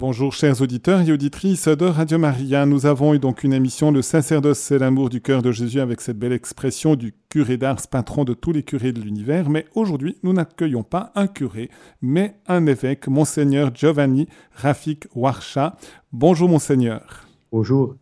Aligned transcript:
Bonjour 0.00 0.32
chers 0.32 0.62
auditeurs 0.62 1.02
et 1.02 1.12
auditrices 1.12 1.68
de 1.68 1.84
Radio 1.84 2.16
Maria. 2.16 2.64
Nous 2.64 2.86
avons 2.86 3.12
eu 3.12 3.18
donc 3.18 3.44
une 3.44 3.52
émission 3.52 3.90
Le 3.90 4.00
sacerdoce 4.00 4.58
c'est 4.58 4.78
l'amour 4.78 5.10
du 5.10 5.20
cœur 5.20 5.42
de 5.42 5.52
Jésus 5.52 5.78
avec 5.78 6.00
cette 6.00 6.18
belle 6.18 6.32
expression 6.32 6.96
du 6.96 7.14
curé 7.28 7.58
d'Ars, 7.58 7.86
patron 7.86 8.24
de 8.24 8.32
tous 8.32 8.50
les 8.52 8.62
curés 8.62 8.92
de 8.92 9.00
l'univers. 9.02 9.50
Mais 9.50 9.66
aujourd'hui, 9.74 10.16
nous 10.22 10.32
n'accueillons 10.32 10.84
pas 10.84 11.12
un 11.16 11.26
curé, 11.26 11.68
mais 12.00 12.34
un 12.46 12.64
évêque, 12.64 13.08
monseigneur 13.08 13.72
Giovanni 13.74 14.26
Rafik 14.54 15.06
Warsha. 15.14 15.76
Bonjour 16.12 16.48
monseigneur. 16.48 17.26
Bonjour. 17.52 17.94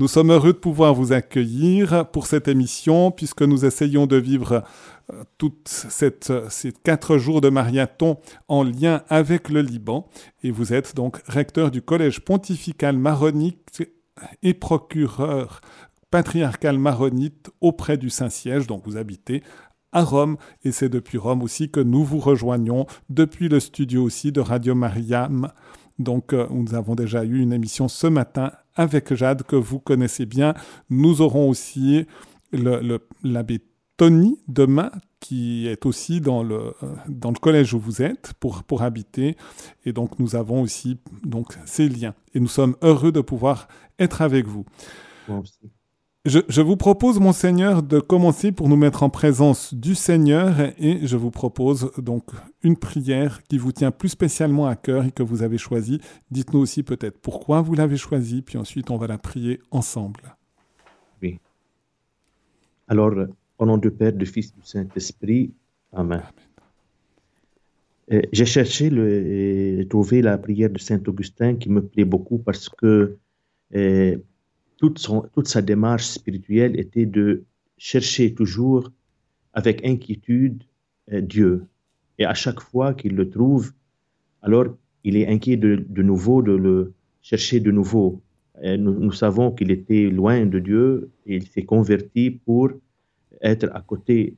Nous 0.00 0.08
sommes 0.08 0.30
heureux 0.30 0.54
de 0.54 0.58
pouvoir 0.58 0.94
vous 0.94 1.12
accueillir 1.12 2.10
pour 2.10 2.26
cette 2.26 2.48
émission 2.48 3.10
puisque 3.10 3.42
nous 3.42 3.66
essayons 3.66 4.06
de 4.06 4.16
vivre 4.16 4.64
euh, 5.12 5.24
toutes 5.36 5.68
ces 5.68 6.72
quatre 6.82 7.18
jours 7.18 7.42
de 7.42 7.50
marathon 7.50 8.16
en 8.48 8.62
lien 8.62 9.02
avec 9.10 9.50
le 9.50 9.60
Liban. 9.60 10.08
Et 10.42 10.52
vous 10.52 10.72
êtes 10.72 10.96
donc 10.96 11.20
recteur 11.26 11.70
du 11.70 11.82
Collège 11.82 12.20
pontifical 12.20 12.96
maronite 12.96 13.82
et 14.42 14.54
procureur 14.54 15.60
patriarcal 16.10 16.78
maronite 16.78 17.50
auprès 17.60 17.98
du 17.98 18.08
Saint-Siège. 18.08 18.66
Donc 18.66 18.84
vous 18.86 18.96
habitez 18.96 19.42
à 19.92 20.02
Rome 20.02 20.38
et 20.64 20.72
c'est 20.72 20.88
depuis 20.88 21.18
Rome 21.18 21.42
aussi 21.42 21.70
que 21.70 21.80
nous 21.80 22.04
vous 22.04 22.20
rejoignons 22.20 22.86
depuis 23.10 23.50
le 23.50 23.60
studio 23.60 24.02
aussi 24.02 24.32
de 24.32 24.40
Radio 24.40 24.74
Mariam. 24.74 25.52
Donc 26.00 26.32
euh, 26.32 26.46
nous 26.50 26.74
avons 26.74 26.94
déjà 26.94 27.24
eu 27.24 27.40
une 27.40 27.52
émission 27.52 27.86
ce 27.86 28.06
matin 28.06 28.52
avec 28.74 29.14
Jade 29.14 29.42
que 29.42 29.54
vous 29.54 29.78
connaissez 29.78 30.24
bien. 30.24 30.54
Nous 30.88 31.20
aurons 31.20 31.48
aussi 31.48 32.06
l'abbé 33.22 33.60
Tony 33.98 34.38
demain 34.48 34.90
qui 35.20 35.68
est 35.68 35.84
aussi 35.84 36.22
dans 36.22 36.42
le, 36.42 36.72
dans 37.06 37.30
le 37.30 37.38
collège 37.38 37.74
où 37.74 37.78
vous 37.78 38.00
êtes 38.00 38.32
pour, 38.40 38.64
pour 38.64 38.82
habiter. 38.82 39.36
Et 39.84 39.92
donc 39.92 40.18
nous 40.18 40.36
avons 40.36 40.62
aussi 40.62 40.98
donc, 41.22 41.58
ces 41.66 41.88
liens. 41.88 42.14
Et 42.32 42.40
nous 42.40 42.48
sommes 42.48 42.76
heureux 42.80 43.12
de 43.12 43.20
pouvoir 43.20 43.68
être 43.98 44.22
avec 44.22 44.46
vous. 44.46 44.64
Je, 46.26 46.60
vous 46.60 46.76
propose, 46.76 47.18
monseigneur, 47.18 47.82
de 47.82 47.98
commencer 47.98 48.52
pour 48.52 48.68
nous 48.68 48.76
mettre 48.76 49.02
en 49.02 49.08
présence 49.08 49.72
du 49.72 49.94
Seigneur 49.94 50.54
et 50.78 51.06
je 51.06 51.16
vous 51.16 51.30
propose 51.30 51.92
donc 51.96 52.24
une 52.62 52.76
prière 52.76 53.42
qui 53.44 53.56
vous 53.56 53.72
tient 53.72 53.90
plus 53.90 54.10
spécialement 54.10 54.66
à 54.66 54.76
cœur 54.76 55.06
et 55.06 55.12
que 55.12 55.22
vous 55.22 55.42
avez 55.42 55.56
choisie. 55.56 55.98
Dites-nous 56.30 56.60
aussi 56.60 56.82
peut-être 56.82 57.18
pourquoi 57.18 57.62
vous 57.62 57.74
l'avez 57.74 57.96
choisie, 57.96 58.42
puis 58.42 58.58
ensuite 58.58 58.90
on 58.90 58.98
va 58.98 59.06
la 59.06 59.16
prier 59.16 59.60
ensemble. 59.70 60.36
Oui. 61.22 61.38
Alors, 62.86 63.14
au 63.58 63.64
nom 63.64 63.78
du 63.78 63.90
Père, 63.90 64.12
du 64.12 64.26
Fils, 64.26 64.54
du 64.54 64.60
Saint-Esprit, 64.62 65.54
Amen. 65.92 66.22
Euh, 68.12 68.22
j'ai 68.32 68.46
cherché 68.46 68.90
le, 68.90 69.80
et 69.80 69.86
trouvé 69.88 70.20
la 70.20 70.36
prière 70.36 70.68
de 70.70 70.78
Saint 70.78 71.00
Augustin 71.06 71.54
qui 71.54 71.70
me 71.70 71.80
plaît 71.80 72.04
beaucoup 72.04 72.38
parce 72.38 72.68
que 72.68 73.16
euh, 73.74 74.18
toute, 74.80 74.98
son, 74.98 75.28
toute 75.34 75.46
sa 75.46 75.60
démarche 75.60 76.06
spirituelle 76.06 76.80
était 76.80 77.06
de 77.06 77.44
chercher 77.76 78.34
toujours 78.34 78.90
avec 79.52 79.84
inquiétude 79.84 80.64
euh, 81.12 81.20
Dieu. 81.20 81.66
Et 82.18 82.24
à 82.24 82.34
chaque 82.34 82.60
fois 82.60 82.94
qu'il 82.94 83.14
le 83.14 83.28
trouve, 83.28 83.72
alors 84.40 84.66
il 85.04 85.16
est 85.16 85.28
inquiet 85.28 85.58
de, 85.58 85.84
de 85.86 86.02
nouveau 86.02 86.42
de 86.42 86.52
le 86.52 86.94
chercher 87.20 87.60
de 87.60 87.70
nouveau. 87.70 88.22
nous, 88.62 88.94
nous, 89.06 89.12
savons 89.12 89.52
qu'il 89.52 89.70
était 89.70 90.08
loin 90.08 90.46
de 90.46 90.58
Dieu 90.58 91.10
et 91.26 91.36
il 91.36 91.46
s'est 91.46 91.64
converti 91.74 92.30
pour 92.30 92.70
être 93.42 93.68
à 93.74 93.80
côté, 93.80 94.36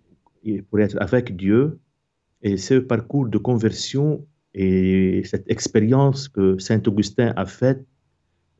pour 0.69 0.81
être 0.81 0.97
avec 1.01 1.37
Dieu. 1.37 1.79
Et 2.43 2.57
ce 2.57 2.75
parcours 2.75 3.29
de 3.29 3.39
conversion 3.39 4.27
et 4.55 5.23
cette 5.25 5.49
expérience 5.49 6.29
que 6.29 6.59
Saint 6.59 6.83
Augustin 6.87 7.33
a 7.37 7.47
faite 7.47 7.85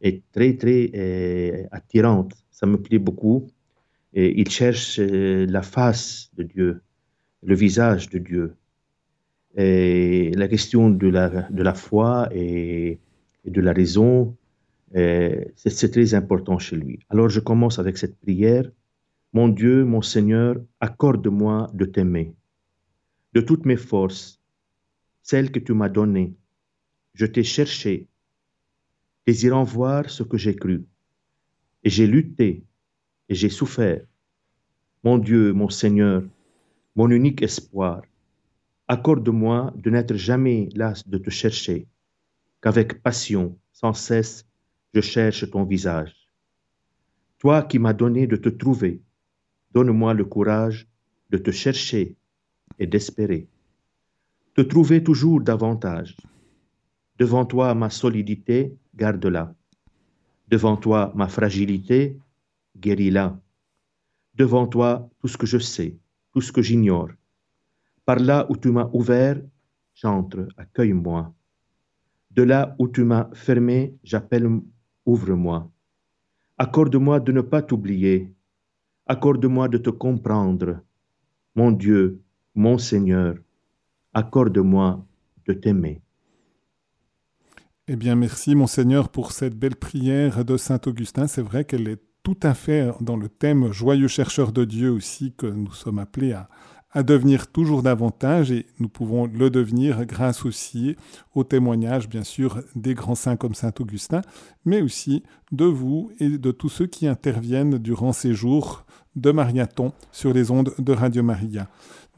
est 0.03 0.23
très, 0.33 0.57
très 0.57 0.91
euh, 0.95 1.65
attirante. 1.71 2.35
Ça 2.51 2.67
me 2.67 2.77
plaît 2.77 2.99
beaucoup. 2.99 3.49
Et 4.13 4.39
il 4.39 4.51
cherche 4.51 4.99
euh, 4.99 5.47
la 5.47 5.63
face 5.63 6.31
de 6.37 6.43
Dieu, 6.43 6.83
le 7.43 7.55
visage 7.55 8.11
de 8.11 8.19
Dieu. 8.19 8.55
Et 9.57 10.33
la 10.35 10.49
question 10.49 10.91
de 10.91 11.09
la, 11.09 11.29
de 11.51 11.63
la 11.63 11.75
foi 11.75 12.29
et, 12.33 12.99
de 13.45 13.61
la 13.61 13.73
raison, 13.73 14.37
euh, 14.97 15.45
c'est 15.57 15.91
très 15.91 16.15
important 16.15 16.59
chez 16.59 16.77
lui. 16.77 16.99
Alors 17.09 17.29
je 17.29 17.41
commence 17.41 17.79
avec 17.79 17.97
cette 17.97 18.19
prière. 18.21 18.71
Mon 19.33 19.49
Dieu, 19.49 19.85
mon 19.85 20.03
Seigneur, 20.03 20.57
accorde-moi 20.81 21.71
de 21.73 21.87
t'aimer. 21.87 22.35
De 23.33 23.41
toutes 23.41 23.65
mes 23.65 23.77
forces, 23.77 24.41
celles 25.23 25.51
que 25.51 25.59
tu 25.59 25.73
m'as 25.73 25.89
données, 25.89 26.35
je 27.15 27.27
t'ai 27.27 27.43
cherché 27.43 28.09
désirant 29.27 29.65
voir 29.65 30.11
ce 30.11 30.23
que 30.23 30.37
j'ai 30.37 30.57
cru. 30.57 30.85
Et 31.85 31.91
j'ai 31.91 32.07
lutté 32.07 32.65
et 33.29 33.35
j'ai 33.35 33.49
souffert. 33.49 34.05
Mon 35.05 35.19
Dieu, 35.19 35.53
mon 35.53 35.69
Seigneur, 35.69 36.23
mon 36.95 37.11
unique 37.11 37.43
espoir, 37.43 38.03
accorde-moi 38.89 39.73
de 39.77 39.91
n'être 39.91 40.15
jamais 40.15 40.69
las 40.75 41.09
de 41.09 41.19
te 41.19 41.31
chercher, 41.31 41.87
qu'avec 42.61 43.03
passion, 43.03 43.59
sans 43.73 43.95
cesse, 43.95 44.47
je 44.95 45.01
cherche 45.01 45.51
ton 45.51 45.65
visage. 45.65 46.15
Toi 47.39 47.63
qui 47.63 47.79
m'as 47.79 47.95
donné 47.95 48.27
de 48.27 48.37
te 48.37 48.49
trouver, 48.49 49.03
donne-moi 49.73 50.15
le 50.15 50.25
courage 50.25 50.87
de 51.31 51.39
te 51.39 51.51
chercher 51.51 52.17
et 52.79 52.87
d'espérer. 52.87 53.49
Te 54.55 54.61
trouver 54.61 55.03
toujours 55.03 55.41
davantage. 55.41 56.17
Devant 57.19 57.47
toi 57.47 57.75
ma 57.75 57.89
solidité, 57.89 58.77
garde-la. 58.95 59.55
Devant 60.49 60.77
toi 60.77 61.13
ma 61.15 61.29
fragilité, 61.29 62.19
guéris-la. 62.77 63.39
Devant 64.35 64.67
toi 64.67 65.09
tout 65.21 65.29
ce 65.29 65.37
que 65.37 65.47
je 65.47 65.59
sais, 65.59 65.97
tout 66.33 66.41
ce 66.41 66.53
que 66.53 66.63
j'ignore. 66.63 67.11
Par 68.05 68.19
là 68.19 68.47
où 68.51 68.57
tu 68.57 68.71
m'as 68.71 68.89
ouvert, 68.93 69.41
j'entre, 69.95 70.49
accueille-moi. 70.57 71.33
De 72.31 72.43
là 72.43 72.75
où 72.79 72.89
tu 72.89 73.05
m'as 73.05 73.29
fermé, 73.35 73.95
j'appelle, 74.03 74.49
ouvre-moi. 75.05 75.71
Accorde-moi 76.59 77.21
de 77.21 77.33
ne 77.33 77.41
pas 77.41 77.63
t'oublier. 77.63 78.33
Accorde-moi 79.07 79.69
de 79.69 79.79
te 79.79 79.91
comprendre. 79.91 80.81
Mon 81.55 81.73
Dieu, 81.73 82.23
mon 82.55 82.79
Seigneur, 82.79 83.37
accorde-moi 84.15 85.05
de 85.47 85.53
t'aimer. 85.53 86.01
Eh 87.95 87.97
bien, 87.97 88.17
merci, 88.17 88.55
Monseigneur, 88.55 89.11
pour 89.11 89.33
cette 89.33 89.55
belle 89.55 89.77
prière 89.77 90.47
de 90.47 90.57
Saint 90.57 90.81
Augustin. 90.87 91.27
C'est 91.27 91.43
vrai 91.43 91.67
qu'elle 91.67 91.89
est 91.89 92.01
tout 92.23 92.39
à 92.43 92.55
fait 92.55 92.91
dans 93.03 93.19
le 93.19 93.29
thème 93.29 93.71
joyeux 93.71 94.09
chercheur 94.09 94.51
de 94.51 94.65
Dieu 94.65 94.91
aussi 94.91 95.35
que 95.37 95.45
nous 95.45 95.75
sommes 95.75 95.99
appelés 95.99 96.33
à, 96.33 96.49
à 96.93 97.03
devenir 97.03 97.49
toujours 97.49 97.83
davantage 97.83 98.51
et 98.51 98.65
nous 98.79 98.89
pouvons 98.89 99.27
le 99.27 99.51
devenir 99.51 100.07
grâce 100.07 100.47
aussi 100.47 100.97
au 101.35 101.45
témoignage, 101.45 102.09
bien 102.09 102.25
sûr, 102.25 102.63
des 102.75 102.95
grands 102.95 103.15
saints 103.15 103.37
comme 103.37 103.55
Saint 103.55 103.75
Augustin, 103.79 104.23
mais 104.65 104.81
aussi 104.81 105.23
de 105.51 105.67
vous 105.67 106.13
et 106.19 106.39
de 106.39 106.51
tous 106.51 106.71
ceux 106.71 106.87
qui 106.87 107.07
interviennent 107.07 107.77
durant 107.77 108.15
ces 108.15 108.33
jours 108.33 108.87
de 109.17 109.33
Mariathon 109.33 109.93
sur 110.13 110.33
les 110.33 110.51
ondes 110.51 110.73
de 110.79 110.93
Radio 110.95 111.23
Maria. 111.23 111.69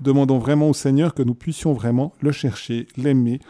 Demandons 0.01 0.39
vraiment 0.39 0.69
au 0.71 0.75
Seigneur 0.75 1.15
que 1.15 1.25
nous 1.25 1.35
puissions 1.35 1.73
vraiment 1.73 2.13
le 2.21 2.31
chercher, 2.31 2.87
l'aimer 2.97 3.41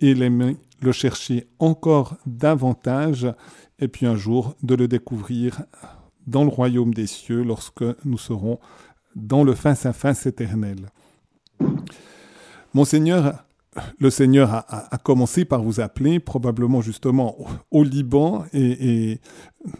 et 0.00 0.14
l'aimer 0.14 0.56
le 0.80 0.92
chercher 0.92 1.48
encore 1.58 2.16
davantage, 2.26 3.32
et 3.78 3.88
puis 3.88 4.06
un 4.06 4.16
jour 4.16 4.54
de 4.62 4.74
le 4.74 4.88
découvrir 4.88 5.62
dans 6.26 6.44
le 6.44 6.50
royaume 6.50 6.92
des 6.92 7.06
cieux 7.06 7.42
lorsque 7.42 7.84
nous 8.04 8.18
serons 8.18 8.58
dans 9.16 9.44
le 9.44 9.54
face-à-face 9.54 10.26
éternel. 10.26 10.90
Monseigneur, 12.74 13.44
le 13.98 14.10
Seigneur 14.10 14.52
a, 14.68 14.98
commencé 15.02 15.44
par 15.44 15.62
vous 15.62 15.80
appeler 15.80 16.20
probablement 16.20 16.80
justement 16.80 17.36
au, 17.70 17.82
Liban 17.82 18.44
et, 18.52 19.20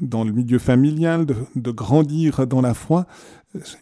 dans 0.00 0.24
le 0.24 0.32
milieu 0.32 0.58
familial, 0.58 1.26
de, 1.26 1.70
grandir 1.70 2.46
dans 2.46 2.60
la 2.60 2.74
foi 2.74 3.06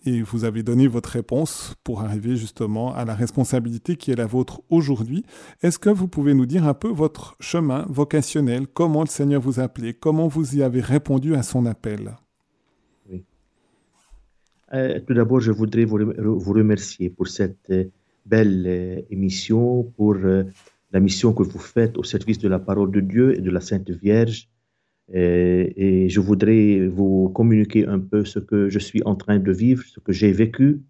et 0.04 0.22
vous 0.22 0.44
avez 0.44 0.62
donné 0.62 0.86
votre 0.86 1.10
réponse 1.10 1.74
pour 1.82 2.00
arriver 2.02 2.36
justement 2.36 2.94
à 2.94 3.04
la 3.04 3.14
responsabilité 3.14 3.96
qui 3.96 4.10
est 4.10 4.16
la 4.16 4.26
vôtre 4.26 4.62
aujourd'hui. 4.70 5.24
Est-ce 5.62 5.78
que 5.78 5.90
vous 5.90 6.08
pouvez 6.08 6.34
nous 6.34 6.46
dire 6.46 6.66
un 6.66 6.74
peu 6.74 6.88
votre 6.88 7.36
chemin 7.40 7.84
vocationnel, 7.88 8.66
comment 8.68 9.02
le 9.02 9.08
Seigneur 9.08 9.40
vous 9.40 9.60
a 9.60 9.64
appelé, 9.64 9.92
comment 9.94 10.28
vous 10.28 10.56
y 10.56 10.62
avez 10.62 10.80
répondu 10.80 11.34
à 11.34 11.42
son 11.42 11.66
appel? 11.66 12.16
Oui. 13.10 13.24
Euh, 14.72 15.00
tout 15.00 15.14
d'abord, 15.14 15.40
je 15.40 15.52
voudrais 15.52 15.84
vous, 15.84 15.98
remercier 16.52 17.10
pour 17.10 17.28
cette 17.28 17.70
euh, 17.70 17.84
belle 18.24 18.64
euh, 18.66 19.00
émission, 19.10 19.82
pour 19.96 20.14
la 20.14 21.00
mission 21.00 21.32
que 21.32 21.42
vous 21.42 21.58
faites 21.58 21.98
au 21.98 22.04
service 22.04 22.38
de 22.38 22.48
la 22.48 22.60
parole 22.60 22.92
de 22.92 23.00
Dieu 23.00 23.36
et 23.36 23.40
de 23.40 23.50
la 23.50 23.60
Sainte 23.60 23.90
Vierge 23.90 24.48
et, 25.12 26.08
je 26.08 26.20
voudrais 26.20 26.86
vous 26.88 27.30
communiquer 27.30 27.86
un 27.86 27.98
peu 27.98 28.24
ce 28.24 28.38
que 28.38 28.68
je 28.68 28.78
suis 28.78 29.02
en 29.04 29.14
train 29.14 29.38
de 29.38 29.52
vivre, 29.52 29.82
ce 29.84 30.00
que 30.00 30.12
j'ai 30.12 30.32
vécu 30.32 30.82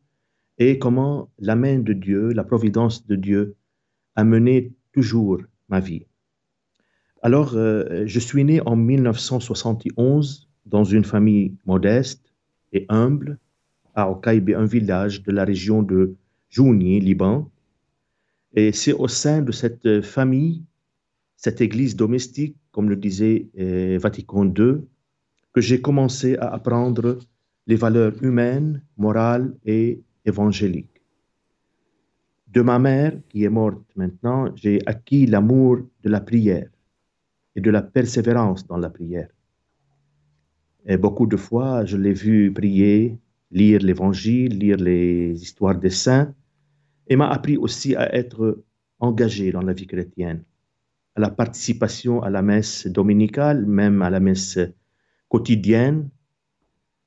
et 0.58 0.78
comment 0.78 1.30
la 1.38 1.56
main 1.56 1.78
de 1.78 1.92
Dieu, 1.92 2.32
la 2.32 2.44
providence 2.44 3.06
de 3.06 3.16
Dieu 3.16 3.56
a 4.14 4.24
mené 4.24 4.72
toujours 4.92 5.40
ma 5.68 5.80
vie. 5.80 6.06
Alors, 7.22 7.54
euh, 7.54 8.04
je 8.06 8.20
suis 8.20 8.44
né 8.44 8.60
en 8.64 8.76
1971 8.76 10.48
dans 10.64 10.84
une 10.84 11.04
famille 11.04 11.56
modeste 11.66 12.32
et 12.72 12.86
humble 12.88 13.38
à 13.94 14.10
Okaïbe, 14.10 14.50
un 14.50 14.64
village 14.64 15.22
de 15.22 15.32
la 15.32 15.44
région 15.44 15.82
de 15.82 16.14
Jouni, 16.50 17.00
Liban. 17.00 17.50
Et 18.54 18.72
c'est 18.72 18.92
au 18.92 19.08
sein 19.08 19.42
de 19.42 19.52
cette 19.52 20.02
famille, 20.02 20.62
cette 21.36 21.60
église 21.60 21.96
domestique, 21.96 22.56
comme 22.76 22.90
le 22.90 22.96
disait 22.96 23.48
euh, 23.58 23.98
Vatican 23.98 24.44
II, 24.44 24.82
que 25.54 25.62
j'ai 25.62 25.80
commencé 25.80 26.36
à 26.36 26.48
apprendre 26.48 27.16
les 27.66 27.74
valeurs 27.74 28.22
humaines, 28.22 28.82
morales 28.98 29.54
et 29.64 30.02
évangéliques. 30.26 31.00
De 32.48 32.60
ma 32.60 32.78
mère, 32.78 33.14
qui 33.30 33.44
est 33.44 33.48
morte 33.48 33.82
maintenant, 33.96 34.54
j'ai 34.54 34.82
acquis 34.84 35.24
l'amour 35.24 35.78
de 36.04 36.10
la 36.10 36.20
prière 36.20 36.68
et 37.54 37.62
de 37.62 37.70
la 37.70 37.80
persévérance 37.80 38.66
dans 38.66 38.76
la 38.76 38.90
prière. 38.90 39.30
Et 40.84 40.98
beaucoup 40.98 41.26
de 41.26 41.38
fois, 41.38 41.86
je 41.86 41.96
l'ai 41.96 42.12
vu 42.12 42.52
prier, 42.52 43.16
lire 43.50 43.80
l'évangile, 43.80 44.58
lire 44.58 44.76
les 44.76 45.32
histoires 45.42 45.78
des 45.78 45.94
saints, 46.04 46.34
et 47.06 47.16
m'a 47.16 47.30
appris 47.30 47.56
aussi 47.56 47.96
à 47.96 48.14
être 48.14 48.62
engagé 48.98 49.50
dans 49.50 49.62
la 49.62 49.72
vie 49.72 49.86
chrétienne, 49.86 50.44
à 51.16 51.20
la 51.20 51.30
participation 51.30 52.22
à 52.22 52.30
la 52.30 52.42
messe 52.42 52.86
dominicale, 52.86 53.64
même 53.66 54.02
à 54.02 54.10
la 54.10 54.20
messe 54.20 54.58
quotidienne 55.28 56.10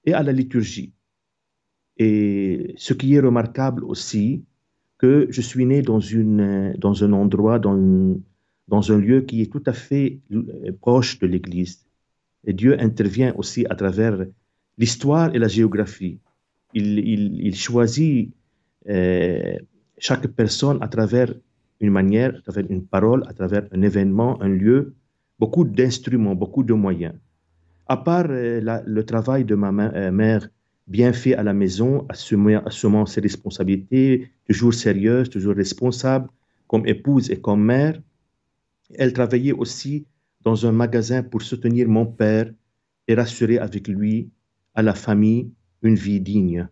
et 0.04 0.14
à 0.14 0.24
la 0.24 0.32
liturgie. 0.32 0.94
Et 1.98 2.74
ce 2.78 2.94
qui 2.94 3.14
est 3.14 3.20
remarquable 3.20 3.84
aussi, 3.84 4.46
que 4.98 5.28
je 5.30 5.42
suis 5.42 5.66
né 5.66 5.82
dans, 5.82 6.00
une, 6.00 6.74
dans 6.78 7.04
un 7.04 7.14
endroit, 7.14 7.60
dans, 7.60 8.20
dans 8.68 8.92
un 8.92 8.98
lieu 8.98 9.22
qui 9.22 9.42
est 9.42 9.52
tout 9.52 9.64
à 9.66 9.74
fait 9.74 10.20
proche 10.82 11.20
de 11.20 11.28
l'Église. 11.28 11.86
Et 12.46 12.54
Dieu 12.54 12.80
intervient 12.82 13.34
aussi 13.38 13.66
à 13.70 13.76
travers 13.76 14.26
l'histoire 14.78 15.34
et 15.36 15.40
la 15.40 15.48
géographie. 15.48 16.20
Il, 16.74 17.00
il, 17.00 17.56
choisit 17.56 18.34
euh, 18.88 19.58
chaque 19.98 20.28
personne 20.28 20.78
à 20.82 20.88
travers 20.88 21.34
une 21.80 21.92
manière, 21.92 22.36
à 22.36 22.42
travers 22.42 22.66
une 22.70 22.86
parole, 22.86 23.24
à 23.28 23.34
travers 23.34 23.68
un 23.72 23.82
événement, 23.82 24.42
un 24.42 24.50
lieu, 24.50 24.96
beaucoup 25.40 25.64
d'instruments, 25.64 26.36
beaucoup 26.36 26.64
de 26.64 26.74
moyens. 26.74 27.16
À 27.88 27.98
part 27.98 28.28
euh, 28.30 28.82
le 28.86 29.04
travail 29.06 29.46
de 29.46 29.56
ma 29.56 29.70
euh, 29.70 30.12
mère 30.12 30.50
bien 30.88 31.14
fait 31.14 31.36
à 31.36 31.44
la 31.44 31.54
maison, 31.54 32.06
assumant, 32.10 32.62
assumant 32.66 33.06
ses 33.06 33.22
responsabilités, 33.22 34.32
toujours 34.48 34.74
sérieuse, 34.74 35.30
toujours 35.30 35.56
responsable, 35.56 36.30
comme 36.68 36.86
épouse 36.88 37.32
et 37.32 37.40
comme 37.40 37.64
mère, 37.64 38.00
elle 38.96 39.14
travaillait 39.14 39.54
aussi 39.54 40.06
dans 40.42 40.66
un 40.66 40.72
magasin 40.72 41.22
pour 41.24 41.42
soutenir 41.42 41.88
mon 41.88 42.06
père 42.06 42.52
et 43.08 43.14
rassurer 43.14 43.60
avec 43.60 43.88
lui 43.88 44.30
à 44.74 44.82
la 44.82 44.94
famille 44.94 45.52
une 45.82 45.96
vie 45.96 46.20
digne. 46.20 46.68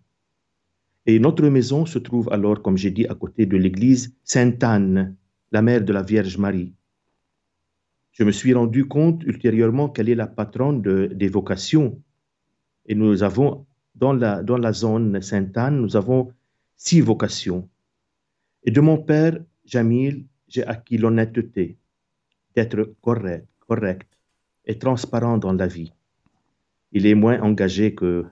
Et 1.09 1.19
notre 1.19 1.47
maison 1.47 1.85
se 1.85 1.99
trouve 1.99 2.27
alors, 2.33 2.61
comme 2.61 2.77
j'ai 2.77 2.91
dit, 2.91 3.07
à 3.07 3.15
côté 3.15 3.45
de 3.45 3.55
l'église 3.55 4.13
Sainte-Anne, 4.25 5.15
la 5.53 5.61
mère 5.61 5.81
de 5.81 5.93
la 5.93 6.03
Vierge 6.03 6.37
Marie. 6.37 6.73
Je 8.11 8.25
me 8.25 8.31
suis 8.33 8.53
rendu 8.53 8.85
compte 8.89 9.23
ultérieurement 9.23 9.87
qu'elle 9.87 10.09
est 10.09 10.15
la 10.15 10.27
patronne 10.27 10.81
de, 10.81 11.09
des 11.13 11.29
vocations. 11.29 12.01
Et 12.87 12.93
nous 12.93 13.23
avons, 13.23 13.65
dans 13.95 14.11
la, 14.11 14.43
dans 14.43 14.57
la 14.57 14.73
zone 14.73 15.21
Sainte-Anne, 15.21 15.79
nous 15.79 15.95
avons 15.95 16.33
six 16.75 16.99
vocations. 16.99 17.69
Et 18.65 18.71
de 18.71 18.81
mon 18.81 18.97
père, 18.97 19.39
Jamil, 19.63 20.25
j'ai 20.49 20.65
acquis 20.65 20.97
l'honnêteté 20.97 21.77
d'être 22.53 22.95
correct, 23.01 23.47
correct 23.65 24.09
et 24.65 24.77
transparent 24.77 25.37
dans 25.37 25.53
la 25.53 25.67
vie. 25.67 25.93
Il 26.91 27.05
est 27.05 27.15
moins 27.15 27.39
engagé 27.41 27.95
que 27.95 28.25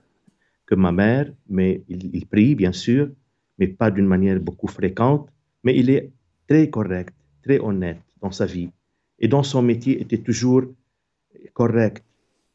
que 0.66 0.74
ma 0.74 0.92
mère, 0.92 1.32
mais 1.48 1.82
il, 1.88 2.26
prie, 2.26 2.54
bien 2.54 2.72
sûr, 2.72 3.08
mais 3.58 3.68
pas 3.68 3.90
d'une 3.90 4.06
manière 4.06 4.40
beaucoup 4.40 4.66
fréquente, 4.66 5.28
mais 5.64 5.76
il 5.76 5.90
est 5.90 6.10
très 6.48 6.68
correct, 6.70 7.14
très 7.42 7.58
honnête 7.60 8.00
dans 8.20 8.32
sa 8.32 8.46
vie. 8.46 8.70
Et 9.18 9.28
dans 9.28 9.42
son 9.42 9.62
métier, 9.62 10.00
était 10.02 10.18
toujours 10.18 10.64
correct. 11.54 12.04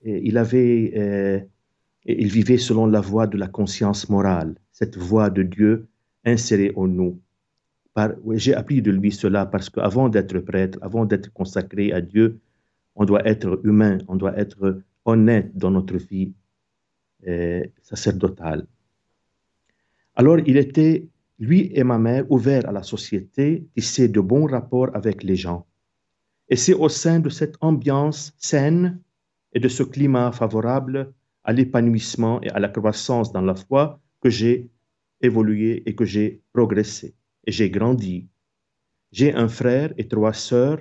Il 0.03 0.37
avait, 0.37 0.93
euh, 0.95 1.39
il 2.05 2.27
vivait 2.27 2.57
selon 2.57 2.85
la 2.85 3.01
voie 3.01 3.27
de 3.27 3.37
la 3.37 3.47
conscience 3.47 4.09
morale, 4.09 4.55
cette 4.71 4.97
voie 4.97 5.29
de 5.29 5.43
Dieu 5.43 5.87
insérée 6.25 6.71
en 6.75 6.87
nous. 6.87 7.19
J'ai 8.33 8.53
appris 8.53 8.81
de 8.81 8.91
lui 8.91 9.11
cela 9.11 9.45
parce 9.45 9.69
qu'avant 9.69 10.09
d'être 10.09 10.39
prêtre, 10.39 10.77
avant 10.81 11.05
d'être 11.05 11.31
consacré 11.33 11.91
à 11.91 12.01
Dieu, 12.01 12.39
on 12.95 13.05
doit 13.05 13.25
être 13.27 13.59
humain, 13.63 13.97
on 14.07 14.15
doit 14.15 14.37
être 14.37 14.81
honnête 15.05 15.55
dans 15.55 15.71
notre 15.71 15.97
vie 15.97 16.33
sacerdotale. 17.81 18.65
Alors 20.15 20.39
il 20.39 20.57
était, 20.57 21.07
lui 21.39 21.71
et 21.73 21.83
ma 21.83 21.97
mère, 21.97 22.29
ouverts 22.29 22.67
à 22.67 22.71
la 22.71 22.83
société, 22.83 23.65
tissaient 23.75 24.09
de 24.09 24.19
bons 24.19 24.45
rapports 24.45 24.89
avec 24.93 25.23
les 25.23 25.35
gens. 25.35 25.65
Et 26.49 26.55
c'est 26.55 26.73
au 26.73 26.89
sein 26.89 27.19
de 27.19 27.29
cette 27.29 27.55
ambiance 27.61 28.33
saine 28.37 28.99
et 29.53 29.59
de 29.59 29.67
ce 29.67 29.83
climat 29.83 30.31
favorable 30.31 31.13
à 31.43 31.53
l'épanouissement 31.53 32.41
et 32.41 32.49
à 32.49 32.59
la 32.59 32.69
croissance 32.69 33.31
dans 33.31 33.41
la 33.41 33.55
foi 33.55 33.99
que 34.21 34.29
j'ai 34.29 34.69
évolué 35.21 35.81
et 35.85 35.95
que 35.95 36.05
j'ai 36.05 36.41
progressé 36.53 37.15
et 37.45 37.51
j'ai 37.51 37.69
grandi. 37.69 38.27
J'ai 39.11 39.33
un 39.33 39.47
frère 39.47 39.93
et 39.97 40.07
trois 40.07 40.33
sœurs, 40.33 40.79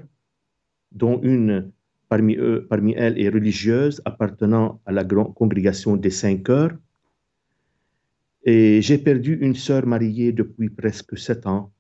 dont 0.93 1.21
une 1.23 1.73
Parmi, 2.11 2.35
eux, 2.37 2.67
parmi 2.69 2.93
elles 2.97 3.19
est 3.19 3.29
religieuse 3.29 4.03
appartenant 4.05 4.83
à 4.85 4.91
la 4.91 5.05
grande 5.05 5.33
congrégation 5.33 5.97
des 5.97 6.11
cinq 6.11 6.51
heures. 6.51 6.77
Et 8.43 8.83
j'ai 8.83 8.99
perdu 8.99 9.39
une 9.41 9.55
sœur 9.55 9.87
mariée 9.87 10.33
depuis 10.33 10.71
presque 10.71 11.17
sept 11.17 11.47
ans, 11.47 11.73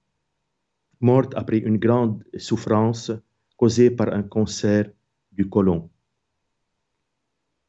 morte 1.00 1.32
après 1.34 1.58
une 1.58 1.78
grande 1.78 2.22
souffrance 2.36 3.10
causée 3.56 3.90
par 3.90 4.14
un 4.14 4.22
cancer 4.22 4.90
du 5.32 5.48
côlon. 5.48 5.90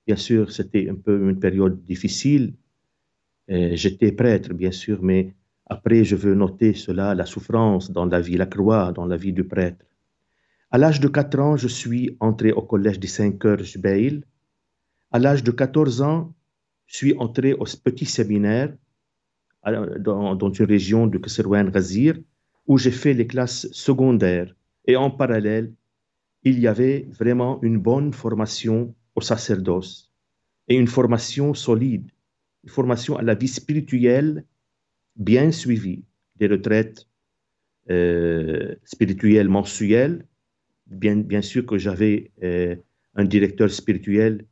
Bien 0.05 0.17
sûr, 0.17 0.51
c'était 0.51 0.87
un 0.87 0.95
peu 0.95 1.29
une 1.29 1.39
période 1.39 1.83
difficile. 1.83 2.53
J'étais 3.47 4.11
prêtre, 4.11 4.53
bien 4.53 4.71
sûr, 4.71 5.01
mais 5.01 5.33
après, 5.65 6.03
je 6.03 6.15
veux 6.15 6.35
noter 6.35 6.73
cela, 6.75 7.15
la 7.15 7.25
souffrance 7.25 7.89
dans 7.89 8.05
la 8.05 8.21
vie, 8.21 8.37
la 8.37 8.45
croix 8.45 8.91
dans 8.91 9.07
la 9.07 9.17
vie 9.17 9.33
du 9.33 9.45
prêtre. 9.45 9.85
À 10.73 10.77
l'âge 10.77 11.01
de 11.01 11.09
4 11.09 11.39
ans, 11.39 11.57
je 11.57 11.67
suis 11.67 12.15
entré 12.21 12.53
au 12.53 12.61
collège 12.61 12.97
des 12.97 13.07
5 13.07 13.43
heures 13.43 13.61
Jbeil. 13.61 14.23
À 15.11 15.19
l'âge 15.19 15.43
de 15.43 15.51
14 15.51 16.01
ans, 16.01 16.33
je 16.87 16.95
suis 16.95 17.13
entré 17.17 17.51
au 17.51 17.65
petit 17.83 18.05
séminaire 18.05 18.73
dans, 19.99 20.37
une 20.37 20.65
région 20.65 21.07
de 21.07 21.17
Kesserwan 21.17 21.69
Ghazir, 21.69 22.15
où 22.67 22.77
j'ai 22.77 22.91
fait 22.91 23.13
les 23.13 23.27
classes 23.27 23.67
secondaires. 23.73 24.55
Et 24.85 24.95
en 24.95 25.11
parallèle, 25.11 25.73
il 26.43 26.57
y 26.57 26.67
avait 26.67 27.05
vraiment 27.09 27.61
une 27.63 27.77
bonne 27.77 28.13
formation 28.13 28.95
au 29.15 29.19
sacerdoce 29.19 30.13
et 30.69 30.75
une 30.77 30.87
formation 30.87 31.53
solide, 31.53 32.09
une 32.63 32.69
formation 32.69 33.17
à 33.17 33.23
la 33.23 33.35
vie 33.35 33.49
spirituelle 33.49 34.45
bien 35.17 35.51
suivie, 35.51 36.05
des 36.37 36.47
retraites 36.47 37.07
euh, 37.89 38.73
spirituelles 38.85 39.49
mensuelles 39.49 40.25
bien, 40.91 41.41
sûr 41.41 41.65
que 41.65 41.77
j'avais 41.77 42.31
euh, 42.43 42.75
un 43.15 43.25
directeur 43.25 43.69
spirituel 43.71 44.45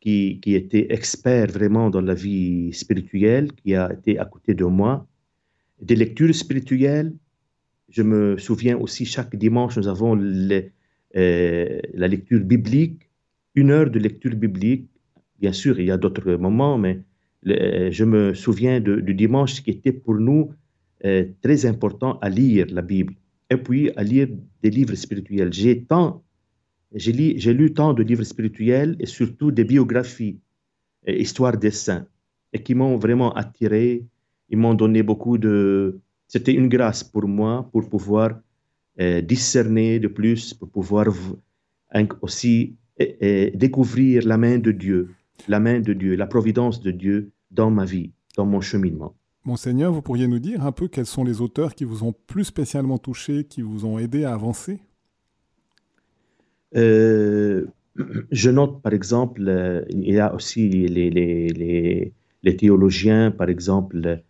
qui, 0.00 0.40
qui, 0.40 0.54
était 0.54 0.92
expert 0.92 1.48
vraiment 1.48 1.90
dans 1.90 2.00
la 2.00 2.14
vie 2.14 2.72
spirituelle, 2.72 3.52
qui 3.52 3.74
a 3.74 3.92
été 3.92 4.18
à 4.18 4.24
côté 4.24 4.54
de 4.54 4.64
moi. 4.64 5.06
Des 5.80 5.96
lectures 5.96 6.34
spirituelles, 6.34 7.12
je 7.88 8.02
me 8.02 8.36
souviens 8.38 8.76
aussi 8.76 9.04
chaque 9.06 9.34
dimanche, 9.36 9.76
nous 9.78 9.88
avons 9.88 10.16
euh, 10.18 11.80
la 11.94 12.08
lecture 12.08 12.40
biblique, 12.40 13.08
une 13.54 13.70
heure 13.70 13.90
de 13.90 13.98
lecture 13.98 14.34
biblique. 14.34 14.88
Bien 15.40 15.52
sûr, 15.52 15.80
il 15.80 15.86
y 15.86 15.90
a 15.90 15.96
d'autres 15.96 16.34
moments, 16.34 16.78
mais 16.78 17.00
je 17.44 18.04
me 18.04 18.34
souviens 18.34 18.80
du 18.80 19.14
dimanche 19.14 19.62
qui 19.62 19.70
était 19.70 19.92
pour 19.92 20.16
nous 20.16 20.52
euh, 21.04 21.24
très 21.42 21.64
important 21.64 22.18
à 22.20 22.28
lire 22.28 22.66
la 22.70 22.82
Bible 22.82 23.14
et 23.50 23.56
puis 23.56 23.90
à 23.96 24.02
lire 24.02 24.28
des 24.62 24.70
livres 24.70 24.94
spirituels. 24.94 25.52
J'ai 25.52 25.84
tant, 25.84 26.22
j'ai 26.94 27.12
lu, 27.12 27.72
tant 27.72 27.94
de 27.94 28.02
livres 28.02 28.24
spirituels 28.24 28.96
et 29.00 29.06
surtout 29.06 29.50
des 29.50 29.64
biographies, 29.64 30.38
et 31.06 31.20
histoires 31.20 31.56
des 31.56 31.70
saints, 31.70 32.06
et 32.52 32.62
qui 32.62 32.74
m'ont 32.74 32.96
vraiment 32.96 33.32
attiré. 33.34 34.04
Ils 34.50 34.58
m'ont 34.58 34.74
donné 34.74 35.02
beaucoup 35.02 35.38
de. 35.38 36.00
C'était 36.26 36.54
une 36.54 36.68
grâce 36.68 37.02
pour 37.04 37.26
moi 37.26 37.68
pour 37.72 37.88
pouvoir 37.88 38.40
euh, 39.00 39.20
discerner 39.20 39.98
de 39.98 40.08
plus, 40.08 40.54
pour 40.54 40.68
pouvoir 40.70 41.06
aussi 42.20 42.76
découvrir 43.54 44.26
la 44.26 44.36
main 44.36 44.58
de 44.58 44.72
Dieu, 44.72 45.14
la 45.46 45.60
main 45.60 45.80
de 45.80 45.92
Dieu, 45.92 46.16
la 46.16 46.26
providence 46.26 46.82
de 46.82 46.90
Dieu 46.90 47.30
dans 47.50 47.70
ma 47.70 47.84
vie, 47.84 48.10
dans 48.36 48.44
mon 48.44 48.60
cheminement. 48.60 49.14
Monseigneur, 49.48 49.90
vous 49.90 50.02
pourriez 50.02 50.28
nous 50.28 50.40
dire 50.40 50.62
un 50.66 50.72
peu 50.72 50.88
quels 50.88 51.06
sont 51.06 51.24
les 51.24 51.40
auteurs 51.40 51.74
qui 51.74 51.84
vous 51.84 52.04
ont 52.04 52.12
plus 52.26 52.44
spécialement 52.44 52.98
touché, 52.98 53.44
qui 53.44 53.62
vous 53.62 53.86
ont 53.86 53.98
aidé 53.98 54.24
à 54.24 54.34
avancer? 54.34 54.78
Euh, 56.76 57.64
je 58.30 58.50
note, 58.50 58.82
par 58.82 58.92
exemple, 58.92 59.42
euh, 59.48 59.86
il 59.88 60.12
y 60.12 60.18
a 60.18 60.34
aussi 60.34 60.68
les, 60.68 62.12
théologiens, 62.58 63.30
par 63.30 63.48
exemple, 63.48 64.20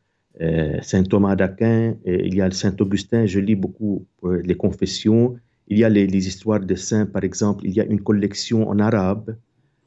euh, 0.40 0.78
Saint 0.82 1.02
Thomas 1.02 1.34
d'Aquin, 1.34 1.96
il 2.06 2.36
y 2.36 2.40
a 2.40 2.48
Saint 2.52 2.76
Augustin, 2.78 3.26
je 3.26 3.40
lis 3.40 3.56
beaucoup 3.56 4.06
les 4.22 4.54
confessions, 4.54 5.34
il 5.66 5.78
y 5.78 5.84
a 5.84 5.88
les, 5.88 6.28
histoires 6.28 6.60
des 6.60 6.76
saints, 6.76 7.06
par 7.06 7.24
exemple, 7.24 7.66
il 7.66 7.72
y 7.72 7.80
a 7.80 7.84
une 7.84 8.00
collection 8.00 8.68
en 8.68 8.78
arabe 8.78 9.36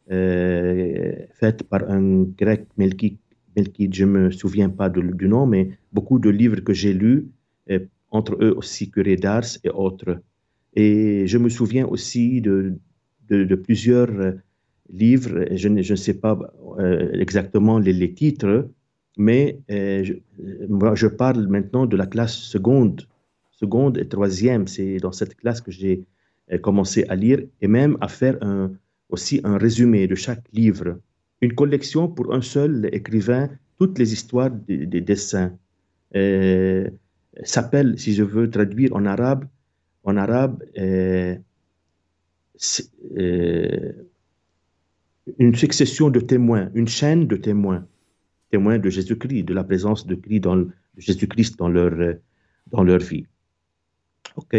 faite 0.09 1.63
par 1.69 1.89
un 1.89 2.23
grec, 2.37 2.67
Melkid, 3.55 3.93
je 3.93 4.05
ne 4.05 4.11
me 4.11 4.31
souviens 4.31 4.69
pas 4.69 4.89
du 4.89 5.27
nom, 5.27 5.45
mais 5.45 5.71
beaucoup 5.93 6.19
de 6.19 6.29
livres 6.29 6.61
que 6.61 6.73
j'ai 6.73 6.93
lus, 6.93 7.27
entre 8.11 8.37
eux 8.41 8.53
aussi 8.55 8.91
Curé 8.91 9.15
d'Ars 9.15 9.57
et 9.63 9.69
autres. 9.69 10.21
Et 10.73 11.27
je 11.27 11.37
me 11.37 11.49
souviens 11.49 11.85
aussi 11.87 12.41
de, 12.41 12.75
plusieurs 13.55 14.11
euh, 14.11 14.31
livres, 14.89 15.45
je 15.55 15.67
ne, 15.67 15.81
sais 15.81 16.13
pas 16.13 16.37
euh, 16.79 17.11
exactement 17.13 17.79
les, 17.79 18.13
titres, 18.13 18.69
mais 19.17 19.59
euh, 19.69 20.03
je, 20.95 21.07
parle 21.07 21.47
maintenant 21.47 21.85
de 21.85 21.97
la 21.97 22.05
classe 22.05 22.35
seconde, 22.35 23.07
seconde 23.51 23.97
et 23.97 24.07
troisième. 24.07 24.67
C'est 24.67 24.97
dans 24.97 25.11
cette 25.11 25.35
classe 25.35 25.61
que 25.61 25.71
j'ai 25.71 26.05
commencé 26.61 27.05
à 27.07 27.15
lire 27.15 27.39
et 27.61 27.67
même 27.67 27.97
à 28.01 28.09
faire 28.09 28.37
aussi 29.07 29.39
un 29.45 29.57
résumé 29.57 30.07
de 30.07 30.15
chaque 30.15 30.43
livre. 30.51 30.97
Une 31.41 31.53
collection 31.55 32.07
pour 32.07 32.33
un 32.33 32.41
seul 32.41 32.89
écrivain, 32.93 33.49
toutes 33.77 33.97
les 33.97 34.13
histoires 34.13 34.51
des, 34.51 35.01
dessins. 35.01 35.57
s'appelle, 37.43 37.97
si 37.99 38.13
je 38.13 38.23
veux 38.23 38.49
traduire 38.49 38.95
en 38.95 39.05
arabe, 39.05 39.45
en 40.03 40.17
arabe, 40.17 40.63
euh, 43.17 43.91
une 45.37 45.55
succession 45.55 46.09
de 46.09 46.19
témoins, 46.19 46.69
une 46.73 46.87
chaîne 46.87 47.27
de 47.27 47.35
témoins, 47.35 47.87
témoins 48.49 48.79
de 48.79 48.89
Jésus-Christ, 48.89 49.43
de 49.43 49.53
la 49.53 49.63
présence 49.63 50.05
de, 50.05 50.15
Christ 50.15 50.41
dans, 50.41 50.65
Jésus-Christ 50.97 51.57
dans 51.57 51.69
leur, 51.69 51.93
euh, 51.93 52.13
dans 52.67 52.83
leur 52.83 52.99
vie. 52.99 53.25
OK. 54.35 54.55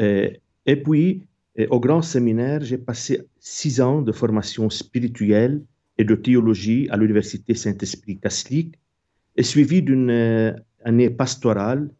Euh, 0.00 0.30
et 0.66 0.76
puis, 0.76 1.26
au 1.68 1.80
grand 1.80 2.02
séminaire, 2.02 2.62
j'ai 2.62 2.78
passé 2.78 3.28
six 3.38 3.80
ans 3.80 4.00
de 4.00 4.12
formation 4.12 4.70
spirituelle 4.70 5.62
et 5.98 6.04
de 6.04 6.14
théologie 6.14 6.88
à 6.90 6.96
l'Université 6.96 7.54
Saint-Esprit 7.54 8.18
catholique, 8.18 8.74
et 9.36 9.42
suivi 9.42 9.82
d'une 9.82 10.10
année 10.84 11.10
pastorale 11.10 11.90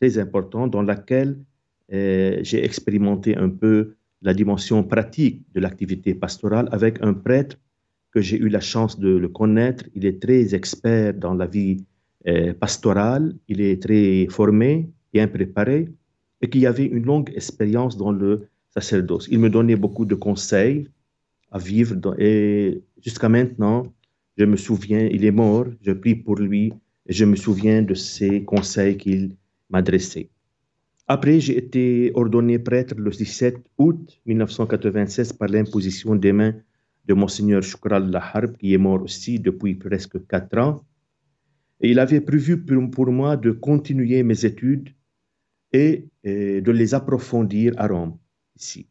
très 0.00 0.18
importante 0.18 0.70
dans 0.70 0.82
laquelle 0.82 1.38
j'ai 1.90 2.64
expérimenté 2.64 3.36
un 3.36 3.48
peu 3.48 3.94
la 4.22 4.34
dimension 4.34 4.82
pratique 4.84 5.42
de 5.54 5.60
l'activité 5.60 6.14
pastorale 6.14 6.68
avec 6.72 7.02
un 7.02 7.12
prêtre 7.12 7.56
que 8.12 8.20
j'ai 8.20 8.38
eu 8.38 8.48
la 8.48 8.60
chance 8.60 8.98
de 8.98 9.16
le 9.16 9.28
connaître. 9.28 9.84
Il 9.94 10.06
est 10.06 10.20
très 10.20 10.54
expert 10.54 11.14
dans 11.14 11.34
la 11.34 11.46
vie 11.46 11.84
euh, 12.28 12.54
pastorale, 12.54 13.34
il 13.48 13.60
est 13.60 13.82
très 13.82 14.26
formé, 14.30 14.88
bien 15.12 15.26
préparé, 15.26 15.88
et 16.40 16.48
qui 16.48 16.66
avait 16.66 16.86
une 16.86 17.04
longue 17.04 17.32
expérience 17.34 17.96
dans 17.96 18.12
le 18.12 18.48
sacerdoce. 18.70 19.28
Il 19.30 19.40
me 19.40 19.50
donnait 19.50 19.76
beaucoup 19.76 20.04
de 20.04 20.14
conseils 20.14 20.88
à 21.52 21.58
vivre, 21.58 22.14
et 22.18 22.82
jusqu'à 23.04 23.28
maintenant, 23.28 23.92
je 24.36 24.44
me 24.44 24.56
souviens, 24.56 25.06
il 25.10 25.24
est 25.24 25.30
mort, 25.30 25.66
je 25.82 25.92
prie 25.92 26.14
pour 26.14 26.36
lui, 26.36 26.72
et 27.06 27.12
je 27.12 27.24
me 27.24 27.36
souviens 27.36 27.82
de 27.82 27.94
ces 27.94 28.42
conseils 28.42 28.96
qu'il 28.96 29.36
m'adressait. 29.70 30.30
Après, 31.08 31.40
j'ai 31.40 31.58
été 31.58 32.10
ordonné 32.14 32.58
prêtre 32.58 32.94
le 32.96 33.10
17 33.10 33.56
août 33.78 34.20
1996 34.24 35.34
par 35.34 35.48
l'imposition 35.48 36.14
des 36.14 36.32
mains 36.32 36.54
de 37.04 37.14
Monseigneur 37.14 37.62
Shukral 37.62 38.10
Laharb, 38.10 38.56
qui 38.56 38.72
est 38.72 38.78
mort 38.78 39.02
aussi 39.02 39.38
depuis 39.38 39.74
presque 39.74 40.26
quatre 40.26 40.56
ans. 40.58 40.84
Et 41.80 41.90
il 41.90 41.98
avait 41.98 42.20
prévu 42.20 42.56
pour, 42.62 43.10
moi 43.10 43.36
de 43.36 43.50
continuer 43.50 44.22
mes 44.22 44.44
études 44.44 44.90
et, 45.72 46.08
de 46.24 46.70
les 46.70 46.94
approfondir 46.94 47.74
à 47.76 47.88
Rome, 47.88 48.16
ici. 48.56 48.86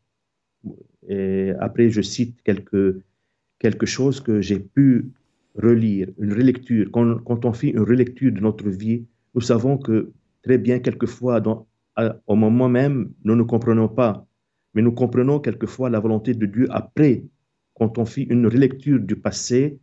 Et 1.08 1.51
après, 1.60 1.89
je 1.89 2.01
cite 2.01 2.41
quelque, 2.43 3.01
quelque 3.60 3.86
chose 3.86 4.20
que 4.22 4.41
j'ai 4.41 4.60
pu 4.60 5.12
relire, 5.55 6.08
une 6.20 6.34
relecture. 6.34 6.89
Quand, 6.91 7.46
on 7.46 7.53
fait 7.53 7.70
une 7.70 7.81
relecture 7.81 8.31
de 8.31 8.39
notre 8.39 8.70
vie, 8.70 9.05
nous 9.34 9.41
savons 9.41 9.77
que 9.77 10.12
très 10.43 10.58
bien, 10.58 10.79
quelquefois, 10.79 11.41
au 12.27 12.36
moment 12.36 12.70
même, 12.70 13.12
nous 13.24 13.36
ne 13.36 13.43
comprenons 13.43 13.88
pas, 13.88 14.25
mais 14.74 14.81
nous 14.81 14.91
comprenons 14.91 15.39
quelquefois 15.39 15.89
la 15.89 16.00
volonté 16.00 16.34
de 16.34 16.46
Dieu 16.46 16.67
après, 16.70 17.24
quand 17.74 17.98
on 17.98 18.05
fait 18.05 18.24
une 18.24 18.48
relecture 18.48 19.00
du 19.00 19.15
passé, 19.15 19.79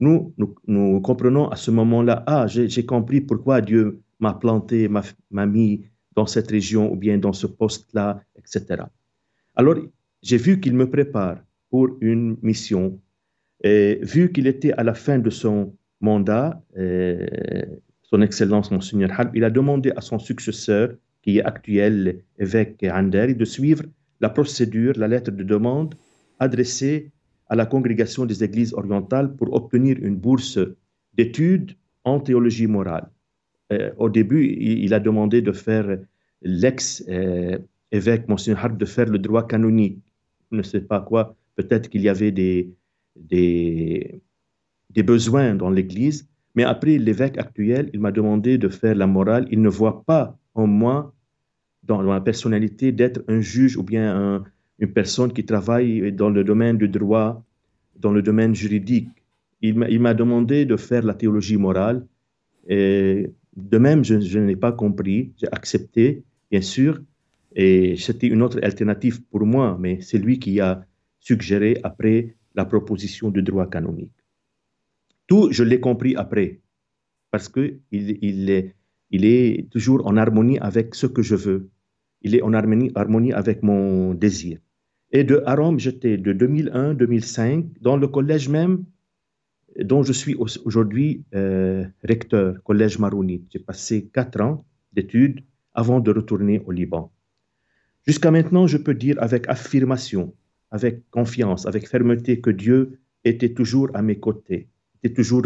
nous, 0.00 0.32
nous, 0.66 1.00
comprenons 1.00 1.48
à 1.48 1.56
ce 1.56 1.70
moment-là, 1.72 2.22
ah, 2.26 2.46
j'ai 2.46 2.86
compris 2.86 3.20
pourquoi 3.20 3.60
Dieu 3.60 4.00
m'a 4.20 4.34
planté, 4.34 4.88
m'a 4.88 5.46
mis 5.46 5.84
dans 6.14 6.26
cette 6.26 6.50
région 6.50 6.92
ou 6.92 6.96
bien 6.96 7.18
dans 7.18 7.32
ce 7.32 7.46
poste-là, 7.46 8.20
etc. 8.36 8.82
Alors, 9.56 9.76
j'ai 10.22 10.36
vu 10.36 10.60
qu'il 10.60 10.74
me 10.74 10.88
prépare 10.90 11.38
pour 11.70 11.88
une 12.00 12.36
mission. 12.42 13.00
Vu 13.64 14.32
qu'il 14.32 14.46
était 14.46 14.72
à 14.72 14.84
la 14.84 14.94
fin 14.94 15.18
de 15.18 15.30
son 15.30 15.74
mandat, 16.00 16.62
euh, 16.76 17.26
son 18.02 18.22
Excellence 18.22 18.70
Monseigneur 18.70 19.10
Halb, 19.18 19.34
il 19.34 19.44
a 19.44 19.50
demandé 19.50 19.92
à 19.96 20.00
son 20.00 20.18
successeur 20.18 20.90
qui 21.22 21.38
est 21.38 21.44
actuel 21.44 22.22
évêque 22.38 22.84
Ander, 22.90 23.34
de 23.34 23.44
suivre 23.44 23.84
la 24.20 24.30
procédure, 24.30 24.94
la 24.96 25.08
lettre 25.08 25.30
de 25.30 25.42
demande 25.42 25.94
adressée 26.38 27.10
à 27.48 27.56
la 27.56 27.66
congrégation 27.66 28.26
des 28.26 28.44
églises 28.44 28.74
orientales 28.74 29.34
pour 29.34 29.52
obtenir 29.52 29.96
une 30.00 30.16
bourse 30.16 30.58
d'études 31.14 31.72
en 32.04 32.20
théologie 32.20 32.66
morale. 32.66 33.08
Euh, 33.72 33.90
au 33.98 34.08
début, 34.08 34.46
il, 34.46 34.94
a 34.94 35.00
demandé 35.00 35.42
de 35.42 35.52
faire 35.52 35.98
l'ex-évêque 36.42 38.28
Monseigneur 38.28 38.64
Hart 38.64 38.78
de 38.78 38.84
faire 38.84 39.06
le 39.06 39.18
droit 39.18 39.46
canonique. 39.46 39.98
Ne 40.50 40.62
sais 40.62 40.80
pas 40.80 41.00
quoi, 41.00 41.36
peut-être 41.56 41.90
qu'il 41.90 42.02
y 42.02 42.08
avait 42.08 42.32
des, 42.32 42.70
des, 43.16 44.22
besoins 45.02 45.54
dans 45.54 45.70
l'Église, 45.70 46.28
mais 46.54 46.64
après 46.64 46.98
l'évêque 46.98 47.38
actuel, 47.38 47.90
il 47.92 48.00
m'a 48.00 48.12
demandé 48.12 48.58
de 48.58 48.68
faire 48.68 48.94
la 48.94 49.06
morale. 49.06 49.46
Il 49.50 49.60
ne 49.60 49.68
voit 49.68 50.04
pas 50.04 50.38
en 50.54 50.66
moi 50.66 51.14
dans 51.82 52.02
ma 52.02 52.20
personnalité 52.20 52.92
d'être 52.92 53.22
un 53.28 53.40
juge 53.40 53.76
ou 53.76 53.82
bien 53.82 54.42
une 54.78 54.92
personne 54.92 55.32
qui 55.32 55.44
travaille 55.44 56.12
dans 56.12 56.30
le 56.30 56.44
domaine 56.44 56.78
du 56.78 56.88
droit, 56.88 57.44
dans 57.96 58.12
le 58.12 58.22
domaine 58.22 58.54
juridique. 58.54 59.08
Il 59.60 60.00
m'a 60.00 60.14
demandé 60.14 60.64
de 60.64 60.76
faire 60.76 61.04
la 61.04 61.14
théologie 61.14 61.56
morale. 61.56 62.06
Et 62.68 63.30
de 63.56 63.78
même, 63.78 64.04
je 64.04 64.38
n'ai 64.38 64.56
pas 64.56 64.72
compris. 64.72 65.32
J'ai 65.36 65.48
accepté, 65.52 66.24
bien 66.50 66.60
sûr. 66.60 67.00
Et 67.58 67.96
c'était 67.96 68.28
une 68.28 68.42
autre 68.42 68.60
alternative 68.62 69.20
pour 69.24 69.44
moi, 69.44 69.76
mais 69.78 70.00
c'est 70.00 70.18
lui 70.18 70.38
qui 70.38 70.60
a 70.60 70.86
suggéré 71.18 71.78
après 71.82 72.36
la 72.54 72.64
proposition 72.64 73.30
du 73.30 73.42
droit 73.42 73.68
canonique. 73.68 74.14
Tout, 75.26 75.48
je 75.50 75.64
l'ai 75.64 75.80
compris 75.80 76.14
après, 76.14 76.60
parce 77.32 77.48
qu'il 77.48 77.80
il 77.90 79.24
est, 79.24 79.70
toujours 79.70 80.06
en 80.06 80.16
harmonie 80.16 80.58
avec 80.60 80.94
ce 80.94 81.06
que 81.06 81.22
je 81.22 81.34
veux 81.34 81.68
il 82.22 82.34
est 82.34 82.42
en 82.42 82.52
harmonie, 82.52 83.32
avec 83.32 83.62
mon 83.62 84.14
désir. 84.14 84.58
Et 85.10 85.24
de 85.24 85.42
Rome, 85.46 85.78
j'étais 85.78 86.16
de 86.16 86.32
2001-2005 86.32 87.80
dans 87.80 87.96
le 87.96 88.08
collège 88.08 88.48
même 88.48 88.84
dont 89.80 90.02
je 90.02 90.12
suis 90.12 90.34
aujourd'hui 90.64 91.24
euh, 91.34 91.86
recteur, 92.02 92.62
collège 92.64 92.98
Marounite. 92.98 93.46
J'ai 93.50 93.60
passé 93.60 94.08
quatre 94.12 94.40
ans 94.40 94.64
d'études 94.92 95.40
avant 95.72 96.00
de 96.00 96.10
retourner 96.10 96.60
au 96.66 96.72
Liban. 96.72 97.12
Jusqu'à 98.08 98.30
maintenant, 98.30 98.66
je 98.66 98.78
peux 98.78 98.94
dire 98.94 99.16
avec 99.18 99.46
affirmation, 99.50 100.32
avec 100.70 101.10
confiance, 101.10 101.66
avec 101.66 101.86
fermeté 101.86 102.40
que 102.40 102.48
Dieu 102.48 103.00
était 103.22 103.52
toujours 103.52 103.90
à 103.92 104.00
mes 104.00 104.18
côtés, 104.18 104.70
était 105.02 105.12
toujours 105.12 105.42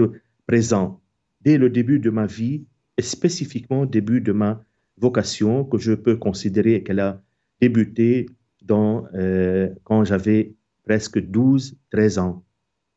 présent 0.46 1.00
dès 1.40 1.58
le 1.58 1.70
début 1.70 1.98
de 1.98 2.08
ma 2.08 2.26
vie 2.26 2.64
et 2.96 3.02
spécifiquement 3.02 3.80
au 3.80 3.86
début 3.86 4.20
de 4.20 4.30
ma 4.30 4.64
vocation 4.96 5.64
que 5.64 5.76
je 5.76 5.92
peux 5.92 6.14
considérer 6.14 6.84
qu'elle 6.84 7.00
a 7.00 7.20
débuté 7.60 8.26
euh, 8.70 9.68
quand 9.82 10.04
j'avais 10.04 10.54
presque 10.84 11.18
12, 11.18 11.76
13 11.90 12.18
ans. 12.18 12.44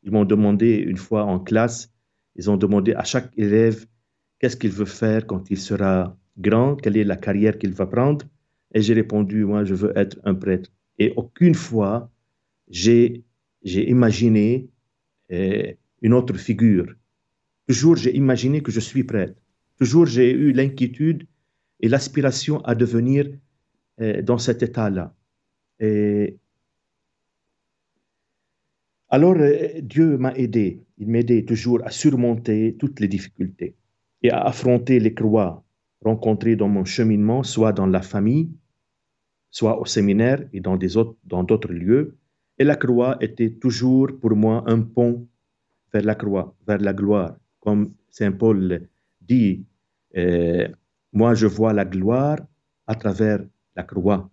Ils 0.04 0.12
m'ont 0.12 0.24
demandé 0.24 0.76
une 0.76 0.96
fois 0.96 1.24
en 1.24 1.40
classe, 1.40 1.92
ils 2.36 2.48
ont 2.48 2.56
demandé 2.56 2.94
à 2.94 3.02
chaque 3.02 3.32
élève 3.36 3.84
qu'est-ce 4.38 4.56
qu'il 4.56 4.70
veut 4.70 4.84
faire 4.84 5.26
quand 5.26 5.50
il 5.50 5.58
sera 5.58 6.16
grand, 6.38 6.76
quelle 6.76 6.96
est 6.96 7.02
la 7.02 7.16
carrière 7.16 7.58
qu'il 7.58 7.72
va 7.72 7.86
prendre. 7.86 8.24
Et 8.74 8.82
j'ai 8.82 8.94
répondu, 8.94 9.44
moi, 9.44 9.64
je 9.64 9.74
veux 9.74 9.92
être 9.96 10.18
un 10.24 10.34
prêtre. 10.34 10.70
Et 10.98 11.12
aucune 11.16 11.54
fois, 11.54 12.10
j'ai 12.68 13.24
imaginé 13.64 14.68
euh, 15.32 15.72
une 16.02 16.14
autre 16.14 16.36
figure. 16.36 16.94
Toujours, 17.66 17.96
j'ai 17.96 18.14
imaginé 18.16 18.60
que 18.62 18.70
je 18.70 18.80
suis 18.80 19.04
prêtre. 19.04 19.40
Toujours, 19.78 20.06
j'ai 20.06 20.30
eu 20.30 20.52
l'inquiétude 20.52 21.26
et 21.80 21.88
l'aspiration 21.88 22.60
à 22.64 22.74
devenir 22.74 23.26
euh, 24.00 24.22
dans 24.22 24.38
cet 24.38 24.62
état-là. 24.62 25.14
Et 25.80 26.38
Alors, 29.08 29.36
euh, 29.36 29.80
Dieu 29.82 30.18
m'a 30.18 30.32
aidé, 30.34 30.84
il 30.98 31.08
m'aidait 31.08 31.44
toujours 31.44 31.80
à 31.84 31.90
surmonter 31.90 32.76
toutes 32.78 33.00
les 33.00 33.08
difficultés 33.08 33.76
et 34.22 34.30
à 34.30 34.42
affronter 34.42 34.98
les 35.00 35.14
croix 35.14 35.64
rencontrées 36.04 36.56
dans 36.56 36.68
mon 36.68 36.84
cheminement, 36.84 37.42
soit 37.42 37.72
dans 37.72 37.86
la 37.86 38.02
famille, 38.02 38.50
soit 39.50 39.80
au 39.80 39.86
séminaire 39.86 40.46
et 40.52 40.60
dans 40.60 40.76
d'autres 41.44 41.72
lieux. 41.72 42.16
Et 42.58 42.64
la 42.64 42.76
croix 42.76 43.16
était 43.20 43.50
toujours 43.50 44.08
pour 44.20 44.34
moi 44.36 44.64
un 44.66 44.80
pont 44.80 45.28
vers 45.92 46.04
la 46.04 46.14
croix, 46.14 46.54
vers 46.66 46.78
la 46.78 46.92
gloire. 46.92 47.36
Comme 47.60 47.92
Saint 48.08 48.32
Paul 48.32 48.88
dit, 49.20 49.64
euh, 50.16 50.68
moi 51.12 51.34
je 51.34 51.46
vois 51.46 51.72
la 51.72 51.84
gloire 51.84 52.38
à 52.86 52.94
travers 52.94 53.40
la 53.74 53.82
croix. 53.82 54.30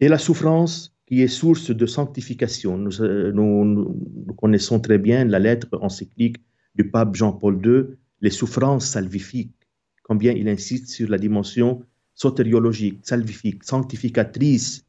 Et 0.00 0.08
la 0.08 0.18
souffrance 0.18 0.94
qui 1.08 1.22
est 1.22 1.28
source 1.28 1.70
de 1.70 1.86
sanctification. 1.86 2.76
Nous, 2.76 3.00
euh, 3.00 3.32
nous, 3.32 4.34
connaissons 4.36 4.78
très 4.78 4.98
bien 4.98 5.24
la 5.24 5.38
lettre 5.38 5.68
encyclique 5.80 6.36
du 6.74 6.90
pape 6.90 7.14
Jean-Paul 7.14 7.60
II, 7.64 7.96
les 8.20 8.30
souffrances 8.30 8.86
salvifiques, 8.86 9.57
combien 10.08 10.32
il 10.32 10.48
insiste 10.48 10.88
sur 10.88 11.08
la 11.08 11.18
dimension 11.18 11.84
sotériologique, 12.14 12.98
salvifique, 13.02 13.62
sanctificatrice 13.62 14.84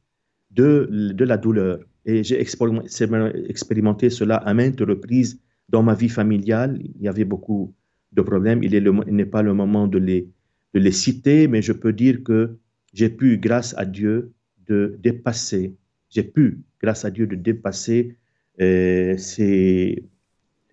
de, 0.50 0.90
de 0.92 1.26
la 1.26 1.38
douleur. 1.38 1.80
Et 2.06 2.24
j'ai 2.24 2.40
expérimenté 2.42 4.10
cela 4.10 4.38
à 4.38 4.54
maintes 4.56 4.82
reprises 4.82 5.40
dans 5.68 5.84
ma 5.84 5.94
vie 5.94 6.10
familiale. 6.10 6.80
Il 6.82 7.04
y 7.04 7.08
avait 7.08 7.26
beaucoup 7.26 7.76
de 8.14 8.24
problèmes. 8.24 8.64
Il 8.64 8.72
n'est 9.20 9.26
pas 9.26 9.44
le 9.44 9.54
moment 9.54 9.88
de 9.88 10.00
les, 10.00 10.28
de 10.74 10.80
les 10.80 10.92
citer, 10.92 11.48
mais 11.48 11.62
je 11.62 11.74
peux 11.74 11.94
dire 11.94 12.24
que 12.24 12.58
j'ai 12.94 13.10
pu, 13.10 13.38
grâce 13.38 13.76
à 13.78 13.86
Dieu, 13.86 14.32
de 14.66 14.98
dépasser 15.00 15.76
j'ai 16.10 16.24
pu, 16.24 16.62
grâce 16.82 17.06
à 17.06 17.12
Dieu, 17.12 17.28
de 17.28 17.36
dépasser 17.36 18.18
euh, 18.60 19.18
ces, 19.18 20.04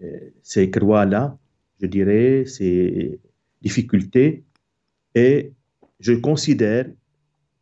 euh, 0.03 0.31
ces 0.43 0.71
croix-là, 0.71 1.39
je 1.81 1.87
dirais, 1.87 2.45
ces 2.47 3.21
difficultés. 3.63 4.45
Et 5.15 5.53
je 6.01 6.13
considère 6.13 6.87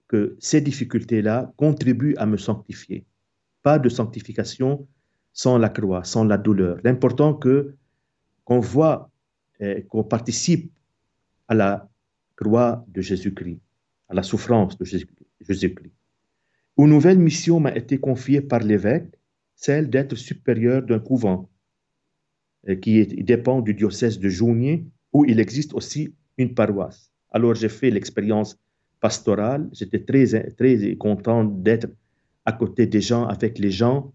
que 0.08 0.36
ces 0.38 0.60
difficultés-là 0.60 1.52
contribuent 1.56 2.16
à 2.16 2.26
me 2.26 2.36
sanctifier. 2.36 3.04
Pas 3.62 3.78
de 3.78 3.88
sanctification 3.88 4.86
sans 5.32 5.58
la 5.58 5.68
croix, 5.68 6.04
sans 6.04 6.24
la 6.24 6.38
douleur. 6.38 6.78
L'important 6.84 7.34
qu'on 8.44 8.60
voit, 8.60 9.10
euh, 9.60 9.80
qu'on 9.88 10.04
participe 10.04 10.72
à 11.48 11.54
la 11.54 11.88
croix 12.36 12.84
de 12.88 13.00
Jésus-Christ, 13.00 13.60
à 14.08 14.14
la 14.14 14.22
souffrance 14.22 14.76
de 14.78 14.84
Jésus-Christ. 14.84 15.92
Une 16.76 16.88
nouvelle 16.88 17.18
mission 17.18 17.60
m'a 17.60 17.74
été 17.74 17.98
confiée 17.98 18.40
par 18.40 18.60
l'évêque, 18.60 19.14
celle 19.54 19.88
d'être 19.88 20.16
supérieur 20.16 20.82
d'un 20.82 20.98
couvent 20.98 21.48
qui 22.80 23.06
dépend 23.06 23.60
du 23.60 23.74
diocèse 23.74 24.18
de 24.18 24.28
Jounier, 24.28 24.86
où 25.14 25.24
il 25.24 25.40
existe 25.40 25.72
aussi 25.72 26.12
une 26.36 26.54
paroisse. 26.54 27.10
Alors 27.30 27.54
j'ai 27.54 27.70
fait 27.70 27.90
l'expérience 27.90 28.58
pastorale, 29.00 29.68
j'étais 29.72 30.00
très, 30.00 30.50
très 30.50 30.96
content 30.96 31.44
d'être 31.44 31.88
à 32.44 32.52
côté 32.52 32.86
des 32.86 33.00
gens, 33.00 33.24
avec 33.26 33.58
les 33.58 33.70
gens, 33.70 34.12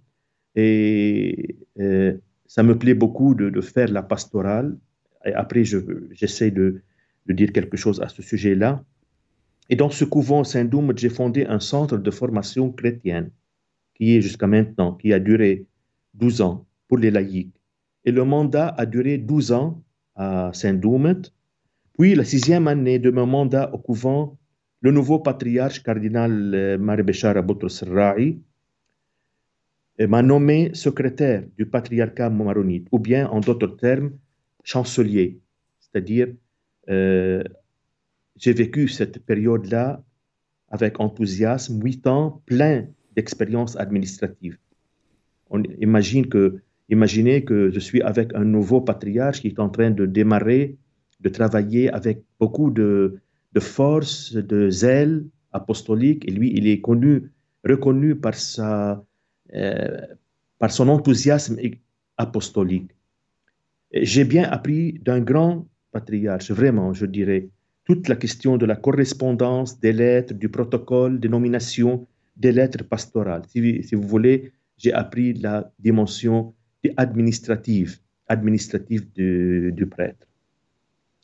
et 0.55 1.57
euh, 1.79 2.13
ça 2.45 2.63
me 2.63 2.77
plaît 2.77 2.93
beaucoup 2.93 3.33
de, 3.33 3.61
faire 3.61 3.89
la 3.91 4.03
pastorale. 4.03 4.77
Et 5.25 5.33
après, 5.33 5.63
j'essaie 6.11 6.51
de, 6.51 6.81
de 7.27 7.33
dire 7.33 7.51
quelque 7.51 7.77
chose 7.77 8.01
à 8.01 8.09
ce 8.09 8.21
sujet-là. 8.21 8.83
Et 9.69 9.75
dans 9.75 9.89
ce 9.89 10.05
couvent 10.05 10.43
Saint-Doum, 10.43 10.93
j'ai 10.95 11.09
fondé 11.09 11.45
un 11.45 11.59
centre 11.59 11.97
de 11.97 12.11
formation 12.11 12.71
chrétienne 12.71 13.29
qui 13.95 14.15
est 14.15 14.21
jusqu'à 14.21 14.47
maintenant, 14.47 14.93
qui 14.93 15.13
a 15.13 15.19
duré 15.19 15.65
12 16.15 16.41
ans 16.41 16.65
pour 16.87 16.97
les 16.97 17.11
laïcs. 17.11 17.53
Et 18.05 18.11
le 18.11 18.23
mandat 18.23 18.69
a 18.69 18.85
duré 18.85 19.17
12 19.17 19.51
ans 19.51 19.83
à 20.19 20.51
Saint-Doum. 20.53 21.21
Puis, 21.97 22.13
la 22.13 22.25
sixième 22.25 22.67
année 22.67 22.99
de 22.99 23.09
mon 23.09 23.25
mandat 23.25 23.73
au 23.73 23.77
couvent, 23.77 24.37
le 24.81 24.91
nouveau 24.91 25.19
patriarche 25.19 25.81
cardinal 25.81 26.53
euh, 26.53 26.77
Maribéchar 26.77 27.35
Aboutros 27.37 27.83
Rai 27.87 28.37
euh, 29.99 30.07
m'a 30.07 30.21
nommé 30.21 30.71
secrétaire 30.73 31.43
du 31.57 31.65
patriarcat 31.65 32.29
maronite, 32.29 32.87
ou 32.91 32.99
bien 32.99 33.27
en 33.29 33.39
d'autres 33.39 33.75
termes, 33.77 34.11
chancelier, 34.63 35.39
c'est-à-dire 35.79 36.27
euh, 36.89 37.43
j'ai 38.35 38.53
vécu 38.53 38.87
cette 38.87 39.19
période-là 39.25 40.03
avec 40.69 40.99
enthousiasme, 40.99 41.81
huit 41.83 42.05
ans 42.07 42.41
plein 42.45 42.87
d'expériences 43.15 43.75
administratives. 43.77 44.57
On 45.49 45.63
imagine 45.81 46.27
que, 46.27 46.61
imaginez 46.89 47.43
que 47.43 47.69
je 47.71 47.79
suis 47.79 48.01
avec 48.01 48.33
un 48.35 48.43
nouveau 48.43 48.81
patriarche 48.81 49.41
qui 49.41 49.47
est 49.47 49.59
en 49.59 49.69
train 49.69 49.91
de 49.91 50.05
démarrer, 50.05 50.77
de 51.19 51.29
travailler 51.29 51.89
avec 51.89 52.23
beaucoup 52.39 52.71
de, 52.71 53.19
de 53.53 53.59
force, 53.59 54.33
de 54.33 54.69
zèle 54.69 55.25
apostolique, 55.51 56.27
et 56.27 56.31
lui, 56.31 56.51
il 56.55 56.67
est 56.67 56.81
connu, 56.81 57.31
reconnu 57.63 58.15
par, 58.15 58.35
sa, 58.35 59.03
euh, 59.53 60.01
par 60.57 60.71
son 60.71 60.89
enthousiasme 60.89 61.57
apostolique. 62.17 62.91
J'ai 63.91 64.23
bien 64.23 64.43
appris 64.43 64.99
d'un 64.99 65.19
grand 65.19 65.67
patriarche, 65.91 66.51
vraiment, 66.51 66.93
je 66.93 67.05
dirais, 67.05 67.49
toute 67.85 68.07
la 68.07 68.15
question 68.15 68.57
de 68.57 68.67
la 68.67 68.75
correspondance 68.75 69.79
des 69.79 69.93
lettres, 69.93 70.35
du 70.35 70.49
protocole, 70.49 71.19
des 71.19 71.29
nominations, 71.29 72.05
des 72.37 72.51
lettres 72.51 72.83
pastorales. 72.83 73.41
Si, 73.47 73.95
vous 73.95 74.07
voulez, 74.07 74.51
j'ai 74.77 74.93
appris 74.93 75.33
la 75.33 75.71
dimension 75.79 76.53
administrative, 76.97 77.99
administrative 78.27 79.11
du, 79.13 79.87
prêtre. 79.89 80.27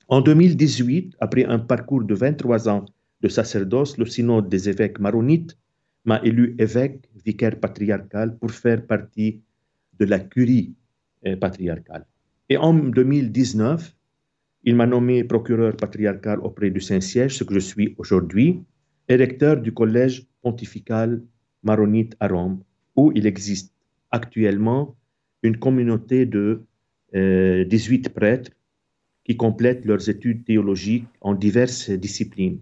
En 0.08 0.22
2018, 0.22 1.16
après 1.20 1.46
un 1.46 1.60
parcours 1.60 2.04
de 2.04 2.14
23 2.14 2.70
ans 2.70 2.86
de 3.22 3.28
sacerdoce, 3.28 3.98
le 3.98 4.06
synode 4.06 4.50
des 4.50 4.70
évêques 4.70 5.00
maronites 5.00 5.58
m'a 6.04 6.20
élu 6.24 6.56
évêque, 6.60 7.10
vicaire 7.26 7.60
patriarcal, 7.60 8.38
pour 8.38 8.52
faire 8.52 8.86
partie 8.86 9.42
de 10.00 10.06
la 10.06 10.20
curie 10.20 10.74
euh, 11.26 11.36
patriarcale. 11.36 12.06
Et 12.50 12.58
en 12.58 12.74
2019, 12.74 13.96
il 14.66 14.76
m'a 14.76 14.86
nommé 14.86 15.24
procureur 15.24 15.76
patriarcal 15.76 16.40
auprès 16.42 16.70
du 16.70 16.82
Saint-Siège, 16.82 17.38
ce 17.38 17.44
que 17.44 17.54
je 17.54 17.60
suis 17.60 17.96
aujourd'hui, 17.98 18.62
et 19.08 19.16
recteur 19.16 19.58
du 19.58 19.74
collège 19.74 20.28
pontifical 20.42 21.22
maronite 21.64 22.16
à 22.20 22.28
Rome, 22.28 22.62
où 22.96 23.12
il 23.16 23.26
existe 23.26 23.74
actuellement 24.12 24.96
une 25.46 25.58
communauté 25.58 26.26
de 26.26 26.62
18 27.14 27.16
euh, 27.16 28.10
prêtres 28.10 28.52
qui 29.24 29.38
complètent 29.38 29.86
leurs 29.86 30.10
études 30.10 30.46
théologiques 30.46 31.08
en 31.22 31.34
diverses 31.34 31.90
disciplines, 31.90 32.60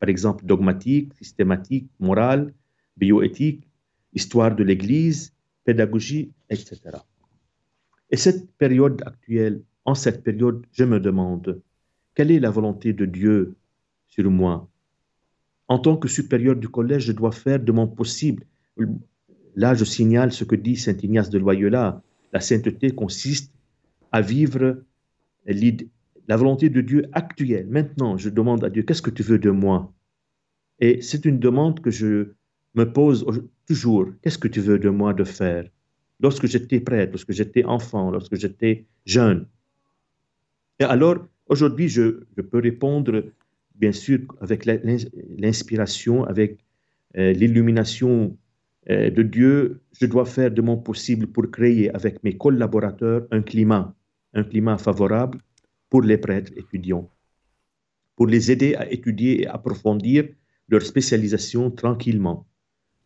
par 0.00 0.08
exemple 0.08 0.44
dogmatique, 0.44 1.14
systématique, 1.14 1.88
morale, 2.00 2.52
bioéthique, 2.96 3.66
histoire 4.12 4.54
de 4.54 4.64
l'Église, 4.64 5.32
pédagogie, 5.64 6.32
etc. 6.50 6.80
Et 8.10 8.16
cette 8.16 8.50
période 8.56 9.02
actuelle 9.06 9.62
en 9.84 9.94
cette 9.94 10.22
période, 10.22 10.64
je 10.72 10.84
me 10.84 10.98
demande, 10.98 11.60
quelle 12.14 12.30
est 12.30 12.40
la 12.40 12.50
volonté 12.50 12.92
de 12.92 13.04
Dieu 13.04 13.56
sur 14.06 14.30
moi? 14.30 14.68
En 15.68 15.78
tant 15.78 15.96
que 15.96 16.08
supérieur 16.08 16.56
du 16.56 16.68
collège, 16.68 17.06
je 17.06 17.12
dois 17.12 17.32
faire 17.32 17.60
de 17.60 17.72
mon 17.72 17.86
possible. 17.86 18.44
Là, 19.56 19.74
je 19.74 19.84
signale 19.84 20.32
ce 20.32 20.44
que 20.44 20.56
dit 20.56 20.76
Saint 20.76 20.96
Ignace 21.02 21.30
de 21.30 21.38
Loyola. 21.38 22.02
La 22.34 22.40
sainteté 22.40 22.90
consiste 22.90 23.54
à 24.12 24.20
vivre 24.20 24.82
la 25.46 26.36
volonté 26.36 26.68
de 26.68 26.80
Dieu 26.80 27.06
actuelle. 27.12 27.66
Maintenant, 27.68 28.16
je 28.18 28.28
demande 28.28 28.64
à 28.64 28.70
Dieu, 28.70 28.82
qu'est-ce 28.82 29.02
que 29.02 29.10
tu 29.10 29.22
veux 29.22 29.38
de 29.38 29.50
moi? 29.50 29.92
Et 30.80 31.00
c'est 31.00 31.24
une 31.24 31.38
demande 31.38 31.80
que 31.80 31.90
je 31.90 32.32
me 32.74 32.92
pose 32.92 33.24
toujours. 33.66 34.08
Qu'est-ce 34.20 34.38
que 34.38 34.48
tu 34.48 34.60
veux 34.60 34.78
de 34.78 34.90
moi 34.90 35.14
de 35.14 35.24
faire? 35.24 35.64
Lorsque 36.20 36.46
j'étais 36.46 36.80
prêtre, 36.80 37.12
lorsque 37.12 37.32
j'étais 37.32 37.64
enfant, 37.64 38.10
lorsque 38.10 38.34
j'étais 38.34 38.84
jeune, 39.06 39.46
et 40.80 40.84
alors, 40.84 41.26
aujourd'hui, 41.46 41.88
je, 41.88 42.24
peux 42.42 42.58
répondre, 42.58 43.24
bien 43.76 43.92
sûr, 43.92 44.20
avec 44.40 44.64
l'inspiration, 45.38 46.24
avec 46.24 46.58
euh, 47.16 47.32
l'illumination 47.32 48.36
de 48.88 49.22
Dieu. 49.22 49.80
Je 50.00 50.06
dois 50.06 50.26
faire 50.26 50.50
de 50.50 50.62
mon 50.62 50.76
possible 50.76 51.26
pour 51.26 51.50
créer 51.50 51.94
avec 51.94 52.22
mes 52.24 52.36
collaborateurs 52.36 53.26
un 53.30 53.42
climat, 53.42 53.94
un 54.34 54.44
climat 54.44 54.78
favorable 54.78 55.38
pour 55.90 56.02
les 56.02 56.18
prêtres 56.18 56.52
étudiants, 56.56 57.08
pour 58.16 58.26
les 58.26 58.50
aider 58.50 58.74
à 58.74 58.90
étudier 58.90 59.42
et 59.42 59.46
approfondir 59.46 60.28
leur 60.68 60.82
spécialisation 60.82 61.70
tranquillement. 61.70 62.46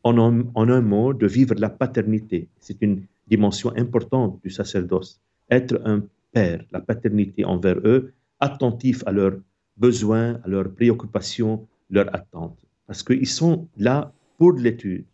En 0.05 0.17
un 0.19 0.81
mot, 0.81 1.13
de 1.13 1.27
vivre 1.27 1.55
la 1.59 1.69
paternité. 1.69 2.49
C'est 2.61 2.81
une 2.81 3.03
dimension 3.27 3.73
importante 3.77 4.41
du 4.43 4.49
sacerdoce. 4.49 5.21
Être 5.51 5.81
un 5.85 6.03
père, 6.33 6.65
la 6.71 6.81
paternité 6.81 7.45
envers 7.45 7.79
eux, 7.85 8.13
attentifs 8.41 9.03
à 9.07 9.13
leurs 9.13 9.39
besoins, 9.77 10.41
à 10.45 10.49
leurs 10.49 10.73
préoccupations, 10.73 11.67
leurs 11.91 12.15
attentes. 12.15 12.65
Parce 12.87 13.03
qu'ils 13.03 13.27
sont 13.27 13.69
là 13.77 14.13
pour 14.39 14.53
l'étude. 14.53 15.05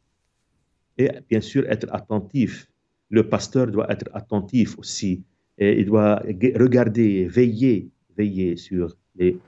Et 0.99 1.11
bien 1.29 1.41
sûr, 1.41 1.65
être 1.69 1.87
attentifs 1.93 2.69
le 3.11 3.29
pasteur 3.29 3.67
doit 3.69 3.91
être 3.91 4.09
attentif 4.13 4.79
aussi. 4.79 5.23
Il 5.59 5.87
doit 5.87 6.23
regarder, 6.65 7.27
veiller, 7.27 7.89
veiller 8.17 8.57
sur 8.57 8.97
les, 9.17 9.39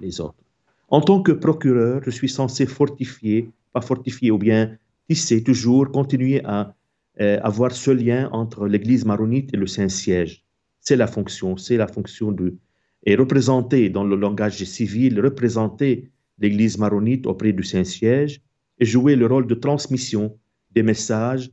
les, 0.00 0.20
autres. 0.20 0.42
En 0.88 1.00
tant 1.00 1.20
que 1.22 1.32
procureur, 1.32 2.00
je 2.04 2.10
suis 2.10 2.28
censé 2.28 2.64
fortifier, 2.66 3.50
pas 3.72 3.82
fortifier 3.82 4.30
ou 4.30 4.38
bien 4.38 4.60
tisser 5.08 5.42
toujours, 5.42 5.90
continuer 5.90 6.40
à 6.44 6.74
euh, 7.20 7.38
avoir 7.42 7.72
ce 7.72 7.90
lien 7.90 8.30
entre 8.32 8.66
l'Église 8.66 9.04
maronite 9.04 9.50
et 9.52 9.58
le 9.58 9.66
Saint-Siège. 9.66 10.42
C'est 10.80 10.96
la 10.96 11.06
fonction, 11.06 11.56
c'est 11.56 11.76
la 11.76 11.86
fonction 11.86 12.32
de... 12.32 12.56
Et 13.04 13.14
représenter 13.16 13.90
dans 13.90 14.04
le 14.04 14.16
langage 14.16 14.62
civil, 14.64 15.20
représenter 15.20 16.10
l'Église 16.38 16.78
maronite 16.78 17.26
auprès 17.26 17.52
du 17.52 17.64
Saint-Siège 17.64 18.40
et 18.78 18.86
jouer 18.86 19.16
le 19.16 19.26
rôle 19.26 19.46
de 19.46 19.54
transmission 19.54 20.38
des 20.74 20.82
messages, 20.82 21.50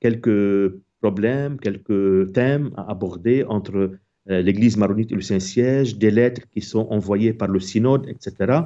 quelques 0.00 0.74
problèmes, 1.00 1.58
quelques 1.58 2.32
thèmes 2.32 2.70
à 2.76 2.90
aborder 2.90 3.44
entre 3.44 3.98
euh, 4.30 4.42
l'Église 4.42 4.76
maronite 4.76 5.12
et 5.12 5.14
le 5.14 5.20
Saint-Siège, 5.20 5.96
des 5.96 6.10
lettres 6.10 6.42
qui 6.50 6.60
sont 6.60 6.86
envoyées 6.90 7.32
par 7.32 7.48
le 7.48 7.60
synode, 7.60 8.08
etc. 8.08 8.60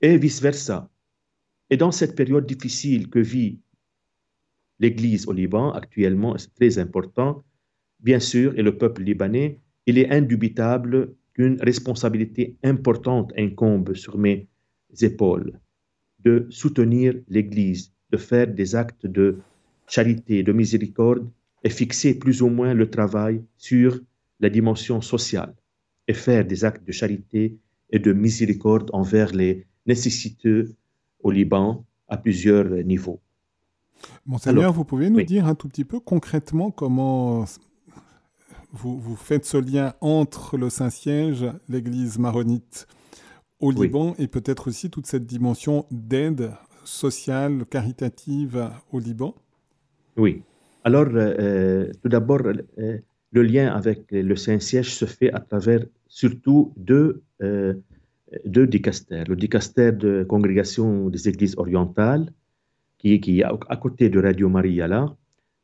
Et 0.00 0.18
vice-versa. 0.18 0.88
Et 1.70 1.76
dans 1.76 1.92
cette 1.92 2.16
période 2.16 2.46
difficile 2.46 3.08
que 3.08 3.20
vit 3.20 3.60
l'Église 4.80 5.28
au 5.28 5.32
Liban 5.32 5.70
actuellement, 5.72 6.36
c'est 6.36 6.54
très 6.54 6.78
important, 6.78 7.42
bien 8.00 8.18
sûr, 8.18 8.58
et 8.58 8.62
le 8.62 8.76
peuple 8.76 9.02
libanais, 9.02 9.60
il 9.86 9.98
est 9.98 10.10
indubitable 10.10 11.14
qu'une 11.34 11.60
responsabilité 11.62 12.56
importante 12.62 13.32
incombe 13.38 13.94
sur 13.94 14.18
mes 14.18 14.48
épaules 15.00 15.52
de 16.24 16.46
soutenir 16.50 17.14
l'Église, 17.28 17.92
de 18.12 18.16
faire 18.18 18.46
des 18.46 18.76
actes 18.76 19.06
de 19.06 19.38
charité, 19.86 20.42
de 20.42 20.52
miséricorde 20.52 21.28
et 21.64 21.70
fixer 21.70 22.18
plus 22.18 22.42
ou 22.42 22.48
moins 22.48 22.74
le 22.74 22.88
travail 22.90 23.42
sur 23.56 23.98
la 24.40 24.50
dimension 24.50 25.00
sociale 25.00 25.54
et 26.08 26.14
faire 26.14 26.44
des 26.44 26.64
actes 26.64 26.86
de 26.86 26.92
charité 26.92 27.56
et 27.90 27.98
de 27.98 28.12
miséricorde 28.12 28.90
envers 28.92 29.32
les 29.32 29.66
nécessiteux 29.86 30.74
au 31.22 31.30
Liban 31.30 31.84
à 32.08 32.16
plusieurs 32.16 32.68
niveaux. 32.84 33.20
Monseigneur, 34.26 34.72
vous 34.72 34.84
pouvez 34.84 35.10
nous 35.10 35.22
dire 35.22 35.46
un 35.46 35.54
tout 35.54 35.68
petit 35.68 35.84
peu 35.84 36.00
concrètement 36.00 36.70
comment 36.70 37.44
vous, 38.72 38.98
vous 38.98 39.16
faites 39.16 39.44
ce 39.44 39.56
lien 39.56 39.94
entre 40.00 40.56
le 40.56 40.70
Saint-Siège, 40.70 41.46
l'Église 41.68 42.18
maronite 42.18 42.86
au 43.60 43.70
Liban 43.70 44.14
et 44.18 44.26
peut-être 44.26 44.68
aussi 44.68 44.90
toute 44.90 45.06
cette 45.06 45.24
dimension 45.24 45.86
d'aide 45.92 46.50
sociale, 46.84 47.64
caritative 47.68 48.70
au 48.92 48.98
Liban 48.98 49.34
Oui. 50.16 50.42
Alors, 50.84 51.06
euh, 51.14 51.34
euh, 51.38 51.92
tout 52.02 52.08
d'abord, 52.08 52.42
euh, 52.44 52.98
le 53.30 53.42
lien 53.42 53.72
avec 53.72 54.10
le 54.10 54.36
Saint-Siège 54.36 54.94
se 54.94 55.04
fait 55.04 55.32
à 55.32 55.40
travers 55.40 55.84
surtout 56.08 56.72
deux, 56.76 57.22
deux 58.44 58.66
dicastères. 58.66 59.24
Le 59.26 59.36
dicaster 59.36 59.92
de 59.92 60.24
Congrégation 60.28 61.08
des 61.08 61.28
Églises 61.30 61.54
orientales, 61.56 62.30
qui, 62.98 63.18
qui 63.20 63.40
est 63.40 63.44
à 63.44 63.76
côté 63.76 64.10
de 64.10 64.20
Radio 64.20 64.48
Maria 64.50 64.86
là. 64.86 65.16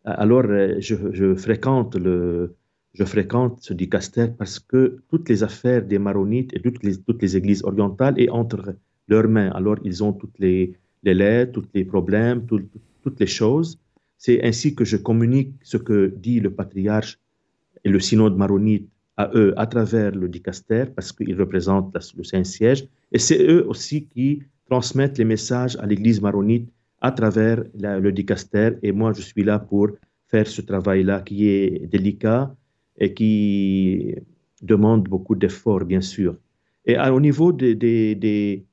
Alors, 0.05 0.45
je, 0.79 1.35
fréquente 1.35 1.97
le, 1.97 2.55
je 2.95 3.05
fréquente 3.05 3.59
ce 3.61 3.75
dicaster 3.75 4.29
parce 4.39 4.59
que 4.59 5.03
toutes 5.11 5.29
les 5.29 5.43
affaires 5.43 5.83
des 5.85 5.99
maronites 5.99 6.55
et 6.55 6.63
toutes 6.63 6.83
les, 6.83 6.97
toutes 6.97 7.21
les 7.21 7.37
églises 7.37 7.63
orientales 7.65 8.17
sont 8.17 8.31
entre 8.31 8.77
leurs 9.09 9.29
mains. 9.29 9.51
Alors, 9.51 9.77
ils 9.85 10.03
ont 10.03 10.15
toutes 10.15 10.39
les, 10.39 10.73
les 11.03 11.15
lettres, 11.15 11.53
tous 11.53 11.69
les 11.75 11.85
problèmes, 11.85 12.47
toutes 12.47 13.21
les 13.21 13.27
choses. 13.27 13.79
C'est 14.17 14.45
ainsi 14.45 14.75
que 14.75 14.85
je 14.85 14.97
communique 14.97 15.53
ce 15.63 15.77
que 15.77 16.13
dit 16.17 16.41
le 16.41 16.51
patriarche 16.51 17.19
et 17.85 17.89
le 17.89 18.01
synode 18.01 18.37
maronite 18.37 18.89
à 19.17 19.31
eux 19.35 19.53
à 19.57 19.67
travers 19.67 20.13
le 20.13 20.29
dicaster 20.29 20.85
parce 20.95 21.13
qu'ils 21.13 21.39
représentent 21.39 21.97
le 22.17 22.25
Saint-Siège. 22.25 22.89
Et 23.13 23.19
c'est 23.19 23.43
eux 23.47 23.67
aussi 23.69 24.07
qui 24.07 24.43
transmettent 24.69 25.19
les 25.19 25.25
messages 25.25 25.77
à 25.77 25.87
l'église 25.87 26.21
maronite 26.21 26.69
à 27.01 27.13
travers 27.13 27.63
le 27.75 28.11
dicaster. 28.11 28.71
Et 28.83 28.93
moi, 28.93 29.13
je 29.13 29.23
suis 29.23 29.45
là 29.45 29.59
pour 29.59 29.89
faire 30.27 30.47
ce 30.47 30.61
travail-là 30.61 31.21
qui 31.23 31.49
est 31.49 31.87
délicat, 31.87 32.55
et 32.99 33.15
qui 33.15 34.15
demande 34.63 35.05
beaucoup 35.09 35.35
d'efforts, 35.35 35.85
bien 35.85 36.01
sûr. 36.01 36.37
Et 36.85 36.99
au 36.99 37.21
niveau, 37.21 37.53
des, 37.53 38.65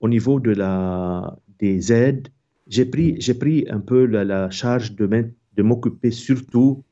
au 0.00 0.08
niveau 0.08 0.40
de 0.40 0.52
la, 0.52 1.36
des 1.58 1.92
aides, 1.92 2.28
j'ai 2.66 2.84
pris, 2.84 3.16
j'ai 3.20 3.34
pris 3.34 3.66
un 3.70 3.80
peu 3.80 4.06
la, 4.06 4.50
charge 4.50 4.94
de, 4.94 5.62
m'occuper 5.62 6.10
surtout, 6.10 6.82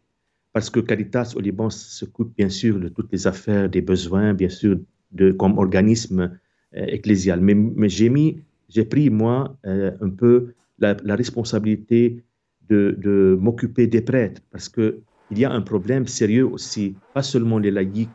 parce 0.53 0.71
que 0.71 0.81
Caritas 0.81 1.35
au 1.37 1.41
Liban 1.41 1.71
s'occupe 1.71 2.35
bien 2.37 2.49
sûr 2.49 2.79
de 2.79 2.89
toutes 2.89 3.11
les 3.13 3.27
affaires, 3.27 3.69
des 3.69 3.83
besoins, 3.83 4.35
bien 4.35 4.49
sûr, 4.49 4.79
de, 5.13 5.33
comme 5.33 5.59
organisme 5.59 6.39
euh, 6.77 6.87
ecclésial. 6.87 7.41
Mais, 7.41 7.55
mais 7.55 7.89
j'ai, 7.89 8.09
mis, 8.09 8.43
j'ai 8.69 8.85
pris, 8.85 9.11
moi, 9.11 9.57
euh, 9.67 9.91
un 10.01 10.11
peu 10.11 10.55
la, 10.79 10.97
responsabilité 11.15 12.23
de, 12.69 12.97
de 12.99 13.37
m'occuper 13.41 13.87
des 13.87 14.01
prêtres, 14.01 14.43
parce 14.51 14.69
que 14.69 15.01
il 15.31 15.39
y 15.39 15.45
a 15.45 15.51
un 15.51 15.63
problème 15.63 16.07
sérieux 16.07 16.47
aussi, 16.47 16.95
pas 17.15 17.23
seulement 17.23 17.59
les 17.59 17.71
laïcs 17.71 18.11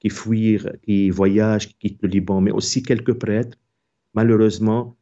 qui 0.00 0.10
fuient, 0.10 0.58
qui 0.82 1.10
voyagent, 1.10 1.68
qui 1.68 1.74
quittent 1.74 2.02
le 2.02 2.08
Liban, 2.08 2.40
mais 2.40 2.50
aussi 2.50 2.82
quelques 2.82 3.14
prêtres, 3.14 3.56
malheureusement, 4.14 4.96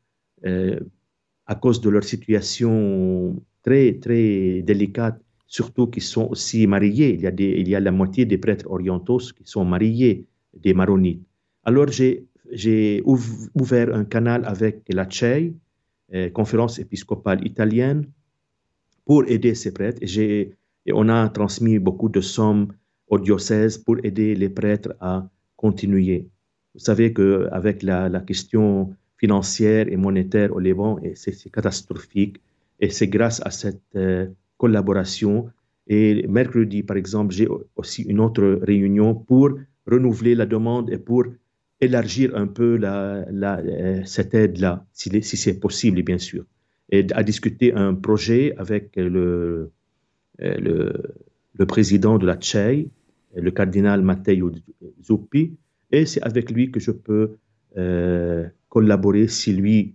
à 0.44 1.54
cause 1.54 1.80
de 1.80 1.90
leur 1.90 2.04
situation 2.04 3.40
très, 3.62 3.94
très 3.94 4.62
délicate, 4.62 5.20
surtout 5.46 5.86
qui 5.86 6.00
sont 6.00 6.28
aussi 6.28 6.66
mariés. 6.66 7.14
Il 7.14 7.20
y 7.22 7.26
a, 7.26 7.32
il 7.38 7.68
y 7.68 7.74
a 7.74 7.80
la 7.80 7.90
moitié 7.90 8.24
des 8.26 8.38
prêtres 8.38 8.66
orientaux 8.70 9.18
qui 9.18 9.44
sont 9.44 9.64
mariés, 9.64 10.26
des 10.54 10.74
maronites. 10.74 11.22
Alors, 11.64 11.88
j'ai 11.90 13.02
ouvert 13.04 13.94
un 13.94 14.04
canal 14.04 14.44
avec 14.44 14.82
la 14.88 15.10
CEI, 15.10 15.54
euh, 16.14 16.30
conférence 16.30 16.78
épiscopale 16.78 17.46
italienne, 17.46 18.06
pour 19.04 19.24
aider 19.28 19.54
ces 19.54 19.72
prêtres. 19.72 20.00
J'ai 20.02 20.54
et 20.88 20.92
on 20.94 21.08
a 21.10 21.28
transmis 21.28 21.78
beaucoup 21.78 22.08
de 22.08 22.22
sommes 22.22 22.72
au 23.08 23.18
diocèse 23.18 23.76
pour 23.76 23.96
aider 24.02 24.34
les 24.34 24.48
prêtres 24.48 24.94
à 25.00 25.28
continuer. 25.56 26.28
Vous 26.72 26.80
savez 26.80 27.12
qu'avec 27.12 27.82
la, 27.82 28.08
la 28.08 28.20
question 28.20 28.94
financière 29.18 29.88
et 29.88 29.96
monétaire 29.96 30.54
au 30.54 30.60
Liban, 30.60 30.98
c'est 31.14 31.50
catastrophique. 31.50 32.40
Et 32.80 32.90
c'est 32.90 33.08
grâce 33.08 33.40
à 33.44 33.50
cette 33.50 33.82
euh, 33.96 34.26
collaboration. 34.56 35.50
Et 35.88 36.26
mercredi, 36.28 36.82
par 36.82 36.96
exemple, 36.96 37.34
j'ai 37.34 37.48
aussi 37.76 38.02
une 38.02 38.20
autre 38.20 38.60
réunion 38.62 39.14
pour 39.14 39.50
renouveler 39.86 40.34
la 40.34 40.46
demande 40.46 40.90
et 40.90 40.98
pour 40.98 41.24
élargir 41.80 42.36
un 42.36 42.46
peu 42.46 42.78
euh, 42.82 44.02
cette 44.04 44.34
aide-là, 44.34 44.84
si, 44.92 45.22
c'est 45.22 45.58
possible, 45.58 46.02
bien 46.02 46.18
sûr. 46.18 46.44
Et 46.90 47.06
à 47.12 47.22
discuter 47.22 47.72
un 47.74 47.94
projet 47.94 48.54
avec 48.56 48.96
le, 48.96 49.70
euh, 50.42 50.90
le, 51.58 51.66
président 51.66 52.18
de 52.18 52.26
la 52.26 52.38
CHEI, 52.40 52.88
le 53.34 53.50
cardinal 53.50 54.02
Matteo 54.02 54.52
Zuppi, 55.02 55.56
et 55.90 56.06
c'est 56.06 56.22
avec 56.22 56.50
lui 56.50 56.70
que 56.70 56.80
je 56.80 56.92
peux 56.92 57.36
collaborer 58.68 59.28
si 59.28 59.52
lui 59.52 59.94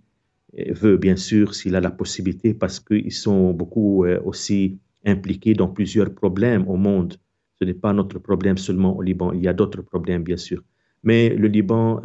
veut, 0.70 0.96
bien 0.96 1.16
sûr, 1.16 1.54
s'il 1.54 1.74
a 1.74 1.80
la 1.80 1.90
possibilité, 1.90 2.54
parce 2.54 2.78
qu'ils 2.80 3.12
sont 3.12 3.52
beaucoup 3.52 4.04
euh, 4.04 4.20
aussi 4.24 4.78
impliqués 5.04 5.54
dans 5.54 5.68
plusieurs 5.68 6.14
problèmes 6.14 6.66
au 6.68 6.76
monde. 6.76 7.16
Ce 7.58 7.64
n'est 7.64 7.74
pas 7.74 7.92
notre 7.92 8.18
problème 8.18 8.56
seulement 8.56 8.96
au 8.96 9.02
Liban, 9.02 9.32
il 9.32 9.42
y 9.42 9.48
a 9.48 9.52
d'autres 9.52 9.82
problèmes, 9.82 10.22
bien 10.22 10.36
sûr. 10.36 10.62
Mais 11.02 11.28
le 11.34 11.48
Liban, 11.48 12.00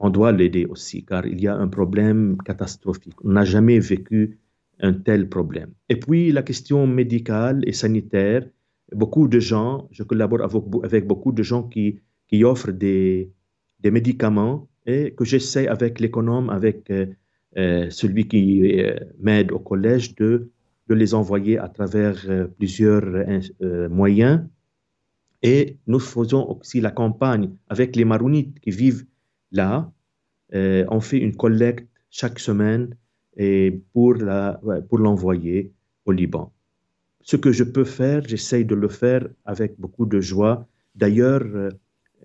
on 0.00 0.10
doit 0.10 0.32
l'aider 0.32 0.64
aussi, 0.64 1.04
car 1.04 1.26
il 1.26 1.40
y 1.40 1.46
a 1.46 1.54
un 1.54 1.68
problème 1.68 2.38
catastrophique. 2.44 3.14
On 3.22 3.32
n'a 3.32 3.44
jamais 3.44 3.78
vécu 3.78 4.38
un 4.80 4.94
tel 4.94 5.28
problème. 5.28 5.70
Et 5.90 5.96
puis 5.96 6.32
la 6.32 6.42
question 6.42 6.86
médicale 6.86 7.62
et 7.66 7.72
sanitaire, 7.72 8.46
beaucoup 8.92 9.28
de 9.28 9.38
gens, 9.38 9.88
je 9.90 10.02
collabore 10.02 10.42
avec, 10.82 11.06
beaucoup 11.06 11.32
de 11.32 11.42
gens 11.42 11.64
qui, 11.64 12.00
qui 12.28 12.44
offrent 12.44 12.72
des, 12.72 13.30
des 13.80 13.90
médicaments 13.90 14.66
et 14.86 15.12
que 15.12 15.24
j'essaie 15.24 15.68
avec 15.68 16.00
l'économe, 16.00 16.50
avec 16.50 16.90
euh, 16.90 17.06
euh, 17.56 17.90
celui 17.90 18.26
qui 18.28 18.80
euh, 18.80 18.96
m'aide 19.18 19.52
au 19.52 19.58
collège, 19.58 20.14
de, 20.16 20.50
les 20.88 21.14
envoyer 21.14 21.56
à 21.56 21.68
travers 21.68 22.16
plusieurs 22.58 23.04
moyens. 23.90 24.40
Et 25.40 25.76
nous 25.86 26.00
faisons 26.00 26.44
aussi 26.50 26.80
la 26.80 26.90
campagne 26.90 27.50
avec 27.68 27.94
les 27.94 28.04
Marounites 28.04 28.58
qui 28.58 28.72
vivent 28.72 29.06
là. 29.52 29.92
on 30.52 31.00
fait 31.00 31.18
une 31.18 31.36
collecte 31.36 31.86
chaque 32.10 32.40
semaine 32.40 32.96
et 33.36 33.80
pour, 33.92 34.14
la, 34.14 34.60
pour 34.88 34.98
l'envoyer 34.98 35.72
au 36.06 36.10
Liban. 36.10 36.52
Ce 37.20 37.36
que 37.36 37.52
je 37.52 37.62
peux 37.62 37.84
faire, 37.84 38.26
j'essaye 38.26 38.64
de 38.64 38.74
le 38.74 38.88
faire 38.88 39.28
avec 39.44 39.78
beaucoup 39.78 40.06
de 40.06 40.20
joie. 40.20 40.66
D'ailleurs, 40.96 41.44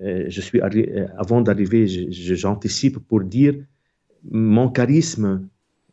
je 0.02 0.42
suis 0.42 0.60
euh, 0.62 1.08
avant 1.18 1.42
d'arriver, 1.42 1.88
j'anticipe 2.12 3.00
pour 3.00 3.22
dire 3.22 3.56
mon 4.30 4.70
charisme 4.70 5.48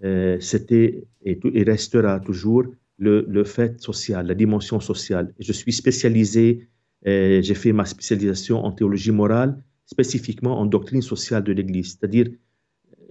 euh, 0.05 0.39
c'était 0.41 1.05
et, 1.25 1.39
restera 1.65 2.19
toujours 2.19 2.65
le, 2.99 3.45
fait 3.45 3.81
social, 3.81 4.27
la 4.27 4.35
dimension 4.35 4.81
sociale. 4.81 5.35
Je 5.39 5.53
suis 5.53 5.73
spécialisé, 5.73 6.69
euh, 7.07 7.43
j'ai 7.43 7.55
fait 7.55 7.73
ma 7.73 7.85
spécialisation 7.85 8.65
en 8.65 8.73
théologie 8.73 9.11
morale, 9.13 9.63
spécifiquement 9.87 10.59
en 10.61 10.67
doctrine 10.67 11.03
sociale 11.03 11.45
de 11.45 11.53
l'Église. 11.53 11.93
C'est-à-dire, 11.93 12.29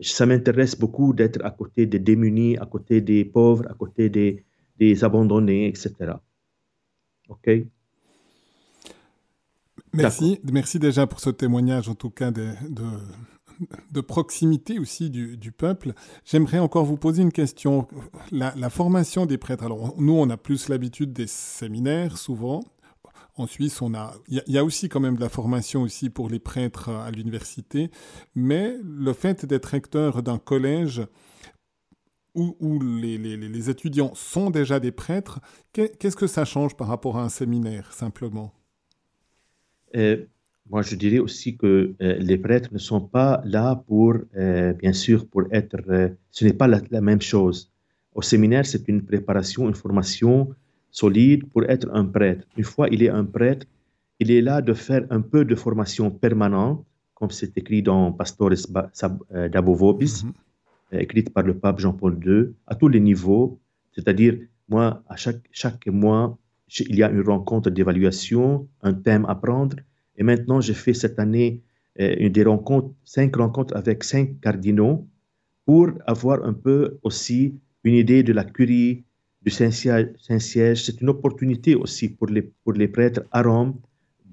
ça 0.02 0.26
m'intéresse 0.26 0.78
beaucoup 0.78 1.14
d'être 1.14 1.44
à 1.46 1.52
côté 1.52 1.86
des 1.86 2.00
démunis, 2.00 2.58
à 2.58 2.66
côté 2.66 3.02
des 3.02 3.24
pauvres, 3.26 3.66
à 3.70 3.74
côté 3.74 4.10
des, 4.10 4.44
des 4.78 5.04
abandonnés, 5.04 5.68
etc. 5.68 6.14
OK? 7.30 7.50
Merci, 9.94 10.40
merci 10.52 10.80
déjà 10.80 11.08
pour 11.08 11.20
ce 11.20 11.30
témoignage, 11.30 11.90
en 11.90 11.96
tout 11.96 12.10
cas 12.10 12.32
de, 12.32 12.50
de, 12.70 12.86
de 13.92 14.02
proximité 14.02 14.80
aussi 14.80 15.10
du, 15.10 15.38
du 15.38 15.52
peuple. 15.52 15.94
J'aimerais 16.26 16.60
encore 16.60 16.86
vous 16.86 16.98
poser 16.98 17.22
une 17.22 17.32
question. 17.32 17.88
La, 18.32 18.54
la 18.56 18.70
formation 18.70 19.26
des 19.26 19.38
prêtres, 19.38 19.64
alors 19.64 19.94
nous, 19.98 20.14
on 20.14 20.30
a 20.30 20.38
plus 20.38 20.70
l'habitude 20.70 21.14
des 21.14 21.28
séminaires, 21.28 22.18
souvent. 22.18 22.62
En 23.36 23.48
Suisse, 23.48 23.82
on 23.82 23.94
a, 23.94 24.14
il 24.28 24.44
y, 24.48 24.58
a 24.58 24.64
aussi 24.64 24.90
quand 24.90 25.00
même 25.00 25.16
de 25.16 25.22
la 25.22 25.30
formation 25.30 25.82
aussi 25.84 26.10
pour 26.10 26.30
les 26.30 26.40
prêtres 26.40 26.90
à 26.90 27.12
l'université, 27.12 27.90
mais 28.36 28.76
le 28.84 29.14
fait 29.14 29.46
d'être 29.46 29.68
recteur 29.68 30.22
d'un 30.22 30.38
collège 30.38 31.02
où, 32.36 32.56
où 32.60 32.80
les, 32.80 33.18
les, 33.18 33.38
les, 33.38 33.70
étudiants 33.70 34.12
sont 34.16 34.50
déjà 34.50 34.80
des 34.80 34.92
prêtres, 34.92 35.40
qu'est-ce 35.74 36.16
que 36.16 36.28
ça 36.28 36.46
change 36.46 36.76
par 36.76 36.88
rapport 36.88 37.18
à 37.18 37.24
un 37.24 37.30
séminaire 37.30 37.94
simplement? 37.94 38.54
Moi, 40.72 40.82
je 40.84 40.96
dirais 40.96 41.20
aussi 41.20 41.58
que 41.58 41.94
euh, 42.02 42.16
les 42.30 42.38
prêtres 42.38 42.70
ne 42.72 42.78
sont 42.78 43.02
pas 43.02 43.42
là 43.44 43.84
pour, 43.88 44.16
euh, 44.38 44.72
bien 44.74 44.94
sûr, 44.94 45.28
pour 45.28 45.44
être. 45.52 45.78
Euh, 45.90 46.10
ce 46.32 46.46
n'est 46.46 46.54
pas 46.62 46.68
la, 46.68 46.80
la, 46.92 47.02
même 47.02 47.22
chose. 47.22 47.70
Au 48.16 48.22
séminaire, 48.22 48.66
c'est 48.66 48.88
une 48.88 49.02
préparation, 49.04 49.68
une 49.68 49.76
formation 49.76 50.36
solide 50.90 51.46
pour 51.52 51.64
être 51.66 51.88
un 51.94 52.06
prêtre. 52.06 52.46
Une 52.58 52.64
fois 52.64 52.88
il 52.90 53.04
est 53.04 53.10
un 53.10 53.26
prêtre, 53.26 53.66
il 54.20 54.32
est 54.32 54.42
là 54.42 54.62
de 54.62 54.74
faire 54.74 55.04
un 55.10 55.22
peu 55.22 55.44
de 55.44 55.56
formation 55.56 56.10
permanente, 56.10 56.86
comme 57.16 57.32
c'est 57.32 57.58
écrit 57.58 57.82
dans 57.90 58.12
Pastores 58.20 58.66
d'Abovobis, 59.54 60.16
mm 60.24 60.30
-hmm. 60.30 61.02
écrite 61.06 61.30
par 61.36 61.44
le 61.50 61.54
pape 61.64 61.80
Jean-Paul 61.84 62.14
II, 62.26 62.42
à 62.72 62.74
tous 62.80 62.90
les 62.96 63.02
niveaux. 63.10 63.48
C'est-à-dire, 63.94 64.34
moi, 64.74 64.86
à 65.14 65.16
chaque, 65.24 65.44
chaque 65.62 65.86
mois, 66.04 66.26
il 66.80 66.96
y 66.96 67.04
a 67.04 67.10
une 67.10 67.22
rencontre 67.22 67.70
d'évaluation, 67.70 68.68
un 68.82 68.94
thème 68.94 69.26
à 69.28 69.36
prendre 69.36 69.76
et 70.22 70.24
maintenant, 70.24 70.62
j'ai 70.62 70.76
fait 70.76 70.94
cette 70.94 71.18
année 71.20 71.64
euh, 72.00 72.16
une 72.20 72.32
des 72.32 72.44
rencontres, 72.44 72.94
cinq 73.04 73.36
rencontres 73.36 73.76
avec 73.76 74.04
cinq 74.04 74.40
cardinaux 74.40 75.08
pour 75.66 75.90
avoir 76.06 76.44
un 76.46 76.54
peu 76.54 77.00
aussi 77.04 77.60
une 77.84 77.96
idée 77.96 78.22
de 78.22 78.34
la 78.34 78.44
curie 78.44 79.04
du 79.42 79.52
Saint-Siège. 79.52 80.84
C'est 80.86 81.02
une 81.02 81.10
opportunité 81.10 81.76
aussi 81.76 82.10
pour 82.10 82.28
les, 82.28 82.44
pour 82.64 82.74
les 82.74 82.88
prêtres 82.88 83.24
à 83.32 83.42
Rome 83.42 83.80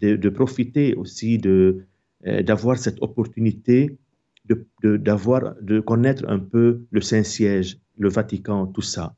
de, 0.00 0.28
profiter 0.28 0.94
aussi 0.94 1.38
de, 1.38 1.86
euh, 2.26 2.42
d'avoir 2.42 2.76
cette 2.78 3.00
opportunité 3.02 3.96
de, 4.44 4.66
de, 4.82 5.80
connaître 5.80 6.24
un 6.28 6.38
peu 6.38 6.82
le 6.90 7.00
Saint-Siège, 7.00 7.78
le 7.96 8.08
Vatican, 8.08 8.66
tout 8.66 8.82
ça. 8.82 9.14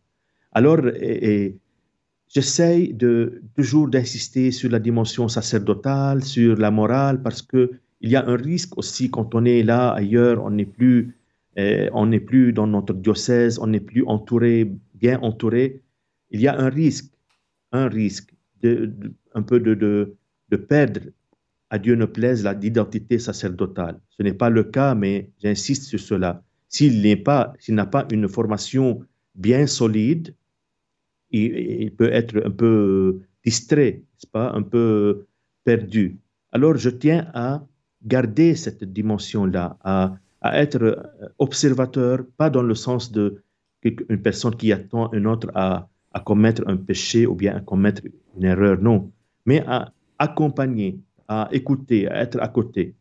Alors, 0.52 0.86
et 0.96 1.56
j'essaye 2.30 2.94
de, 2.94 3.42
toujours 3.56 3.88
d'insister 3.88 4.50
sur 4.52 4.70
la 4.70 4.78
dimension 4.78 5.28
sacerdotale, 5.28 6.24
sur 6.24 6.56
la 6.56 6.70
morale, 6.70 7.22
parce 7.22 7.42
que 7.42 7.72
il 8.00 8.10
y 8.10 8.16
a 8.16 8.26
un 8.26 8.36
risque 8.36 8.78
aussi 8.78 9.10
quand 9.10 9.34
on 9.34 9.44
est 9.44 9.62
là 9.62 9.90
ailleurs, 9.90 10.42
on 10.42 10.50
n'est 10.50 10.64
plus, 10.64 11.14
euh, 11.58 11.90
on 11.92 12.06
n'est 12.06 12.20
plus 12.20 12.54
dans 12.54 12.66
notre 12.66 12.94
diocèse, 12.94 13.58
on 13.58 13.66
n'est 13.66 13.80
plus 13.80 14.04
entouré, 14.06 14.72
bien 14.94 15.20
entouré. 15.20 15.82
Il 16.30 16.40
y 16.40 16.48
a 16.48 16.58
un 16.58 16.70
risque, 16.70 17.12
un 17.72 17.88
risque 17.88 18.32
un 19.34 19.42
peu 19.42 19.60
de, 19.60 19.74
de, 19.74 20.16
de, 20.48 20.56
perdre, 20.56 21.00
à 21.68 21.78
Dieu 21.78 21.94
ne 21.94 22.06
plaise, 22.06 22.46
l'identité 22.60 23.18
sacerdotale. 23.18 24.00
Ce 24.10 24.22
n'est 24.22 24.32
pas 24.32 24.50
le 24.50 24.64
cas, 24.64 24.94
mais 24.94 25.30
j'insiste 25.42 25.84
sur 25.84 26.00
cela. 26.00 26.42
S'il 26.68 27.02
n'est 27.02 27.16
pas, 27.16 27.52
s'il 27.58 27.74
n'a 27.74 27.86
pas 27.86 28.06
une 28.10 28.28
formation 28.28 29.02
bien 29.34 29.66
solide, 29.66 30.34
il, 31.30 31.92
peut 31.92 32.12
être 32.12 32.42
un 32.44 32.50
peu 32.50 33.20
distrait, 33.44 34.02
pas, 34.32 34.52
un 34.52 34.62
peu 34.62 35.26
perdu. 35.64 36.18
Alors 36.52 36.76
je 36.76 36.90
tiens 36.90 37.30
à 37.34 37.64
garder 38.04 38.54
cette 38.54 38.84
dimension-là, 38.84 39.78
à, 39.84 40.16
être 40.42 41.12
observateur, 41.38 42.24
pas 42.36 42.48
dans 42.48 42.62
le 42.62 42.74
sens 42.74 43.12
de 43.12 43.42
une 43.82 44.20
personne 44.22 44.56
qui 44.56 44.72
attend 44.72 45.12
une 45.12 45.26
autre 45.26 45.50
à, 45.54 45.88
commettre 46.24 46.62
un 46.66 46.76
péché 46.76 47.26
ou 47.26 47.34
bien 47.34 47.56
à 47.56 47.60
commettre 47.60 48.02
une 48.36 48.44
erreur, 48.44 48.80
non, 48.80 49.10
mais 49.46 49.62
à 49.66 49.92
accompagner, 50.18 50.98
à 51.28 51.48
écouter, 51.52 52.08
à 52.08 52.22
être 52.22 52.40
à 52.40 52.48
côté. 52.48 52.94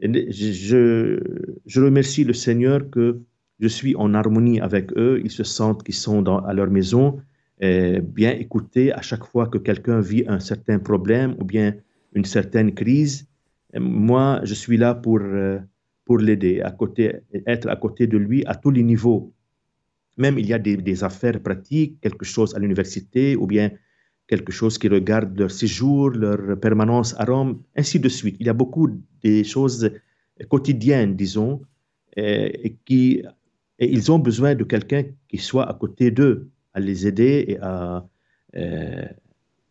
Je, 0.00 1.18
je, 1.66 1.80
remercie 1.80 2.24
le 2.24 2.32
Seigneur 2.32 2.88
que 2.90 3.20
je 3.58 3.68
suis 3.68 3.96
en 3.96 4.14
harmonie 4.14 4.60
avec 4.60 4.92
eux, 4.96 5.20
ils 5.24 5.30
se 5.30 5.44
sentent 5.44 5.82
qu'ils 5.82 5.94
sont 5.94 6.24
à 6.24 6.52
leur 6.52 6.70
maison 6.70 7.20
bien 7.60 8.32
écouter 8.32 8.92
à 8.92 9.02
chaque 9.02 9.24
fois 9.24 9.48
que 9.48 9.58
quelqu'un 9.58 10.00
vit 10.00 10.24
un 10.28 10.40
certain 10.40 10.78
problème 10.78 11.34
ou 11.40 11.44
bien 11.44 11.74
une 12.14 12.24
certaine 12.24 12.74
crise. 12.74 13.26
Moi, 13.78 14.40
je 14.44 14.54
suis 14.54 14.76
là 14.76 14.94
pour, 14.94 15.20
euh, 15.20 15.58
pour 16.04 16.18
l'aider, 16.18 16.60
à 16.60 16.70
côté, 16.70 17.16
être 17.46 17.68
à 17.68 17.76
côté 17.76 18.06
de 18.06 18.16
lui 18.16 18.44
à 18.46 18.54
tous 18.54 18.70
les 18.70 18.82
niveaux. 18.82 19.32
Même 20.16 20.38
il 20.38 20.46
y 20.46 20.54
a 20.54 20.58
des, 20.58 21.04
affaires 21.04 21.40
pratiques, 21.40 22.00
quelque 22.00 22.24
chose 22.24 22.54
à 22.54 22.58
l'université 22.58 23.36
ou 23.36 23.46
bien 23.46 23.70
quelque 24.26 24.52
chose 24.52 24.76
qui 24.78 24.88
regarde 24.88 25.38
leur 25.38 25.50
séjour, 25.50 26.10
leur 26.10 26.58
permanence 26.58 27.14
à 27.18 27.24
Rome, 27.24 27.62
ainsi 27.76 28.00
de 28.00 28.08
suite. 28.08 28.36
Il 28.40 28.46
y 28.46 28.50
a 28.50 28.54
beaucoup 28.54 28.88
de 29.22 29.42
choses 29.42 29.90
quotidiennes, 30.48 31.14
disons, 31.14 31.62
euh, 32.18 32.48
qui, 32.84 33.22
et 33.78 33.90
ils 33.90 34.10
ont 34.10 34.18
besoin 34.18 34.54
de 34.54 34.64
quelqu'un 34.64 35.04
qui 35.28 35.38
soit 35.38 35.68
à 35.70 35.74
côté 35.74 36.10
d'eux 36.10 36.50
à 36.78 36.80
les 36.88 37.06
aider 37.10 37.34
et 37.52 37.58
à 37.60 38.06
euh, 38.56 39.06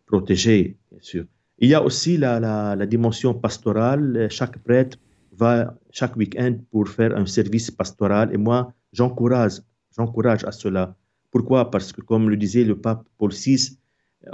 protéger, 0.05 0.77
bien 0.91 1.01
sûr. 1.11 1.23
Il 1.63 1.69
y 1.73 1.75
a 1.79 1.81
aussi 1.87 2.11
la, 2.17 2.85
dimension 2.95 3.31
pastorale. 3.45 4.27
Chaque 4.29 4.57
prêtre 4.67 4.95
va 5.41 5.53
chaque 5.99 6.15
week-end 6.21 6.53
pour 6.71 6.85
faire 6.97 7.11
un 7.21 7.27
service 7.37 7.69
pastoral 7.71 8.27
et 8.35 8.39
moi, 8.47 8.59
j'encourage, 8.97 9.55
j'encourage 9.95 10.43
à 10.51 10.51
cela. 10.51 10.83
Pourquoi? 11.31 11.71
Parce 11.73 11.89
que, 11.93 12.01
comme 12.09 12.25
le 12.29 12.37
disait 12.45 12.65
le 12.71 12.77
pape 12.85 13.03
Paul 13.17 13.31
VI, 13.31 13.77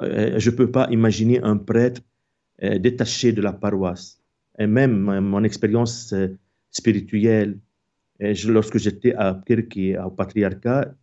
euh, 0.02 0.40
je 0.44 0.50
ne 0.50 0.56
peux 0.58 0.70
pas 0.78 0.86
imaginer 0.98 1.38
un 1.52 1.58
prêtre 1.72 2.02
euh, 2.64 2.78
détaché 2.88 3.28
de 3.38 3.42
la 3.42 3.54
paroisse. 3.54 4.08
Et 4.60 4.68
même 4.68 4.96
mon 5.34 5.44
expérience 5.44 6.14
spirituelle, 6.70 7.52
lorsque 8.56 8.78
j'étais 8.78 9.14
à 9.16 9.42
Kirki, 9.48 9.98
au 9.98 10.12
patriarcat, 10.12 10.94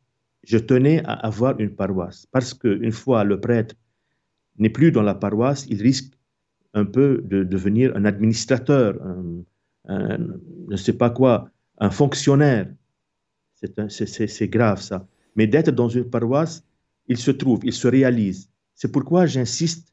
je 0.42 0.58
tenais 0.58 1.04
à 1.04 1.12
avoir 1.12 1.58
une 1.60 1.74
paroisse 1.74 2.26
parce 2.32 2.54
qu'une 2.54 2.92
fois 2.92 3.24
le 3.24 3.40
prêtre 3.40 3.74
n'est 4.58 4.70
plus 4.70 4.92
dans 4.92 5.02
la 5.02 5.14
paroisse, 5.14 5.66
il 5.68 5.80
risque 5.82 6.12
un 6.74 6.84
peu 6.84 7.22
de 7.24 7.42
devenir 7.42 7.96
un 7.96 8.04
administrateur, 8.04 9.00
un, 9.02 9.42
un, 9.86 10.18
ne 10.68 10.76
sais 10.76 10.92
pas 10.92 11.10
quoi, 11.10 11.50
un 11.78 11.90
fonctionnaire. 11.90 12.68
C'est 13.54 14.48
grave 14.48 14.80
ça. 14.80 15.06
Mais 15.36 15.46
d'être 15.46 15.70
dans 15.70 15.88
une 15.88 16.08
paroisse, 16.08 16.64
il 17.08 17.18
se 17.18 17.30
trouve, 17.30 17.60
il 17.64 17.72
se 17.72 17.88
réalise. 17.88 18.50
C'est 18.74 18.90
pourquoi 18.92 19.26
j'insiste 19.26 19.92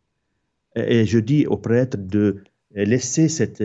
et 0.75 1.05
je 1.05 1.19
dis 1.19 1.45
aux 1.47 1.57
prêtres 1.57 1.97
de 1.97 2.43
laisser 2.71 3.27
cette, 3.27 3.63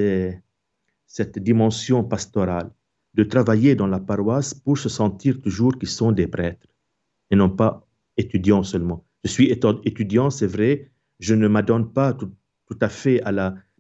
cette 1.07 1.39
dimension 1.39 2.03
pastorale, 2.03 2.71
de 3.15 3.25
travailler 3.25 3.75
dans 3.75 3.87
la 3.87 4.01
paroisse 4.01 4.55
pour 4.55 4.79
se 4.79 4.89
sentir 4.89 5.41
toujours 5.41 5.79
qu'ils 5.79 5.89
sont 5.89 6.13
des 6.13 6.27
prêtres 6.27 6.67
et 7.33 7.37
non 7.37 7.51
pas 7.51 7.85
étudiant 8.17 8.63
seulement. 8.63 9.05
Je 9.25 9.31
suis 9.31 9.51
étudiant, 9.51 10.31
c'est 10.31 10.47
vrai, 10.47 10.91
je 11.19 11.35
ne 11.35 11.49
m'adonne 11.49 11.91
pas 11.93 12.13
tout, 12.13 12.31
à 12.81 12.89
fait 12.89 13.21
à 13.23 13.33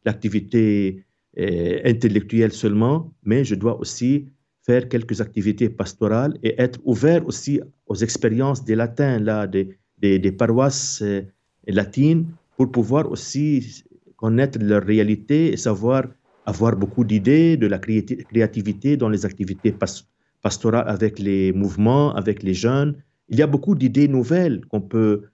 l'activité 0.05 1.05
la, 1.37 1.45
euh, 1.45 1.81
intellectuelle 1.85 2.53
seulement, 2.53 3.15
mais 3.25 3.45
je 3.45 3.55
dois 3.55 3.79
aussi 3.79 4.29
faire 4.67 4.88
quelques 4.88 5.21
activités 5.21 5.71
pastorales 5.71 6.38
et 6.43 6.55
être 6.61 6.79
ouvert 6.85 7.27
aussi 7.27 7.61
aux 7.87 7.95
expériences 7.95 8.65
des 8.65 8.75
latins, 8.75 9.19
là, 9.19 9.47
des, 9.47 9.79
des, 9.99 10.33
paroisses 10.33 11.01
euh, 11.03 11.23
latines, 11.67 12.27
pour 12.57 12.71
pouvoir 12.71 13.11
aussi 13.11 13.85
connaître 14.17 14.59
leur 14.61 14.83
réalité 14.83 15.53
et 15.53 15.57
savoir 15.57 16.05
avoir 16.45 16.77
beaucoup 16.77 17.05
d'idées, 17.05 17.57
de 17.57 17.67
la 17.67 17.79
créativité 17.79 18.97
dans 18.97 19.09
les 19.09 19.25
activités 19.25 19.73
pas, 19.73 19.87
pastorales 20.43 20.88
avec 20.88 21.19
les 21.19 21.53
mouvements, 21.53 22.15
avec 22.15 22.43
les 22.43 22.55
jeunes, 22.55 22.97
il 23.29 23.39
y 23.39 23.43
a 23.43 23.47
beaucoup 23.47 23.75
d'idées 23.75 24.09
nouvelles 24.09 24.65
qu'on 24.67 24.81
peut 24.81 25.25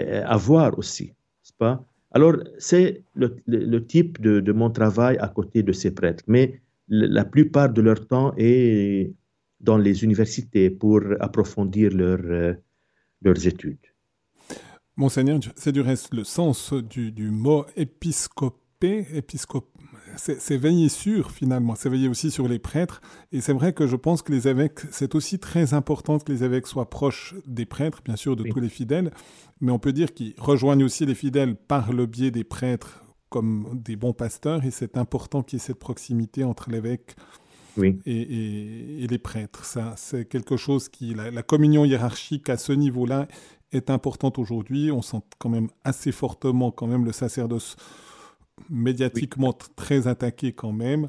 euh, 0.00 0.22
avoir 0.26 0.78
aussi, 0.78 1.12
pas? 1.58 1.84
Alors, 2.12 2.34
c'est 2.58 3.02
le, 3.14 3.78
type 3.86 4.20
de, 4.20 4.52
mon 4.52 4.70
travail 4.70 5.18
à 5.18 5.28
côté 5.28 5.62
de 5.62 5.72
ces 5.72 5.90
prêtres. 5.90 6.24
Mais 6.26 6.60
la 6.88 7.24
plupart 7.24 7.70
de 7.70 7.82
leur 7.82 8.06
temps 8.06 8.32
est 8.38 9.12
dans 9.60 9.76
les 9.76 10.04
universités 10.04 10.70
pour 10.70 11.00
approfondir 11.20 11.90
leurs 11.92 13.46
études. 13.46 13.86
Monseigneur, 14.96 15.40
c'est 15.56 15.72
du 15.72 15.82
reste 15.82 16.14
le 16.14 16.24
sens 16.24 16.72
du, 16.72 17.30
mot 17.30 17.66
épiscopé, 17.76 19.06
c'est 20.16 20.56
veiller 20.56 20.88
sur 20.88 21.30
finalement, 21.30 21.74
c'est 21.74 21.88
veiller 21.88 22.08
aussi 22.08 22.30
sur 22.30 22.48
les 22.48 22.58
prêtres. 22.58 23.00
Et 23.32 23.40
c'est 23.40 23.52
vrai 23.52 23.72
que 23.72 23.86
je 23.86 23.96
pense 23.96 24.22
que 24.22 24.32
les 24.32 24.48
évêques, 24.48 24.80
c'est 24.90 25.14
aussi 25.14 25.38
très 25.38 25.74
important 25.74 26.18
que 26.18 26.30
les 26.32 26.44
évêques 26.44 26.66
soient 26.66 26.88
proches 26.88 27.34
des 27.46 27.66
prêtres, 27.66 28.02
bien 28.04 28.16
sûr, 28.16 28.36
de 28.36 28.44
tous 28.44 28.60
les 28.60 28.68
fidèles, 28.68 29.12
mais 29.60 29.72
on 29.72 29.78
peut 29.78 29.92
dire 29.92 30.14
qu'ils 30.14 30.34
rejoignent 30.38 30.84
aussi 30.84 31.06
les 31.06 31.14
fidèles 31.14 31.56
par 31.56 31.92
le 31.92 32.06
biais 32.06 32.30
des 32.30 32.44
prêtres 32.44 33.02
comme 33.28 33.80
des 33.84 33.96
bons 33.96 34.12
pasteurs, 34.12 34.64
et 34.64 34.70
c'est 34.70 34.96
important 34.96 35.42
qu'il 35.42 35.58
y 35.58 35.62
ait 35.62 35.64
cette 35.64 35.78
proximité 35.78 36.44
entre 36.44 36.70
l'évêque 36.70 37.16
et, 37.82 39.06
les 39.10 39.18
prêtres. 39.18 39.64
Ça, 39.64 39.94
c'est 39.96 40.24
quelque 40.26 40.56
chose 40.56 40.88
qui, 40.88 41.14
la 41.14 41.42
communion 41.42 41.84
hiérarchique 41.84 42.48
à 42.48 42.56
ce 42.56 42.72
niveau-là 42.72 43.26
est 43.72 43.90
importante 43.90 44.38
aujourd'hui. 44.38 44.90
On 44.90 45.02
sent 45.02 45.20
quand 45.38 45.48
même 45.48 45.68
assez 45.84 46.12
fortement 46.12 46.70
quand 46.70 46.86
même 46.86 47.04
le 47.04 47.12
sacerdoce 47.12 47.76
médiatiquement 48.70 49.52
très 49.76 50.06
attaqué 50.06 50.52
quand 50.52 50.72
même, 50.72 51.08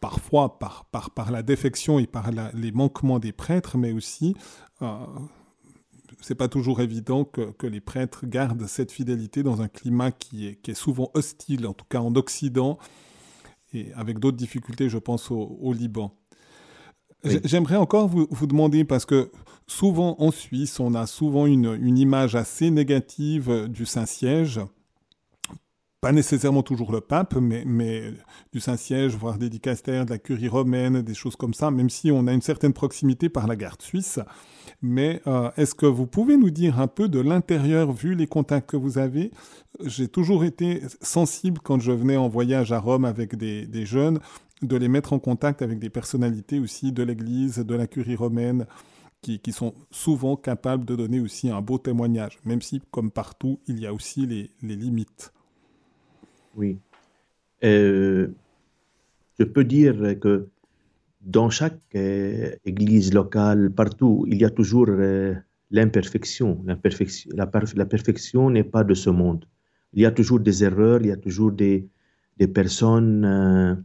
parfois 0.00 0.58
par, 0.58 0.84
par, 0.86 1.10
par 1.10 1.30
la 1.30 1.42
défection 1.42 1.98
et 1.98 2.06
par 2.06 2.30
les 2.54 2.72
manquements 2.72 3.18
des 3.18 3.32
prêtres, 3.32 3.78
mais 3.78 3.92
aussi 3.92 4.34
euh, 4.82 4.98
c'est 6.20 6.34
pas 6.34 6.48
toujours 6.48 6.80
évident 6.80 7.24
que, 7.24 7.52
que, 7.52 7.66
les 7.66 7.80
prêtres 7.80 8.26
gardent 8.26 8.66
cette 8.66 8.92
fidélité 8.92 9.42
dans 9.42 9.62
un 9.62 9.68
climat 9.68 10.10
qui 10.10 10.46
est, 10.46 10.56
qui 10.56 10.70
est 10.70 10.74
souvent 10.74 11.10
hostile, 11.14 11.66
en 11.66 11.72
tout 11.72 11.84
cas 11.88 12.00
en 12.00 12.14
Occident, 12.14 12.78
et 13.72 13.92
avec 13.94 14.18
d'autres 14.18 14.36
difficultés, 14.36 14.88
je 14.88 14.98
pense, 14.98 15.30
au 15.30 15.72
Liban. 15.72 16.12
J'aimerais 17.44 17.76
encore 17.76 18.08
vous, 18.08 18.26
vous, 18.30 18.46
demander, 18.46 18.84
parce 18.84 19.04
que 19.04 19.30
souvent 19.66 20.16
en 20.18 20.30
Suisse, 20.30 20.78
on 20.80 20.94
a 20.94 21.06
souvent 21.06 21.46
une, 21.46 21.76
une 21.80 21.98
image 21.98 22.34
assez 22.34 22.70
négative 22.70 23.68
du 23.68 23.86
Saint-Siège. 23.86 24.60
Pas 26.06 26.12
nécessairement 26.12 26.62
toujours 26.62 26.92
le 26.92 27.00
pape, 27.00 27.34
mais, 27.34 28.12
du 28.52 28.60
Saint-Siège, 28.60 29.16
voire 29.16 29.38
des 29.38 29.50
dicastères, 29.50 30.06
de 30.06 30.10
la 30.10 30.18
curie 30.18 30.46
romaine, 30.46 31.02
des 31.02 31.14
choses 31.14 31.34
comme 31.34 31.52
ça, 31.52 31.72
même 31.72 31.90
si 31.90 32.12
on 32.12 32.28
a 32.28 32.32
une 32.32 32.42
certaine 32.42 32.72
proximité 32.72 33.28
par 33.28 33.48
la 33.48 33.56
garde 33.56 33.82
suisse. 33.82 34.20
Mais 34.82 35.20
euh, 35.26 35.50
est-ce 35.56 35.74
que 35.74 35.84
vous 35.84 36.06
pouvez 36.06 36.36
nous 36.36 36.50
dire 36.50 36.78
un 36.78 36.86
peu 36.86 37.08
de 37.08 37.18
l'intérieur, 37.18 37.90
vu 37.90 38.14
les 38.14 38.28
contacts 38.28 38.70
que 38.70 38.76
vous 38.76 38.98
avez? 38.98 39.32
J'ai 39.84 40.06
toujours 40.06 40.44
été 40.44 40.80
sensible 41.02 41.58
quand 41.60 41.80
je 41.80 41.90
venais 41.90 42.16
en 42.16 42.28
voyage 42.28 42.70
à 42.70 42.78
Rome 42.78 43.04
avec 43.04 43.34
des, 43.34 43.84
jeunes 43.84 44.20
de 44.62 44.76
les 44.76 44.86
mettre 44.86 45.12
en 45.12 45.18
contact 45.18 45.60
avec 45.60 45.80
des 45.80 45.90
personnalités 45.90 46.60
aussi 46.60 46.92
de 46.92 47.02
l'Église, 47.02 47.58
de 47.58 47.74
la 47.74 47.88
curie 47.88 48.14
romaine, 48.14 48.66
qui, 49.22 49.40
sont 49.50 49.74
souvent 49.90 50.36
capables 50.36 50.84
de 50.84 50.94
donner 50.94 51.18
aussi 51.18 51.50
un 51.50 51.62
beau 51.62 51.78
témoignage, 51.78 52.38
même 52.44 52.62
si, 52.62 52.80
comme 52.92 53.10
partout, 53.10 53.58
il 53.66 53.80
y 53.80 53.88
a 53.88 53.92
aussi 53.92 54.24
les 54.24 54.76
limites. 54.76 55.32
Oui. 56.56 56.78
Euh, 57.64 58.28
je 59.38 59.44
peux 59.44 59.64
dire 59.64 60.18
que 60.20 60.48
dans 61.20 61.50
chaque 61.50 61.80
euh, 61.94 62.54
église 62.64 63.12
locale, 63.12 63.70
partout, 63.70 64.24
il 64.28 64.38
y 64.38 64.44
a 64.44 64.50
toujours 64.50 64.86
euh, 64.88 65.34
l'imperfection. 65.70 66.64
La, 66.66 67.46
perfection 67.86 68.50
n'est 68.50 68.64
pas 68.64 68.84
de 68.84 68.94
ce 68.94 69.10
monde. 69.10 69.44
Il 69.92 70.02
y 70.02 70.06
a 70.06 70.10
toujours 70.10 70.40
des 70.40 70.64
erreurs, 70.64 71.00
il 71.02 71.08
y 71.08 71.12
a 71.12 71.16
toujours 71.16 71.52
des, 71.52 71.88
personnes 72.52 73.84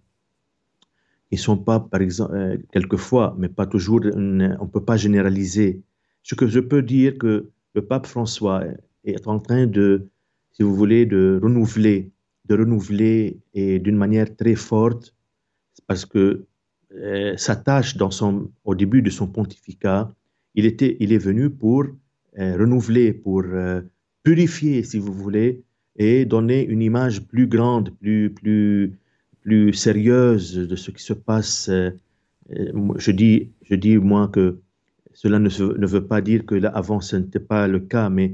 ils 1.32 1.40
sont 1.40 1.58
pas, 1.58 1.80
par 1.80 2.02
exemple, 2.02 2.36
euh, 2.36 2.58
quelquefois, 2.72 3.36
mais 3.40 3.48
pas 3.48 3.66
toujours, 3.66 4.02
on 4.14 4.20
ne 4.20 4.68
peut 4.68 4.84
pas 4.84 4.98
généraliser. 4.98 5.82
Ce 6.24 6.36
que 6.36 6.48
je 6.48 6.60
peux 6.60 6.82
dire 6.82 7.18
que 7.18 7.50
le 7.74 7.82
pape 7.82 8.06
François 8.06 8.64
est 9.06 9.28
en 9.28 9.40
train 9.40 9.66
de, 9.66 10.08
si 10.52 10.62
vous 10.64 10.76
voulez, 10.76 11.06
de 11.06 11.40
renouveler, 11.42 12.11
de 12.46 12.56
renouveler 12.56 13.38
et 13.54 13.80
d'une 13.80 13.98
manière 13.98 14.36
très 14.36 14.56
forte, 14.56 15.16
parce 15.88 16.06
que 16.06 16.46
euh, 16.94 17.38
sa 17.38 17.56
tâche 17.56 17.98
dans 17.98 18.12
son, 18.12 18.52
au 18.64 18.76
début 18.76 19.02
de 19.02 19.10
son 19.10 19.28
pontificat, 19.28 20.14
il, 20.56 20.66
était, 20.66 20.98
il 21.00 21.14
est 21.14 21.18
venu 21.18 21.50
pour 21.50 21.86
euh, 22.40 22.58
renouveler, 22.58 23.14
pour 23.14 23.44
purifier, 24.24 24.84
si 24.84 25.00
vous 25.00 25.14
voulez, 25.14 25.64
et 25.96 26.26
donner 26.26 26.66
une 26.66 26.82
image 26.82 27.28
plus 27.28 27.48
grande, 27.48 27.92
plus, 28.00 28.30
plus, 28.30 28.94
plus 29.42 29.74
sérieuse 29.74 30.56
de 30.56 30.76
ce 30.76 30.92
qui 30.92 31.04
se 31.04 31.14
passe. 31.14 31.70
Euh, 31.70 31.92
euh, 32.56 32.94
je 32.98 33.12
dis, 33.12 33.52
je 33.64 33.76
dis 33.76 33.98
moi 33.98 34.28
que 34.28 34.60
cela 35.14 35.40
ne, 35.40 35.50
ne 35.50 35.88
veut 35.88 36.06
pas 36.06 36.22
dire 36.22 36.46
que 36.46 36.56
là, 36.56 36.70
avant 36.70 37.02
ce 37.02 37.16
n'était 37.18 37.40
pas 37.40 37.68
le 37.68 37.80
cas, 37.80 38.10
mais 38.10 38.34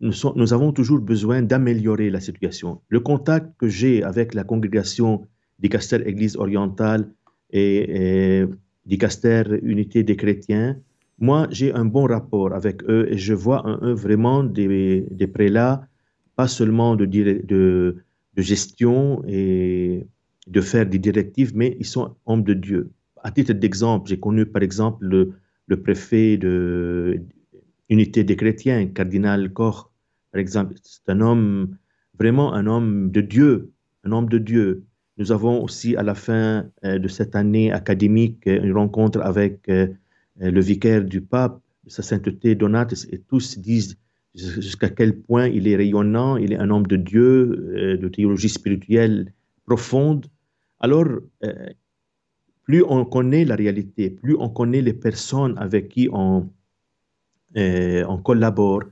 nous, 0.00 0.52
avons 0.52 0.72
toujours 0.72 1.00
besoin 1.00 1.42
d'améliorer 1.42 2.10
la 2.10 2.20
situation. 2.20 2.80
Le 2.88 3.00
contact 3.00 3.52
que 3.58 3.68
j'ai 3.68 4.02
avec 4.02 4.34
la 4.34 4.44
congrégation 4.44 5.26
d'Icaster 5.58 6.00
Église 6.06 6.36
orientale 6.36 7.12
et, 7.50 8.40
et 8.40 8.46
d'Icaster 8.86 9.42
Unité 9.62 10.02
des 10.02 10.16
chrétiens, 10.16 10.76
moi 11.18 11.48
j'ai 11.50 11.72
un 11.72 11.84
bon 11.84 12.06
rapport 12.06 12.52
avec 12.54 12.82
eux 12.84 13.08
et 13.10 13.18
je 13.18 13.34
vois 13.34 13.66
en 13.66 13.84
eux 13.84 13.94
vraiment 13.94 14.44
des, 14.44 15.06
des 15.10 15.26
prélats, 15.26 15.86
pas 16.36 16.48
seulement 16.48 16.94
de, 16.94 17.04
de, 17.04 17.96
de 18.34 18.42
gestion 18.42 19.22
et 19.26 20.06
de 20.46 20.60
faire 20.60 20.86
des 20.86 20.98
directives, 20.98 21.52
mais 21.54 21.76
ils 21.78 21.86
sont 21.86 22.14
hommes 22.26 22.44
de 22.44 22.54
Dieu. 22.54 22.90
À 23.22 23.30
titre 23.30 23.52
d'exemple, 23.52 24.08
j'ai 24.08 24.20
connu 24.20 24.46
par 24.46 24.62
exemple 24.62 25.04
le, 25.04 25.76
préfet 25.82 26.38
de 26.38 27.20
l'unité 27.88 28.24
des 28.24 28.36
chrétiens, 28.36 28.86
cardinal 28.86 29.52
Koch, 29.52 29.90
par 30.32 30.40
exemple. 30.40 30.74
C'est 30.82 31.08
un 31.08 31.20
homme, 31.20 31.76
vraiment 32.18 32.54
un 32.54 32.66
homme 32.66 33.10
de 33.10 33.20
Dieu, 33.20 33.72
un 34.04 34.12
homme 34.12 34.28
de 34.28 34.38
Dieu. 34.38 34.84
Nous 35.16 35.32
avons 35.32 35.62
aussi 35.62 35.96
à 35.96 36.02
la 36.02 36.14
fin 36.14 36.66
euh, 36.84 36.98
de 36.98 37.08
cette 37.08 37.34
année 37.34 37.72
académique 37.72 38.46
une 38.46 38.72
rencontre 38.72 39.20
avec 39.20 39.68
euh, 39.68 39.88
le 40.36 40.60
vicaire 40.60 41.04
du 41.04 41.20
pape, 41.20 41.60
sa 41.86 42.02
sainteté 42.02 42.54
Donatus, 42.54 43.06
et 43.10 43.18
tous 43.18 43.58
disent 43.58 43.96
jusqu'à 44.34 44.90
quel 44.90 45.18
point 45.18 45.48
il 45.48 45.66
est 45.66 45.76
rayonnant, 45.76 46.36
il 46.36 46.52
est 46.52 46.58
un 46.58 46.70
homme 46.70 46.86
de 46.86 46.96
Dieu, 46.96 47.72
euh, 47.76 47.96
de 47.96 48.08
théologie 48.08 48.48
spirituelle 48.48 49.32
profonde, 49.64 50.26
alors, 50.80 51.06
euh, 51.44 51.66
plus 52.64 52.84
on 52.84 53.04
connaît 53.04 53.44
la 53.44 53.56
réalité, 53.56 54.10
plus 54.10 54.36
on 54.38 54.48
connaît 54.48 54.82
les 54.82 54.92
personnes 54.92 55.54
avec 55.58 55.88
qui 55.88 56.08
on, 56.12 56.48
euh, 57.56 58.04
on 58.08 58.18
collabore 58.18 58.84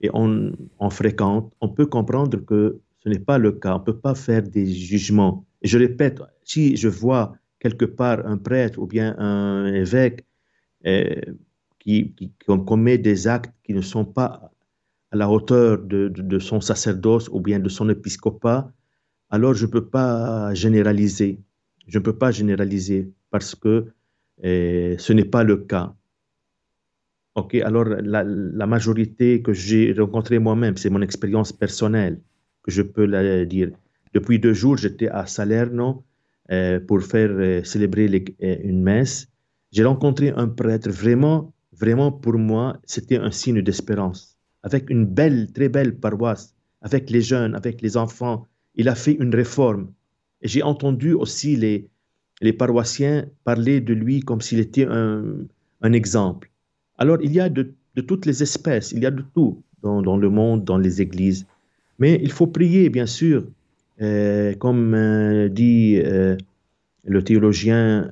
et 0.00 0.10
on, 0.12 0.52
fréquente, 0.90 1.52
on 1.60 1.68
peut 1.68 1.86
comprendre 1.86 2.38
que 2.44 2.80
ce 3.02 3.08
n'est 3.08 3.18
pas 3.18 3.38
le 3.38 3.52
cas. 3.52 3.74
On 3.74 3.78
ne 3.78 3.84
peut 3.84 3.96
pas 3.96 4.14
faire 4.14 4.42
des 4.42 4.66
jugements. 4.66 5.44
Je 5.62 5.78
répète, 5.78 6.20
si 6.42 6.76
je 6.76 6.88
vois 6.88 7.36
quelque 7.58 7.86
part 7.86 8.26
un 8.26 8.36
prêtre 8.36 8.78
ou 8.78 8.86
bien 8.86 9.16
un 9.18 9.72
évêque 9.72 10.26
euh, 10.86 11.14
qui, 11.78 12.14
commet 12.66 12.98
des 12.98 13.26
actes 13.26 13.54
qui 13.64 13.72
ne 13.72 13.80
sont 13.80 14.04
pas 14.04 14.50
à 15.10 15.16
la 15.16 15.30
hauteur 15.30 15.78
de, 15.78 16.38
son 16.38 16.60
sacerdoce 16.60 17.28
ou 17.32 17.40
bien 17.40 17.58
de 17.60 17.68
son 17.68 17.88
épiscopat, 17.88 18.70
alors 19.30 19.54
je 19.54 19.66
ne 19.66 19.70
peux 19.70 19.86
pas 19.86 20.52
généraliser. 20.54 21.40
Je 21.86 21.98
ne 21.98 22.04
peux 22.04 22.16
pas 22.16 22.30
généraliser 22.30 23.10
parce 23.30 23.54
que 23.54 23.86
eh, 24.42 24.96
ce 24.98 25.12
n'est 25.12 25.24
pas 25.24 25.44
le 25.44 25.56
cas. 25.58 25.94
Ok, 27.34 27.56
alors 27.56 27.84
la, 27.86 28.66
majorité 28.66 29.42
que 29.42 29.52
j'ai 29.52 29.92
rencontrée 29.92 30.38
moi-même, 30.38 30.76
c'est 30.76 30.90
mon 30.90 31.02
expérience 31.02 31.52
personnelle 31.52 32.20
que 32.62 32.70
je 32.70 32.82
peux 32.82 33.06
la 33.06 33.44
dire. 33.44 33.70
Depuis 34.14 34.38
deux 34.38 34.54
jours, 34.54 34.76
j'étais 34.76 35.08
à 35.08 35.26
Salerno 35.26 36.04
eh, 36.48 36.78
pour 36.86 37.02
faire 37.02 37.40
eh, 37.40 37.64
célébrer 37.64 38.06
une 38.40 38.82
messe. 38.82 39.28
J'ai 39.72 39.84
rencontré 39.84 40.32
un 40.36 40.46
prêtre 40.46 40.88
vraiment, 40.90 41.52
vraiment 41.72 42.12
pour 42.12 42.34
moi, 42.34 42.78
c'était 42.84 43.18
un 43.18 43.32
signe 43.32 43.62
d'espérance. 43.62 44.38
Avec 44.62 44.88
une 44.88 45.04
belle, 45.04 45.52
très 45.52 45.68
belle 45.68 45.98
paroisse, 45.98 46.54
avec 46.82 47.10
les 47.10 47.20
jeunes, 47.20 47.56
avec 47.56 47.82
les 47.82 47.96
enfants, 47.96 48.46
il 48.76 48.88
a 48.88 48.94
fait 48.94 49.14
une 49.14 49.34
réforme. 49.34 49.92
J'ai 50.42 50.62
entendu 50.62 51.14
aussi 51.14 51.56
les, 51.56 51.88
les 52.40 52.52
paroissiens 52.52 53.26
parler 53.42 53.80
de 53.80 53.94
lui 53.94 54.20
comme 54.20 54.40
s'il 54.40 54.60
était 54.60 54.86
un, 54.86 55.24
un, 55.82 55.92
exemple. 55.92 56.50
Alors, 56.98 57.18
il 57.22 57.32
y 57.32 57.40
a 57.40 57.48
de, 57.48 57.74
toutes 58.06 58.26
les 58.26 58.42
espèces, 58.42 58.92
il 58.92 59.02
y 59.02 59.06
a 59.06 59.10
de 59.10 59.24
tout 59.34 59.62
dans, 59.82 60.16
le 60.16 60.30
monde, 60.30 60.64
dans 60.64 60.78
les 60.78 61.02
églises. 61.02 61.46
Mais 61.98 62.18
il 62.22 62.32
faut 62.32 62.46
prier, 62.46 62.88
bien 62.88 63.06
sûr, 63.06 63.46
euh, 64.00 64.54
comme 64.54 64.94
euh, 64.94 65.48
dit 65.48 66.00
euh, 66.04 66.36
le 67.04 67.22
théologien 67.22 68.10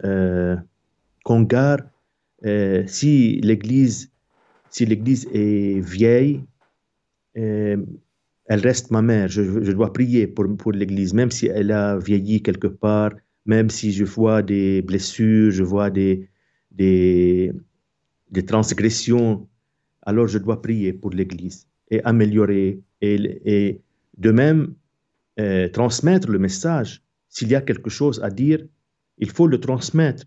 Congar, 1.25 1.79
si 2.87 3.41
l'Église 3.43 4.11
si 4.71 4.87
l'Église 4.87 5.29
est 5.35 5.81
vieille, 5.81 6.41
elle 7.35 7.87
reste 8.49 8.91
ma 8.91 9.03
mère. 9.03 9.29
Je, 9.29 9.73
dois 9.73 9.93
prier 9.93 10.27
pour, 10.27 10.73
l'Église, 10.73 11.15
même 11.15 11.31
si 11.31 11.47
elle 11.47 11.71
a 11.73 11.99
vieilli 11.99 12.43
quelque 12.43 12.69
part, 12.69 13.13
même 13.47 13.71
si 13.71 13.93
je 13.93 14.05
vois 14.05 14.43
des 14.43 14.83
blessures, 14.83 15.51
je 15.51 15.63
vois 15.63 15.91
des, 15.91 16.29
des 18.33 18.45
transgressions, 18.45 19.49
alors 20.03 20.27
je 20.27 20.39
dois 20.39 20.61
prier 20.61 20.93
pour 20.93 21.11
l'Église 21.11 21.69
et 21.91 22.03
améliorer 22.03 22.81
et, 23.01 23.17
et 23.45 23.81
de 24.19 24.31
même 24.31 24.75
euh, 25.41 25.69
transmettre 25.69 26.31
le 26.31 26.39
message. 26.39 27.03
S'il 27.29 27.49
y 27.49 27.55
a 27.55 27.61
quelque 27.63 27.89
chose 27.89 28.21
à 28.23 28.31
dire, 28.31 28.61
il 29.19 29.31
faut 29.31 29.47
le 29.47 29.59
transmettre. 29.61 30.25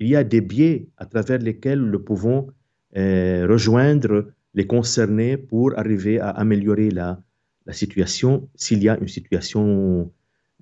Il 0.00 0.08
y 0.08 0.16
a 0.16 0.24
des 0.24 0.40
biais 0.40 0.88
à 0.96 1.06
travers 1.06 1.38
lesquels 1.38 1.80
nous 1.80 2.00
pouvons 2.00 2.48
euh, 2.96 3.46
rejoindre 3.48 4.32
les 4.54 4.66
concernés 4.66 5.36
pour 5.36 5.78
arriver 5.78 6.18
à 6.18 6.30
améliorer 6.30 6.90
la, 6.90 7.22
situation 7.70 8.48
s'il 8.54 8.82
y 8.82 8.88
a 8.88 8.96
une 8.98 9.08
situation 9.08 10.10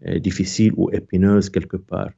euh, 0.06 0.18
difficile 0.18 0.72
ou 0.76 0.90
épineuse 0.90 1.50
quelque 1.50 1.76
part. 1.76 2.10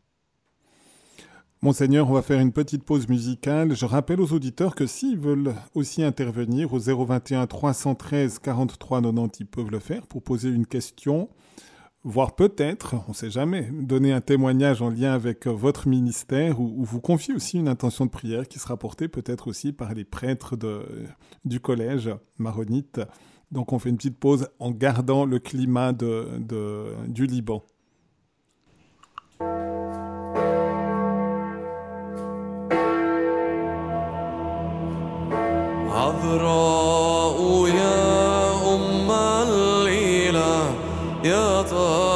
Monseigneur, 1.60 2.08
on 2.08 2.12
va 2.12 2.22
faire 2.22 2.38
une 2.38 2.52
petite 2.52 2.84
pause 2.84 3.08
musicale. 3.08 3.74
Je 3.74 3.84
rappelle 3.84 4.20
aux 4.20 4.32
auditeurs 4.32 4.76
que 4.76 4.86
s'ils 4.86 5.18
veulent 5.18 5.54
aussi 5.74 6.04
intervenir 6.04 6.72
au 6.72 6.78
021 6.78 7.48
313 7.48 8.38
43 8.38 9.02
90, 9.02 9.40
ils 9.40 9.46
peuvent 9.46 9.70
le 9.72 9.80
faire 9.80 10.06
pour 10.06 10.22
poser 10.22 10.50
une 10.50 10.66
question, 10.66 11.28
voire 12.04 12.36
peut-être, 12.36 12.94
on 13.08 13.10
ne 13.10 13.14
sait 13.14 13.30
jamais, 13.30 13.72
donner 13.72 14.12
un 14.12 14.20
témoignage 14.20 14.82
en 14.82 14.88
lien 14.88 15.12
avec 15.12 15.48
votre 15.48 15.88
ministère 15.88 16.60
ou, 16.60 16.84
vous 16.84 17.00
confier 17.00 17.34
aussi 17.34 17.58
une 17.58 17.66
intention 17.66 18.06
de 18.06 18.10
prière 18.10 18.46
qui 18.46 18.60
sera 18.60 18.76
portée 18.76 19.08
peut-être 19.08 19.48
aussi 19.48 19.72
par 19.72 19.94
les 19.94 20.04
prêtres 20.04 20.56
du 21.44 21.58
collège 21.58 22.08
maronite. 22.38 23.00
Donc 23.50 23.72
on 23.72 23.80
fait 23.80 23.90
une 23.90 23.96
petite 23.96 24.20
pause 24.20 24.48
en 24.60 24.70
gardant 24.70 25.24
le 25.24 25.40
climat 25.40 25.92
du 25.92 27.26
Liban. 27.26 27.64
عذراء 35.98 37.68
يا 37.68 38.50
أم 38.74 39.10
الإله 39.10 40.70
يا 41.24 41.62
طاهرة 41.62 42.07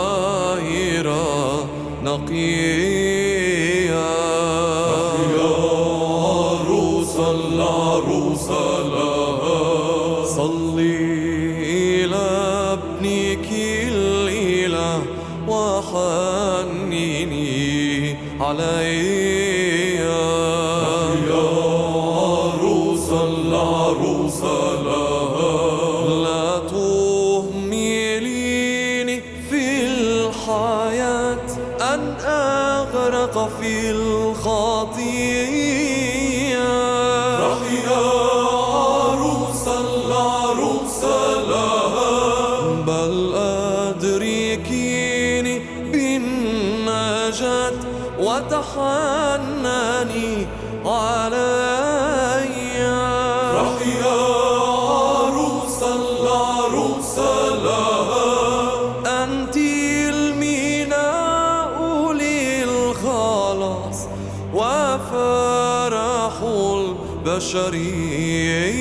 البشرية 67.55 68.72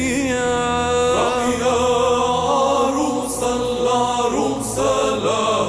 رحيا 1.15 1.71
عروس 2.47 3.43
العروس 3.43 4.77
لها 4.79 5.60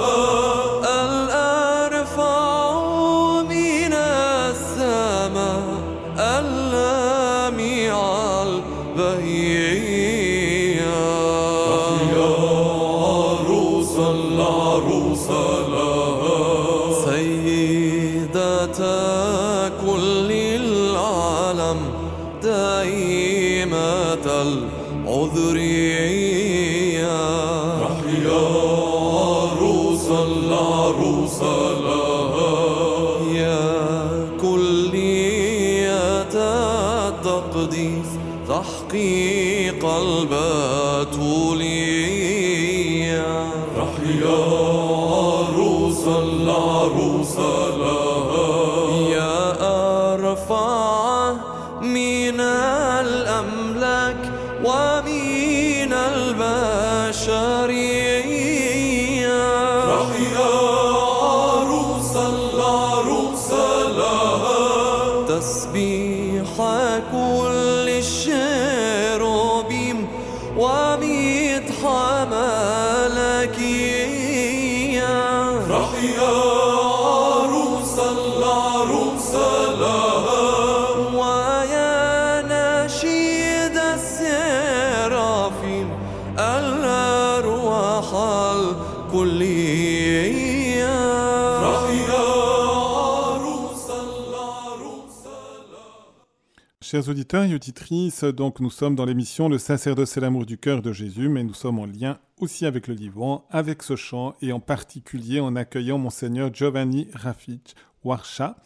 Chers 96.93 97.09
auditeurs 97.09 97.45
et 97.45 97.55
auditrices, 97.55 98.23
donc 98.23 98.61
nous 98.61 98.69
sommes 98.69 98.95
dans 98.95 99.07
l'émission 99.07 99.49
Le 99.49 99.57
sacerdoce 99.57 100.19
et 100.19 100.21
l'amour 100.21 100.45
du 100.45 100.59
cœur 100.59 100.83
de 100.83 100.93
Jésus, 100.93 101.31
mais 101.31 101.43
nous 101.43 101.55
sommes 101.55 101.79
en 101.79 101.87
lien 101.87 102.19
aussi 102.39 102.67
avec 102.67 102.87
le 102.87 102.93
Liban, 102.93 103.47
avec 103.49 103.83
ce 103.83 103.97
chant 103.97 104.35
et 104.43 104.53
en 104.53 104.61
particulier 104.61 105.41
en 105.41 105.57
accueillant 105.57 105.97
Monseigneur 105.97 106.53
Giovanni 106.53 107.09
Rafic 107.15 107.77
Warsha. 108.05 108.57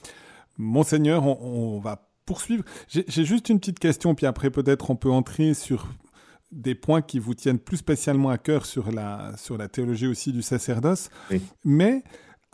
Monseigneur, 0.59 1.25
on, 1.25 1.39
on 1.41 1.79
va 1.79 2.11
poursuivre. 2.25 2.65
J'ai 2.89 3.05
j'ai 3.07 3.25
juste 3.25 3.49
une 3.49 3.61
petite 3.61 3.79
question, 3.79 4.17
puis 4.17 4.27
après 4.27 4.51
peut-être 4.51 4.91
on 4.91 4.97
peut 4.97 5.13
entrer 5.13 5.55
sur 5.55 5.87
des 6.51 6.75
points 6.75 7.03
qui 7.03 7.21
vous 7.21 7.35
tiennent 7.35 7.61
plus 7.61 7.77
spécialement 7.77 8.31
à 8.31 8.39
cœur 8.39 8.67
sur 8.67 8.91
la, 8.91 9.37
sur 9.37 9.57
la 9.57 9.69
théologie 9.69 10.09
aussi 10.09 10.33
du 10.33 10.43
sacerdoce. 10.43 11.11
Oui. 11.31 11.43
Mais 11.65 12.03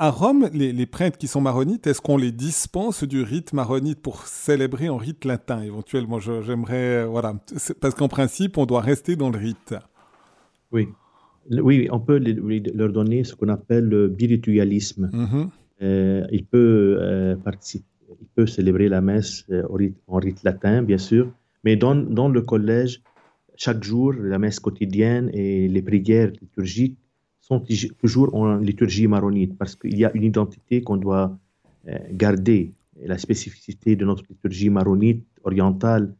à 0.02 0.10
Rome, 0.10 0.50
les, 0.52 0.72
les 0.72 0.86
prêtres 0.86 1.16
qui 1.16 1.28
sont 1.28 1.40
maronites, 1.40 1.86
est-ce 1.86 2.00
qu'on 2.00 2.16
les 2.16 2.32
dispense 2.32 3.04
du 3.04 3.22
rite 3.22 3.52
maronite 3.52 4.00
pour 4.02 4.26
célébrer 4.26 4.88
en 4.88 4.96
rite 4.96 5.24
latin 5.24 5.62
éventuellement? 5.62 6.18
J'aimerais, 6.18 7.04
euh, 7.04 7.06
voilà, 7.06 7.34
parce 7.80 7.94
qu'en 7.94 8.08
principe, 8.08 8.58
on 8.58 8.66
doit 8.66 8.80
rester 8.80 9.14
dans 9.14 9.30
le 9.30 9.38
rite. 9.38 9.76
Oui. 10.72 10.88
Oui, 11.52 11.86
on 11.92 12.00
peut 12.00 12.18
leur 12.18 12.92
donner 12.92 13.22
ce 13.22 13.36
qu'on 13.36 13.46
appelle 13.48 13.84
le 13.84 14.08
biritualisme. 14.08 15.08
Mhm. 15.12 15.50
Euh, 15.82 16.26
il, 16.32 16.46
peut, 16.46 16.96
euh, 16.98 17.36
participer, 17.36 17.86
il 18.20 18.26
peut 18.34 18.48
célébrer 18.48 18.88
la 18.88 19.00
messe 19.00 19.44
euh, 19.50 19.62
rite- 19.70 20.02
en 20.08 20.18
rite 20.18 20.42
latin, 20.42 20.82
bien 20.82 20.98
sûr, 20.98 21.30
mais 21.62 21.76
dans, 21.76 21.94
dans 21.94 22.28
le 22.28 22.42
collège, 22.42 23.02
chaque 23.54 23.84
jour, 23.84 24.12
la 24.14 24.40
messe 24.40 24.58
quotidienne 24.58 25.30
et 25.32 25.68
les 25.68 25.82
prières 25.82 26.32
liturgiques 26.40 26.98
sont 27.42 27.62
toujours 28.00 28.34
en 28.34 28.56
liturgie 28.56 29.08
maronite 29.08 29.58
parce 29.58 29.74
qu'il 29.76 29.98
y 29.98 30.04
a 30.04 30.10
une 30.14 30.22
identité 30.22 30.82
qu'on 30.82 30.96
doit 30.96 31.36
euh, 31.88 31.98
garder 32.12 32.70
la 33.04 33.18
spécificité 33.18 33.96
de 33.96 34.04
notre 34.04 34.22
liturgie 34.30 34.70
maronite 34.70 35.24
orientale, 35.42 36.14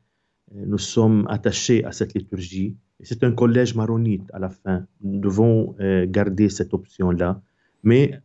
euh, 0.57 0.65
nous 0.67 0.79
sommes 0.79 1.25
attachés 1.31 1.85
à 1.85 1.93
cette 1.93 2.15
liturgie. 2.15 2.75
C'est 3.01 3.23
un 3.23 3.33
collège 3.33 3.75
maronite 3.75 4.29
à 4.33 4.39
la 4.41 4.51
fin. 4.51 4.85
Nous 5.03 5.21
devons 5.21 5.75
euh, 5.81 6.07
garder 6.09 6.49
cette 6.49 6.75
option-là. 6.75 7.41
Mais 7.85 8.21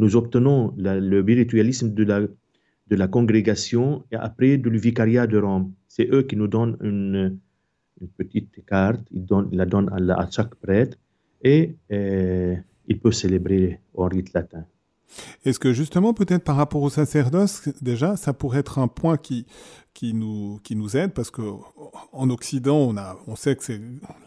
nous 0.00 0.16
obtenons 0.16 0.72
le 0.78 1.20
spiritualisme 1.22 1.92
de 1.92 2.04
la, 2.04 2.20
de 2.20 2.96
la 2.96 3.06
congrégation 3.06 4.02
et 4.10 4.16
après 4.16 4.56
du 4.56 4.70
vicariat 4.78 5.26
de 5.26 5.38
Rome. 5.38 5.72
C'est 5.88 6.08
eux 6.10 6.22
qui 6.22 6.36
nous 6.36 6.48
donnent 6.48 6.78
une, 6.80 7.38
petite 8.16 8.64
carte, 8.64 9.02
ils, 9.10 9.26
donnent- 9.26 9.50
la 9.52 9.66
donnent 9.66 9.90
à 9.92 10.26
chaque 10.30 10.54
prêtre 10.54 10.96
et 11.44 11.76
euh, 11.92 12.56
il 12.88 12.98
peut 12.98 13.12
célébrer 13.12 13.80
en 13.94 14.06
rite 14.08 14.32
latin. 14.32 14.64
Est-ce 15.44 15.60
que 15.60 15.72
justement, 15.72 16.12
peut-être 16.12 16.42
par 16.42 16.56
rapport 16.56 16.82
au 16.82 16.90
sacerdoce, 16.90 17.68
déjà, 17.80 18.16
ça 18.16 18.32
pourrait 18.32 18.58
être 18.60 18.78
un 18.80 18.88
point 18.88 19.16
qui, 19.16 19.46
qui, 19.92 20.12
nous, 20.12 20.58
qui 20.64 20.74
nous 20.74 20.96
aide, 20.96 21.12
parce 21.12 21.30
que 21.30 21.42
en 22.12 22.30
Occident, 22.30 22.78
on, 22.78 22.96
a, 22.96 23.16
on 23.28 23.36
sait 23.36 23.54
que 23.54 23.62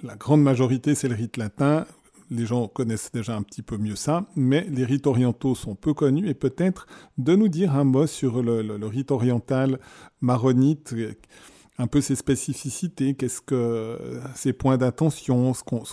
la 0.03 0.15
grande 0.15 0.41
majorité, 0.41 0.95
c'est 0.95 1.09
le 1.09 1.15
rite 1.15 1.35
latin. 1.35 1.85
Les 2.29 2.45
gens 2.45 2.67
connaissent 2.67 3.11
déjà 3.11 3.35
un 3.35 3.41
petit 3.41 3.61
peu 3.61 3.77
mieux 3.77 3.95
ça, 3.95 4.27
mais 4.35 4.65
les 4.69 4.85
rites 4.85 5.07
orientaux 5.07 5.55
sont 5.55 5.75
peu 5.75 5.93
connus, 5.93 6.29
et 6.29 6.33
peut-être 6.33 6.85
de 7.17 7.35
nous 7.35 7.47
dire 7.49 7.75
un 7.75 7.83
mot 7.83 8.07
sur 8.07 8.41
le, 8.41 8.61
le- 8.61 8.77
le 8.77 8.87
rite 8.87 9.11
oriental 9.11 9.79
maronite, 10.21 10.93
un 11.77 11.87
peu 11.87 11.99
ses 12.01 12.15
spécificités, 12.15 13.13
qu'est-ce 13.13 13.41
que 13.41 13.97
ses 14.35 14.53
points 14.53 14.77
d'attention, 14.77 15.53
ce, 15.53 15.63
qu'on- 15.63 15.83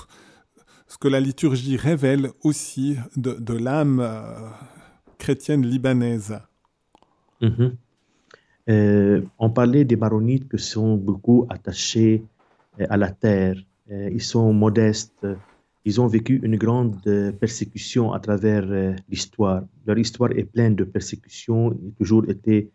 ce 0.86 0.98
que 0.98 1.08
la 1.08 1.20
liturgie 1.20 1.76
révèle 1.76 2.30
aussi 2.42 2.96
de, 3.16 3.54
l'âme 3.54 4.00
euh, 4.00 4.50
chrétienne 5.18 5.64
libanaise. 5.66 6.38
Mhm. 7.40 7.76
Euh, 8.70 9.22
on 9.38 9.50
parlait 9.50 9.84
des 9.84 9.96
maronites 9.96 10.48
qui 10.48 10.58
sont 10.58 10.96
beaucoup 10.96 11.46
attachés 11.50 12.24
euh, 12.80 12.86
à 12.88 12.96
la 12.96 13.10
terre. 13.10 13.56
Ils 13.90 14.22
sont 14.22 14.54
modestes. 14.54 15.26
Ils 15.84 16.00
ont 16.00 16.06
vécu 16.06 16.40
une 16.42 16.56
grande 16.56 16.98
persécution 17.38 18.14
à 18.14 18.18
travers 18.18 18.64
l'histoire. 19.10 19.62
Leur 19.86 19.98
histoire 19.98 20.32
est 20.32 20.44
pleine 20.44 20.74
de 20.74 20.84
persécutions. 20.84 21.78
Ils, 21.82 21.92
toujours 21.92 22.26
été, 22.30 22.70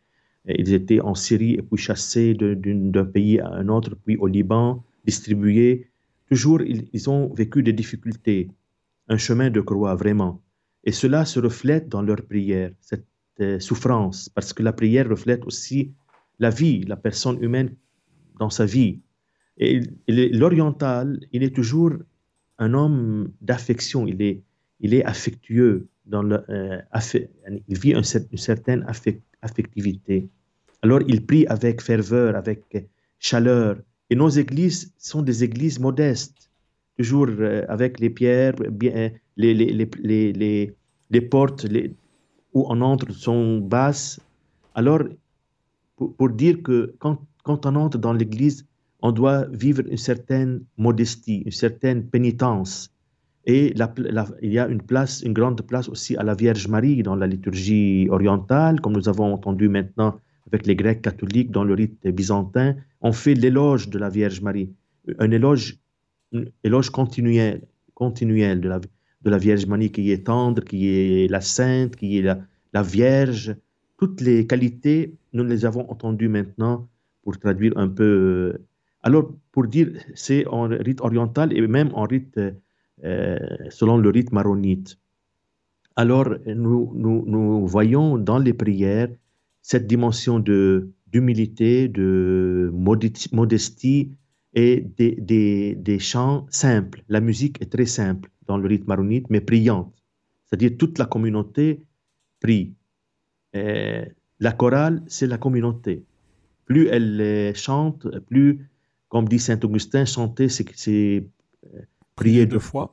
ils 0.45 0.71
étaient 0.71 1.01
en 1.01 1.15
Syrie 1.15 1.55
et 1.55 1.63
puis 1.63 1.77
chassés 1.81 2.35
d'un 2.35 3.05
pays 3.05 3.39
à 3.39 3.47
un 3.47 3.69
autre, 3.69 3.97
puis 4.05 4.17
au 4.17 4.27
Liban, 4.27 4.83
distribués. 5.03 5.88
Toujours, 6.29 6.61
ils, 6.61 7.09
ont 7.09 7.33
vécu 7.33 7.63
des 7.63 7.73
difficultés, 7.73 8.49
un 9.07 9.17
chemin 9.17 9.49
de 9.49 9.61
croix, 9.61 9.95
vraiment. 9.95 10.41
Et 10.83 10.91
cela 10.91 11.25
se 11.25 11.39
reflète 11.39 11.89
dans 11.89 12.01
leurs 12.01 12.23
prières, 12.23 12.71
cette 12.79 13.05
euh, 13.41 13.59
souffrance, 13.59 14.29
parce 14.29 14.53
que 14.53 14.63
la 14.63 14.73
prière 14.73 15.09
reflète 15.09 15.43
aussi 15.45 15.91
la 16.39 16.49
vie, 16.49 16.83
la 16.83 16.95
personne 16.95 17.41
humaine 17.43 17.75
dans 18.39 18.49
sa 18.49 18.65
vie. 18.65 18.99
Et 19.57 19.81
l'oriental, 20.07 21.19
il 21.31 21.43
est 21.43 21.53
toujours 21.53 21.93
un 22.59 22.73
homme 22.73 23.31
d'affection, 23.41 24.07
il 24.07 24.21
est, 24.21 25.03
affectueux, 25.03 25.87
euh, 26.13 26.81
il 27.67 27.79
vit 27.79 27.91
une 27.91 28.03
certaine 28.03 28.83
affec- 28.83 29.21
affectivité. 29.41 30.29
Alors 30.81 31.01
il 31.07 31.25
prie 31.25 31.45
avec 31.47 31.81
ferveur, 31.81 32.35
avec 32.35 32.61
chaleur. 33.19 33.77
Et 34.09 34.15
nos 34.15 34.29
églises 34.29 34.91
sont 34.97 35.21
des 35.21 35.43
églises 35.43 35.79
modestes, 35.79 36.49
toujours 36.97 37.27
euh, 37.29 37.63
avec 37.69 37.99
les 37.99 38.09
pierres, 38.09 38.55
euh, 38.59 39.09
les, 39.37 41.21
portes 41.29 41.67
où 42.53 42.65
on 42.67 42.81
entre 42.81 43.11
sont 43.11 43.59
basses. 43.59 44.19
Alors, 44.73 45.03
pour, 45.95 46.29
dire 46.29 46.63
que 46.63 46.95
quand, 46.97 47.19
on 47.45 47.75
entre 47.75 47.97
dans 47.99 48.13
l'église, 48.13 48.65
on 49.01 49.11
doit 49.11 49.45
vivre 49.51 49.83
une 49.87 49.97
certaine 49.97 50.63
modestie, 50.77 51.43
une 51.45 51.51
certaine 51.51 52.03
pénitence. 52.07 52.91
Et 53.45 53.73
il 54.41 54.51
y 54.51 54.59
a 54.59 54.67
une 54.67 54.81
place, 54.81 55.21
une 55.21 55.33
grande 55.33 55.61
place 55.61 55.87
aussi 55.87 56.15
à 56.17 56.23
la 56.23 56.33
Vierge 56.33 56.67
Marie 56.67 57.01
dans 57.03 57.15
la 57.15 57.27
liturgie 57.27 58.07
orientale, 58.09 58.81
comme 58.81 58.93
nous 58.93 59.07
avons 59.07 59.33
entendu 59.33 59.69
maintenant 59.69 60.19
avec 60.47 60.65
les 60.65 60.75
Grecs 60.75 61.01
catholiques 61.01 61.51
dans 61.51 61.63
le 61.63 61.73
rite 61.73 62.07
byzantin. 62.07 62.75
On 63.01 63.11
fait 63.11 63.33
l'éloge 63.33 63.89
de 63.89 63.99
la 63.99 64.09
Vierge 64.09 64.41
Marie, 64.41 64.71
un 65.19 65.31
éloge, 65.31 65.77
un 66.33 66.45
éloge 66.63 66.89
continuel, 66.89 67.61
de 68.01 69.29
la, 69.29 69.37
Vierge 69.37 69.65
Marie 69.65 69.91
qui 69.91 70.11
est 70.11 70.25
tendre, 70.25 70.63
qui 70.63 70.87
est 70.87 71.29
la 71.29 71.41
sainte, 71.41 71.95
qui 71.95 72.17
est 72.17 72.21
la, 72.73 72.83
Vierge. 72.83 73.55
Toutes 73.97 74.21
les 74.21 74.47
qualités, 74.47 75.15
nous 75.33 75.43
les 75.43 75.65
avons 75.65 75.89
entendues 75.91 76.29
maintenant 76.29 76.87
pour 77.23 77.37
traduire 77.37 77.73
un 77.77 77.89
peu. 77.89 78.03
euh, 78.03 78.65
Alors, 79.03 79.33
pour 79.51 79.67
dire, 79.67 79.89
c'est 80.15 80.47
en 80.47 80.63
rite 80.69 81.01
oriental 81.01 81.55
et 81.55 81.67
même 81.67 81.91
en 81.93 82.03
rite, 82.03 82.39
euh, 83.03 83.37
selon 83.69 83.97
le 83.97 84.09
rite 84.09 84.31
maronite. 84.31 84.97
Alors, 85.97 86.29
nous, 86.45 86.93
nous 86.95 87.67
voyons 87.67 88.17
dans 88.17 88.39
les 88.39 88.53
prières 88.53 89.09
cette 89.61 89.87
dimension 89.87 90.39
de 90.39 90.91
d'humilité, 91.07 91.87
de 91.87 92.71
modesti- 92.73 93.33
modestie 93.33 94.11
et 94.53 94.81
des, 94.97 95.15
des, 95.19 95.75
des 95.75 95.99
chants 95.99 96.45
simples. 96.49 97.03
La 97.09 97.19
musique 97.19 97.59
est 97.61 97.71
très 97.71 97.87
simple 97.87 98.29
dans 98.45 98.57
le 98.57 98.67
rite 98.67 98.87
maronite, 98.87 99.25
mais 99.29 99.41
priante. 99.41 99.91
C'est-à-dire 100.45 100.77
toute 100.77 100.99
la 100.99 101.05
communauté 101.05 101.83
prie. 102.39 102.75
La 103.53 104.51
chorale, 104.51 105.01
c'est 105.07 105.25
la 105.27 105.39
communauté. 105.39 106.05
Plus 106.65 106.87
elle 106.87 107.53
chante, 107.55 108.07
plus, 108.27 108.69
comme 109.07 109.27
dit 109.27 109.39
Saint 109.39 109.59
Augustin, 109.63 110.05
chanter, 110.05 110.47
c'est 110.47 111.25
euh, 111.73 111.81
prier 112.15 112.45
deux 112.45 112.59
fois. 112.59 112.91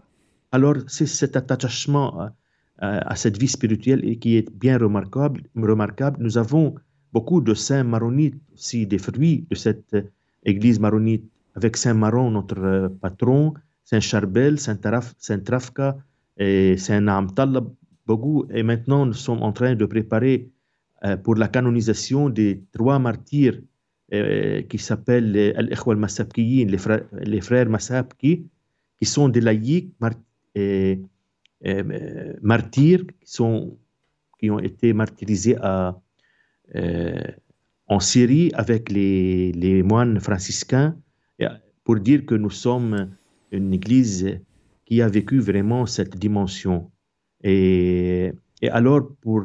Alors, 0.52 0.76
c'est 0.86 1.06
cet 1.06 1.36
attachement 1.36 2.30
à, 2.78 3.12
à- 3.12 3.16
cette 3.16 3.38
vie 3.38 3.48
spirituelle 3.48 4.02
et 4.04 4.16
qui 4.16 4.36
est 4.36 4.50
bien 4.52 4.78
remarquable. 4.78 5.42
Nous 6.20 6.38
avons 6.38 6.74
beaucoup 7.12 7.40
de 7.40 7.54
saints 7.54 7.84
maronites, 7.84 8.36
aussi 8.54 8.86
des 8.86 8.98
fruits 8.98 9.46
de 9.50 9.54
cette 9.54 9.94
euh, 9.94 10.02
église 10.44 10.78
maronite, 10.80 11.24
avec 11.54 11.76
Saint 11.76 11.94
Maron, 11.94 12.30
notre 12.30 12.58
euh, 12.58 12.88
patron, 12.88 13.54
Saint 13.84 14.00
Charbel, 14.00 14.58
Saint, 14.58 14.76
Trafka 14.76 15.96
et 16.36 16.76
Saint 16.76 17.00
Naamtallah, 17.00 17.62
beaucoup. 18.06 18.44
Et 18.50 18.62
maintenant, 18.62 19.06
nous 19.06 19.14
sommes 19.14 19.42
en 19.42 19.52
train 19.52 19.74
de 19.74 19.86
préparer 19.86 20.48
euh, 21.04 21.16
pour 21.16 21.36
la 21.36 21.48
canonisation 21.48 22.28
des 22.28 22.62
trois 22.72 22.98
martyrs 22.98 23.58
euh, 24.12 24.62
qui 24.62 24.78
s'appellent 24.78 25.32
les 25.32 26.78
frères, 26.78 27.04
les 27.12 27.40
frères 27.40 27.68
qui 28.98 29.04
sont 29.04 29.28
des 29.28 29.40
laïcs 29.40 29.92
et, 30.54 31.00
euh, 31.64 32.34
martyrs 32.42 33.06
qui, 33.06 33.30
sont, 33.30 33.78
qui 34.38 34.50
ont 34.50 34.58
été 34.58 34.92
martyrisés 34.92 35.56
euh, 36.74 37.20
en 37.86 38.00
Syrie 38.00 38.50
avec 38.54 38.90
les, 38.90 39.82
moines 39.82 40.20
franciscains 40.20 40.96
pour 41.84 42.00
dire 42.00 42.26
que 42.26 42.34
nous 42.34 42.50
sommes 42.50 43.14
une 43.52 43.72
église 43.72 44.40
qui 44.84 45.00
a 45.02 45.08
vécu 45.08 45.38
vraiment 45.38 45.86
cette 45.86 46.16
dimension. 46.16 46.90
Et, 47.44 48.32
alors, 48.70 49.14
pour 49.20 49.44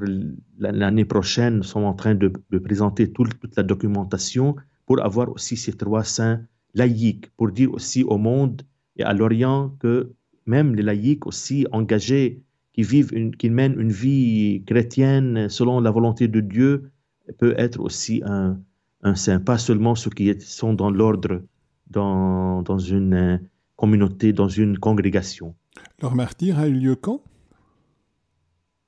la- 0.57 0.71
l'année 0.71 1.05
prochaine, 1.05 1.57
nous 1.57 1.63
sommes 1.63 1.83
en 1.83 1.93
train 1.93 2.15
de, 2.15 2.29
présenter 2.63 3.11
tout- 3.11 3.25
toute 3.39 3.55
la 3.55 3.63
documentation 3.63 4.55
pour 4.87 5.01
avoir 5.03 5.29
aussi 5.29 5.55
ces 5.55 5.73
trois 5.73 6.03
saints 6.03 6.41
laïcs, 6.73 7.29
pour 7.37 7.51
dire 7.51 7.71
aussi 7.73 8.03
au 8.03 8.17
monde 8.17 8.63
et 8.97 9.03
à 9.03 9.13
l'Orient 9.13 9.69
que 9.79 10.11
même 10.45 10.75
les 10.75 10.83
laïcs 10.83 11.25
aussi 11.27 11.65
engagés, 11.71 12.41
qui 12.73 12.83
vivent, 12.83 13.13
une, 13.13 13.35
qui 13.35 13.49
mènent 13.49 13.79
une 13.79 13.91
vie 13.91 14.63
chrétienne 14.65 15.49
selon 15.49 15.81
la 15.81 15.91
volonté 15.91 16.27
de 16.27 16.39
Dieu, 16.39 16.91
peut 17.37 17.53
être 17.57 17.79
aussi 17.79 18.21
un, 18.25 18.57
un 19.03 19.15
saint, 19.15 19.39
pas 19.39 19.57
seulement 19.57 19.95
ceux 19.95 20.09
qui 20.09 20.33
sont 20.39 20.73
dans 20.73 20.89
l'ordre, 20.89 21.41
dans, 21.89 22.61
dans 22.61 22.77
une 22.79 23.13
euh, 23.13 23.37
communauté, 23.75 24.31
dans 24.33 24.47
une 24.47 24.77
congrégation. 24.77 25.55
Leur 26.01 26.15
martyr 26.15 26.59
a 26.59 26.67
eu 26.67 26.73
lieu 26.73 26.95
quand? 26.95 27.21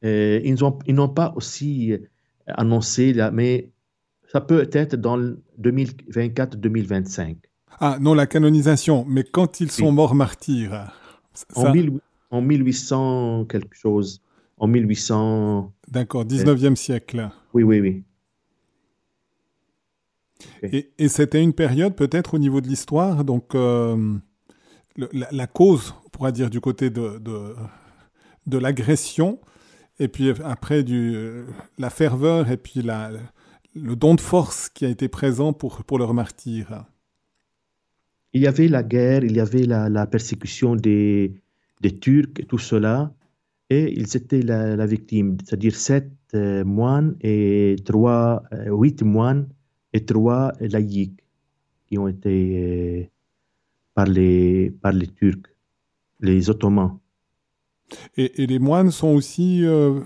Euh, 0.05 0.41
ils 0.43 0.93
n'ont 0.95 1.09
pas 1.09 1.33
aussi 1.35 1.93
euh, 1.93 1.97
annoncé, 2.47 3.13
là, 3.13 3.31
mais 3.31 3.69
ça 4.31 4.41
peut 4.41 4.67
être 4.73 4.95
dans 4.95 5.15
le 5.15 5.41
2024-2025. 5.61 7.37
Ah, 7.79 7.97
non, 7.99 8.13
la 8.13 8.27
canonisation, 8.27 9.05
mais 9.07 9.23
quand 9.23 9.59
ils 9.61 9.71
sont 9.71 9.87
Oui. 9.87 9.91
morts 9.93 10.15
martyrs. 10.15 10.91
Ça- 11.34 11.45
En, 11.69 11.73
mille- 11.73 11.99
en 12.31 12.41
1800 12.41 13.45
quelque 13.45 13.75
chose. 13.75 14.21
En 14.57 14.67
1800... 14.67 15.73
D'accord, 15.89 16.25
19e 16.25 16.75
siècle. 16.75 17.29
Oui, 17.53 17.63
oui, 17.63 17.79
oui. 17.81 18.03
Et, 20.61 20.91
et 20.97 21.07
c'était 21.07 21.41
une 21.41 21.53
période 21.53 21.95
peut-être 21.95 22.34
au 22.34 22.38
niveau 22.39 22.59
de 22.61 22.67
l'histoire, 22.67 23.23
donc 23.23 23.55
euh, 23.55 24.15
le- 24.97 25.09
la, 25.13 25.27
la 25.31 25.47
cause, 25.47 25.93
on 26.05 26.09
pourra 26.09 26.31
dire, 26.31 26.49
du 26.49 26.59
côté 26.59 26.89
de, 26.89 27.17
de, 27.19 27.55
de 28.47 28.57
l'agression 28.57 29.39
et 29.99 30.07
puis 30.07 30.31
après 30.43 30.84
du, 30.84 31.43
la 31.77 31.89
ferveur 31.89 32.49
et 32.51 32.57
puis 32.57 32.81
la, 32.81 33.11
le 33.75 33.95
don 33.95 34.15
de 34.15 34.21
force 34.21 34.69
qui 34.69 34.86
a 34.86 34.89
été 34.89 35.07
présent 35.07 35.53
pour, 35.53 35.84
pour 35.84 35.97
leur 35.97 36.13
martyr. 36.13 36.84
Il 38.34 38.41
y 38.41 38.47
avait 38.47 38.67
la 38.67 38.84
guerre, 38.84 39.23
il 39.23 39.36
y 39.36 39.39
avait 39.39 39.63
la, 39.63 39.89
la 39.89 40.07
persécution 40.07 40.75
des, 40.75 41.34
des 41.81 41.99
Turcs 41.99 42.39
et 42.39 42.45
tout 42.45 42.57
cela, 42.57 43.13
et 43.69 43.93
ils 43.99 44.17
étaient 44.17 44.41
la, 44.41 44.75
la 44.75 44.86
victime, 44.86 45.38
c'est-à-dire 45.43 45.75
sept 45.75 46.11
euh, 46.34 46.63
moines 46.63 47.15
et 47.21 47.75
trois, 47.86 48.43
euh, 48.53 48.75
huit 48.75 49.03
moines 49.03 49.47
et 49.93 50.03
trois 50.03 50.53
laïcs 50.59 51.23
qui 51.88 51.97
ont 51.97 52.07
été 52.07 52.38
euh, 52.57 53.03
par, 53.93 54.05
les, 54.05 54.71
par 54.81 54.93
les 54.93 55.07
Turcs, 55.07 55.47
les 56.19 56.49
Ottomans. 56.49 56.97
Et, 58.17 58.41
et 58.41 58.47
les 58.47 58.57
moines 58.57 58.89
sont 58.89 59.09
aussi 59.09 59.61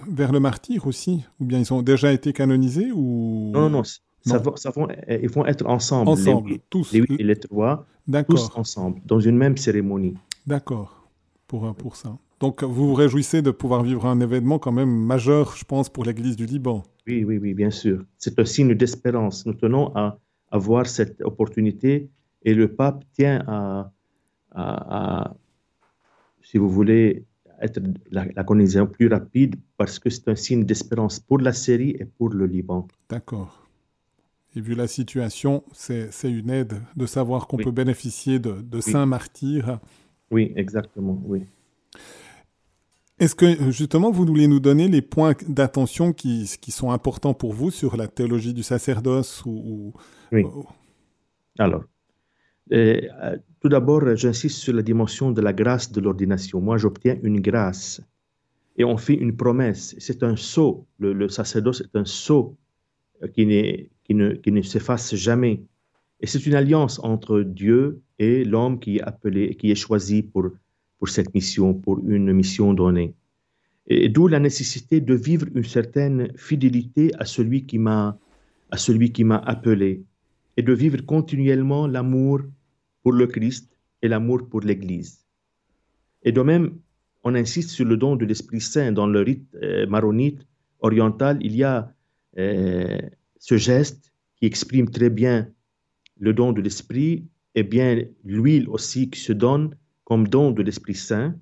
vers 0.10 0.34
le 0.34 0.40
martyr 0.42 0.88
aussi 0.88 1.24
Ou 1.40 1.46
bien 1.46 1.60
ils 1.60 1.74
ont 1.74 1.82
déjà 1.82 2.12
été 2.12 2.34
canonisés 2.34 2.92
ou... 2.92 3.52
Non, 3.54 3.70
non, 3.70 3.70
non, 3.70 3.84
ça 4.26 4.38
Non. 4.38 4.44
va- 4.44 4.56
ça 4.58 4.70
vont- 4.72 4.88
euh, 4.90 5.20
ils 5.22 5.30
vont 5.30 5.46
être 5.46 5.66
ensemble, 5.66 6.10
Ensemble, 6.12 6.50
les, 6.52 6.62
tous. 6.70 6.92
les 6.94 7.00
huit 7.00 7.16
et 7.20 7.24
les 7.24 7.36
trois, 7.36 7.86
tous 8.28 8.50
ensemble, 8.56 9.00
dans 9.06 9.20
une 9.20 9.38
même 9.38 9.58
cérémonie. 9.58 10.16
d'accord, 10.46 11.08
pour, 11.48 11.74
pour 11.76 11.96
ça. 11.96 12.18
Donc 12.40 12.64
vous 12.64 12.88
vous 12.90 12.94
réjouissez 12.94 13.42
de 13.42 13.52
pouvoir 13.52 13.82
vivre 13.84 14.06
un 14.06 14.20
événement 14.20 14.60
quand 14.60 14.72
même 14.72 14.90
majeur, 15.06 15.56
je 15.56 15.66
pense, 15.66 15.90
pour 15.90 16.04
l'Église 16.06 16.36
du 16.36 16.46
Liban. 16.46 16.84
Oui, 17.08 17.24
oui, 17.24 17.38
oui, 17.40 17.54
bien 17.54 17.72
sûr. 17.72 18.04
C'est 18.18 18.38
un 18.40 18.46
signe 18.46 18.76
d'espérance. 18.76 19.46
Nous 19.46 19.54
tenons 19.54 19.92
à 19.96 20.20
avoir 20.52 20.86
cette 20.88 21.20
opportunité 21.22 22.10
et 22.44 22.54
le 22.54 22.68
pape 22.74 23.04
tient 23.14 23.44
à, 23.48 23.92
à- 24.52 24.98
à, 25.30 25.36
si 26.44 26.58
vous 26.58 26.70
voulez, 26.70 27.26
être 27.60 27.80
la, 28.12 28.26
la 28.36 28.44
colonisation 28.44 28.86
plus 28.86 29.08
rapide 29.08 29.56
parce 29.78 29.98
que 29.98 30.10
c'est 30.12 30.28
un 30.28 30.36
signe 30.36 30.64
d'espérance 30.64 31.20
pour 31.20 31.40
la 31.40 31.54
Syrie 31.54 31.96
et 32.00 32.06
pour 32.06 32.30
le 32.30 32.46
Liban. 32.46 32.88
D'accord. 33.10 33.67
Et 34.58 34.62
vu 34.62 34.74
la 34.74 34.88
situation, 34.88 35.64
c'est 35.72 36.10
une 36.24 36.50
aide 36.50 36.82
de 36.96 37.06
savoir 37.06 37.46
qu'on 37.48 37.58
Oui. 37.58 37.64
peut 37.64 37.70
bénéficier 37.72 38.40
de, 38.40 38.54
de 38.60 38.82
saints 38.82 39.06
martyrs. 39.06 39.80
Oui, 40.32 40.52
exactement, 40.56 41.22
oui. 41.26 41.44
Est-ce 43.20 43.36
que 43.36 43.70
justement 43.72 44.10
vous 44.10 44.26
voulez 44.26 44.48
nous 44.48 44.60
donner 44.60 44.88
les 44.88 45.04
points 45.04 45.36
d'attention 45.48 46.12
qui, 46.12 46.52
qui 46.60 46.72
sont 46.72 46.90
importants 46.90 47.36
pour 47.36 47.54
vous 47.54 47.70
sur 47.70 47.98
la 47.98 48.08
théologie 48.08 48.52
du 48.56 48.64
sacerdoce 48.64 49.46
ou, 49.46 49.52
ou- 49.52 49.94
Oui. 50.32 50.42
ou- 50.44 50.66
Alors, 51.60 51.84
euh, 52.74 53.00
euh, 53.24 53.38
tout 53.60 53.70
d'abord, 53.70 54.16
j'insiste 54.16 54.58
sur 54.58 54.74
la 54.74 54.82
dimension 54.82 55.32
de 55.32 55.42
la 55.42 55.54
grâce 55.54 55.92
de 55.92 56.02
l'ordination. 56.02 56.62
Moi, 56.62 56.78
j'obtiens 56.80 57.18
une 57.22 57.42
grâce 57.42 58.02
et 58.76 58.84
on 58.84 58.98
fait 58.98 59.14
une 59.16 59.36
promesse. 59.38 59.96
C'est 60.00 60.24
un 60.24 60.36
sceau. 60.36 60.88
Le, 60.98 61.14
le 61.14 61.30
sacerdoce 61.30 61.82
est 61.82 61.96
un 61.96 62.06
sceau 62.06 62.56
euh, 63.22 63.28
qui, 63.28 63.46
n'est- 63.46 63.90
qui 64.08 64.16
ne, 64.16 64.32
qui 64.32 64.52
ne 64.52 64.62
s'efface 64.62 65.16
jamais. 65.16 65.62
Et 66.22 66.28
c'est 66.28 66.46
une 66.46 66.56
alliance 66.56 67.00
entre 67.04 67.42
Dieu 67.42 68.02
et 68.18 68.44
l'homme 68.44 68.80
qui 68.80 68.98
est 68.98 69.02
appelé, 69.02 69.56
qui 69.56 69.70
est 69.70 69.76
choisi 69.76 70.24
pour, 70.24 70.50
pour 70.98 71.10
cette 71.10 71.34
mission, 71.36 71.74
pour 71.74 72.00
une 72.08 72.34
mission 72.34 72.74
donnée. 72.74 73.14
Et 73.88 74.10
d'où 74.10 74.28
la 74.28 74.40
nécessité 74.40 75.00
de 75.00 75.14
vivre 75.14 75.46
une 75.54 75.64
certaine 75.64 76.32
fidélité 76.36 77.12
à 77.20 77.26
celui 77.26 77.66
qui 77.66 77.78
m'a, 77.78 78.18
à 78.72 78.78
celui 78.78 79.12
qui 79.12 79.24
m'a 79.24 79.38
appelé 79.38 80.04
et 80.58 80.64
de 80.64 80.74
vivre 80.74 81.06
continuellement 81.06 81.86
l'amour 81.88 82.42
pour 83.04 83.14
le 83.14 83.28
Christ 83.28 83.70
et 84.02 84.08
l'amour 84.08 84.50
pour 84.50 84.62
l'Église. 84.62 85.26
Et 86.24 86.32
de 86.32 86.42
même, 86.42 86.80
on 87.24 87.36
insiste 87.36 87.70
sur 87.70 87.86
le 87.86 87.96
don 87.96 88.16
de 88.16 88.26
l'Esprit 88.26 88.62
Saint. 88.62 88.92
Dans 88.92 89.08
le 89.08 89.22
rite 89.22 89.56
euh, 89.62 89.86
maronite 89.88 90.46
oriental, 90.80 91.38
il 91.42 91.56
y 91.56 91.64
a 91.64 91.94
euh, 92.38 92.98
ce 93.40 93.58
geste 93.58 94.12
qui 94.36 94.46
exprime 94.46 94.90
très 94.90 95.10
bien 95.10 95.50
le 96.20 96.34
don 96.34 96.52
de 96.52 96.62
l'Esprit 96.62 97.26
et 97.56 97.64
bien 97.64 98.04
l'huile 98.24 98.70
aussi 98.70 99.10
qui 99.10 99.20
se 99.20 99.34
donne 99.34 99.76
comme 100.04 100.28
don 100.28 100.52
de 100.52 100.64
l'Esprit 100.64 100.96
Saint 100.96 101.36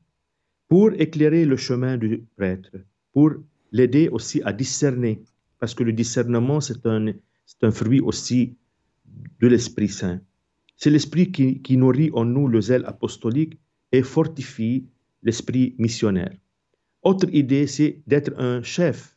pour 0.67 0.91
éclairer 0.93 1.45
le 1.45 1.57
chemin 1.57 1.97
du 1.97 2.25
prêtre, 2.35 2.71
pour 3.13 3.31
l'aider 3.71 4.07
aussi 4.09 4.41
à 4.43 4.51
discerner, 4.51 5.21
parce 5.59 5.73
que 5.75 5.83
le 5.83 5.93
discernement, 5.93 6.59
c'est 6.59 6.85
un, 6.85 7.13
un 7.61 7.71
fruit 7.71 7.99
aussi 7.99 8.55
de 9.39 9.47
l'Esprit 9.47 9.89
Saint. 9.89 10.21
C'est 10.75 10.89
l'Esprit 10.89 11.31
qui 11.31 11.77
nourrit 11.77 12.09
en 12.13 12.25
nous 12.25 12.47
le 12.47 12.61
zèle 12.61 12.85
apostolique 12.85 13.59
et 13.91 14.01
fortifie 14.01 14.87
l'esprit 15.23 15.75
missionnaire. 15.77 16.33
Autre 17.01 17.27
idée, 17.33 17.67
c'est 17.67 18.01
d'être 18.07 18.33
un 18.39 18.61
chef. 18.63 19.14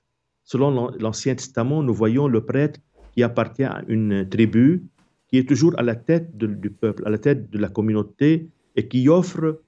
Selon 0.48 0.70
l'An- 0.70 0.92
l'Ancien 0.98 1.34
Testament, 1.34 1.82
nous 1.82 1.92
voyons 1.92 2.26
le 2.26 2.40
prêtre 2.42 2.80
qui 3.12 3.22
appartient 3.22 3.64
à 3.64 3.84
une 3.86 4.26
tribu, 4.26 4.82
qui 5.28 5.36
est 5.36 5.46
toujours 5.46 5.74
à 5.78 5.82
la 5.82 5.94
tête 5.94 6.38
du 6.38 6.70
peuple, 6.70 7.02
à 7.04 7.10
la 7.10 7.18
tête 7.18 7.50
de 7.50 7.58
la 7.58 7.68
communauté, 7.68 8.48
et 8.74 8.88
qui 8.88 9.10
offre, 9.10 9.60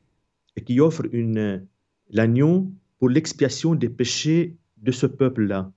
et 0.57 0.63
qui 0.63 0.81
offre 0.81 1.05
une, 1.13 1.67
l'agneau 2.09 2.73
pour 2.99 3.11
l'expiation 3.11 3.75
des 3.75 3.91
péchés 3.91 4.57
de 4.79 4.91
ce 4.91 5.05
peuple-là. 5.05 5.71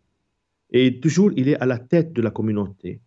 Et 0.72 1.02
toujours, 1.02 1.32
il 1.36 1.50
est 1.50 1.60
à 1.60 1.66
la 1.66 1.80
tête 1.80 2.14
de 2.14 2.22
la 2.22 2.32
communauté. 2.32 3.02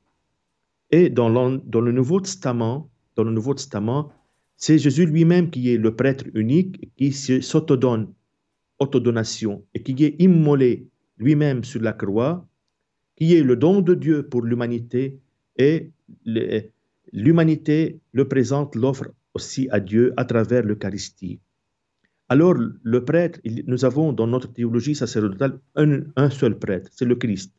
Et 0.91 1.09
dans, 1.09 1.31
le 1.31 1.93
Nouveau 1.93 2.21
Testament, 2.21 2.91
dans 3.15 3.25
le 3.25 3.33
Nouveau 3.33 3.55
Testament, 3.55 4.13
c'est 4.59 4.79
Jésus 4.79 5.07
lui-même 5.07 5.49
qui 5.49 5.73
est 5.73 5.79
le 5.79 5.97
prêtre 5.97 6.27
unique, 6.35 6.91
qui 6.99 7.13
s'autodonne, 7.13 8.13
autodonation, 8.81 9.65
et 9.73 9.83
qui 9.83 10.05
est 10.05 10.17
immolé 10.19 10.89
lui-même 11.19 11.65
sur 11.65 11.83
la 11.83 11.93
croix, 11.93 12.47
qui 13.17 13.35
est 13.35 13.43
le 13.43 13.57
don 13.57 13.81
de 13.81 13.95
Dieu 13.95 14.23
pour 14.29 14.43
l'humanité, 14.43 15.19
et 15.57 15.91
l'humanité 17.13 18.01
le 18.13 18.29
présente, 18.29 18.75
l'offre 18.75 19.09
aussi 19.35 19.69
à 19.71 19.81
Dieu 19.81 20.13
à 20.17 20.25
travers 20.25 20.63
l'Eucharistie. 20.63 21.41
Alors, 22.29 22.55
le 22.55 23.05
prêtre, 23.05 23.41
nous 23.67 23.85
avons 23.85 24.13
dans 24.13 24.27
notre 24.27 24.53
théologie 24.53 24.95
sacerdotale 24.95 25.61
un, 25.77 26.31
seul 26.31 26.59
prêtre, 26.59 26.91
c'est 26.93 27.05
le 27.05 27.15
Christ. 27.15 27.53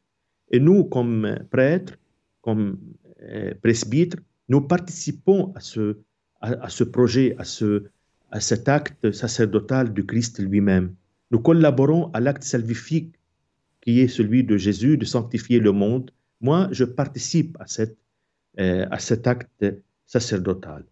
Et 0.52 0.60
nous, 0.60 0.84
comme 0.84 1.40
prêtres, 1.52 1.98
comme 2.42 2.78
euh, 3.22 3.54
presbytres, 3.62 4.18
nous 4.50 4.62
participons 4.62 5.54
à 5.56 5.62
ce, 5.62 5.98
à 6.42 6.70
ce 6.70 6.84
projet, 6.84 7.36
à, 7.38 7.44
ce, 7.44 7.86
à 8.32 8.40
cet 8.40 8.68
acte 8.70 9.12
sacerdotal 9.12 9.94
du 9.94 10.06
Christ 10.06 10.40
lui-même. 10.40 10.94
Nous 11.32 11.40
collaborons 11.40 12.10
à 12.14 12.20
l'acte 12.20 12.44
salvifique 12.44 13.17
qui 13.88 14.02
est 14.02 14.10
celui 14.10 14.44
de 14.44 14.58
Jésus 14.58 14.98
de 14.98 15.06
sanctifier 15.06 15.60
le 15.62 15.72
monde. 15.72 16.12
Moi, 16.42 16.68
je 16.72 16.84
participe 16.84 17.56
à, 17.62 17.68
cette, 17.68 17.98
euh, 18.60 18.86
à 18.92 19.00
cet 19.00 19.28
acte 19.28 19.66
sacerdotal. 20.06 20.84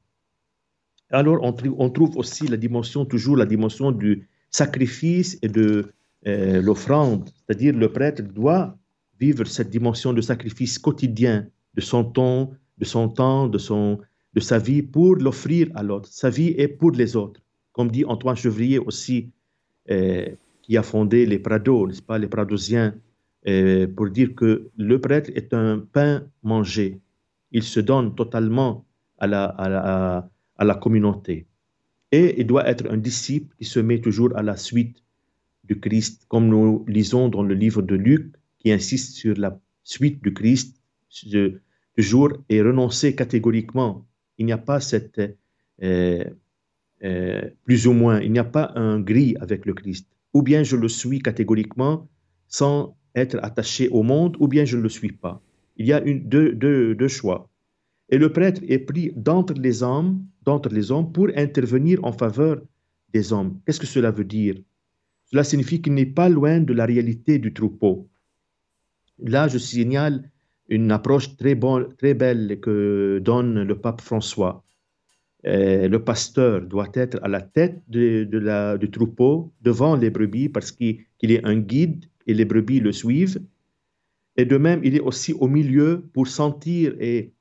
Alors, 1.10 1.40
on, 1.44 1.52
tr- 1.52 1.76
on 1.78 1.90
trouve 1.90 2.16
aussi 2.16 2.48
la 2.48 2.56
dimension, 2.56 3.04
toujours 3.04 3.36
la 3.36 3.46
dimension 3.46 3.92
du 3.92 4.30
sacrifice 4.50 5.38
et 5.42 5.50
de 5.50 5.92
euh, 6.26 6.62
l'offrande, 6.62 7.30
c'est-à-dire 7.36 7.74
le 7.76 7.92
prêtre 7.92 8.24
doit 8.24 8.78
vivre 9.20 9.44
cette 9.46 9.70
dimension 9.70 10.14
de 10.14 10.22
sacrifice 10.22 10.80
quotidien 10.80 11.50
de 11.74 11.82
son 11.82 12.06
temps, 12.06 12.54
de 12.78 12.86
son 12.86 13.10
temps, 13.10 13.50
de, 13.50 13.58
son, 13.58 14.00
de 14.34 14.40
sa 14.40 14.58
vie 14.58 14.82
pour 14.82 15.18
l'offrir 15.18 15.70
à 15.76 15.84
l'autre. 15.84 16.08
Sa 16.10 16.30
vie 16.30 16.56
est 16.58 16.70
pour 16.70 16.92
les 16.92 17.18
autres. 17.18 17.42
Comme 17.74 17.92
dit 17.92 18.06
Antoine 18.06 18.38
Chevrier 18.38 18.80
aussi, 18.80 19.32
euh, 19.92 20.30
qui 20.66 20.78
a 20.78 20.84
fondé 20.84 21.28
les 21.28 21.38
Prados, 21.38 21.88
n'est-ce 21.88 22.02
pas, 22.02 22.18
les 22.18 22.28
Pradosiens, 22.28 22.96
euh, 23.48 23.86
pour 23.86 24.10
dire 24.10 24.34
que 24.34 24.72
le 24.76 25.00
prêtre 25.00 25.30
est 25.36 25.54
un 25.54 25.78
pain 25.78 26.28
mangé. 26.42 27.00
Il 27.52 27.62
se 27.62 27.80
donne 27.80 28.16
totalement 28.16 28.84
à 29.20 29.28
la, 29.28 30.76
communauté. 30.82 31.46
Et 32.12 32.42
il 32.42 32.48
doit 32.48 32.68
être 32.68 32.90
un 32.90 32.98
disciple 32.98 33.56
qui 33.60 33.66
se 33.66 33.80
met 33.80 34.02
toujours 34.02 34.36
à 34.36 34.42
la 34.42 34.58
suite 34.58 35.04
du 35.66 35.80
Christ, 35.80 36.26
comme 36.30 36.48
nous 36.48 36.84
lisons 36.88 37.30
dans 37.30 37.44
le 37.44 37.54
livre 37.54 37.84
de 37.84 37.96
Luc, 37.96 38.34
qui 38.58 38.72
insiste 38.72 39.14
sur 39.14 39.38
la 39.38 39.60
suite 39.84 40.24
du 40.24 40.34
Christ, 40.34 40.82
toujours, 41.96 42.34
et 42.50 42.62
renoncer 42.64 43.14
catégoriquement. 43.14 44.08
Il 44.40 44.48
n'y 44.48 44.52
a 44.52 44.58
pas 44.58 44.80
cette, 44.80 45.22
euh, 45.84 46.24
euh, 47.04 47.50
plus 47.66 47.86
ou 47.86 47.94
moins, 47.94 48.20
il 48.20 48.32
n'y 48.32 48.40
a 48.40 48.44
pas 48.44 48.72
un 48.76 49.00
gris 49.00 49.36
avec 49.40 49.68
le 49.68 49.76
Christ. 49.76 50.15
Ou 50.36 50.42
bien 50.42 50.64
je 50.64 50.76
le 50.76 50.90
suis 50.90 51.20
catégoriquement 51.20 52.10
sans 52.50 52.98
être 53.16 53.38
attaché 53.42 53.88
au 53.88 54.04
monde, 54.04 54.36
ou 54.42 54.50
bien 54.50 54.66
je 54.66 54.76
ne 54.76 54.82
le 54.82 54.90
suis 54.90 55.14
pas. 55.14 55.42
Il 55.78 55.86
y 55.86 55.94
a 55.94 56.02
deux, 56.02 57.08
choix. 57.08 57.50
Et 58.10 58.18
le 58.18 58.34
prêtre 58.34 58.62
est 58.68 58.80
pris 58.80 59.14
d'entre 59.16 59.54
les 59.54 59.82
hommes, 59.82 60.26
d'entre 60.44 60.68
les 60.68 60.92
hommes 60.92 61.14
pour 61.14 61.30
intervenir 61.38 62.04
en 62.04 62.12
faveur 62.12 62.62
des 63.14 63.32
hommes. 63.32 63.62
Qu'est-ce 63.66 63.80
que 63.80 63.88
cela 63.88 64.12
veut 64.12 64.26
dire? 64.26 64.56
Cela 65.32 65.46
signifie 65.46 65.82
qu'il 65.82 65.94
n'est 65.94 66.06
pas 66.06 66.28
loin 66.28 66.60
de 66.60 66.74
la 66.74 66.86
réalité 66.86 67.40
du 67.40 67.54
troupeau. 67.54 68.10
Là, 69.20 69.48
je 69.48 69.58
signale 69.58 70.30
une 70.68 70.92
approche 70.92 71.38
très 71.38 71.56
belle 71.56 72.60
que 72.60 73.22
donne 73.24 73.64
le 73.64 73.80
pape 73.80 74.02
François. 74.02 74.65
Euh, 75.48 75.88
le 75.88 76.04
pasteur 76.04 76.62
doit 76.62 76.90
être 76.96 77.20
à 77.22 77.28
la 77.28 77.42
tête 77.42 77.82
du 77.88 78.90
troupeau, 78.92 79.54
devant 79.62 79.96
les 79.96 80.10
brebis, 80.10 80.50
parce 80.50 80.72
qu'il 80.72 81.06
est 81.22 81.46
un 81.46 81.58
guide 81.58 82.06
et 82.26 82.34
les 82.34 82.46
brebis 82.46 82.80
le 82.80 82.92
suivent. 82.92 83.40
Et 84.38 84.46
de 84.46 84.58
même, 84.58 84.82
il 84.84 84.96
est 84.96 85.02
aussi 85.02 85.34
au 85.34 85.48
milieu 85.48 86.04
pour 86.14 86.28
sentir 86.28 86.96
et, 87.00 87.32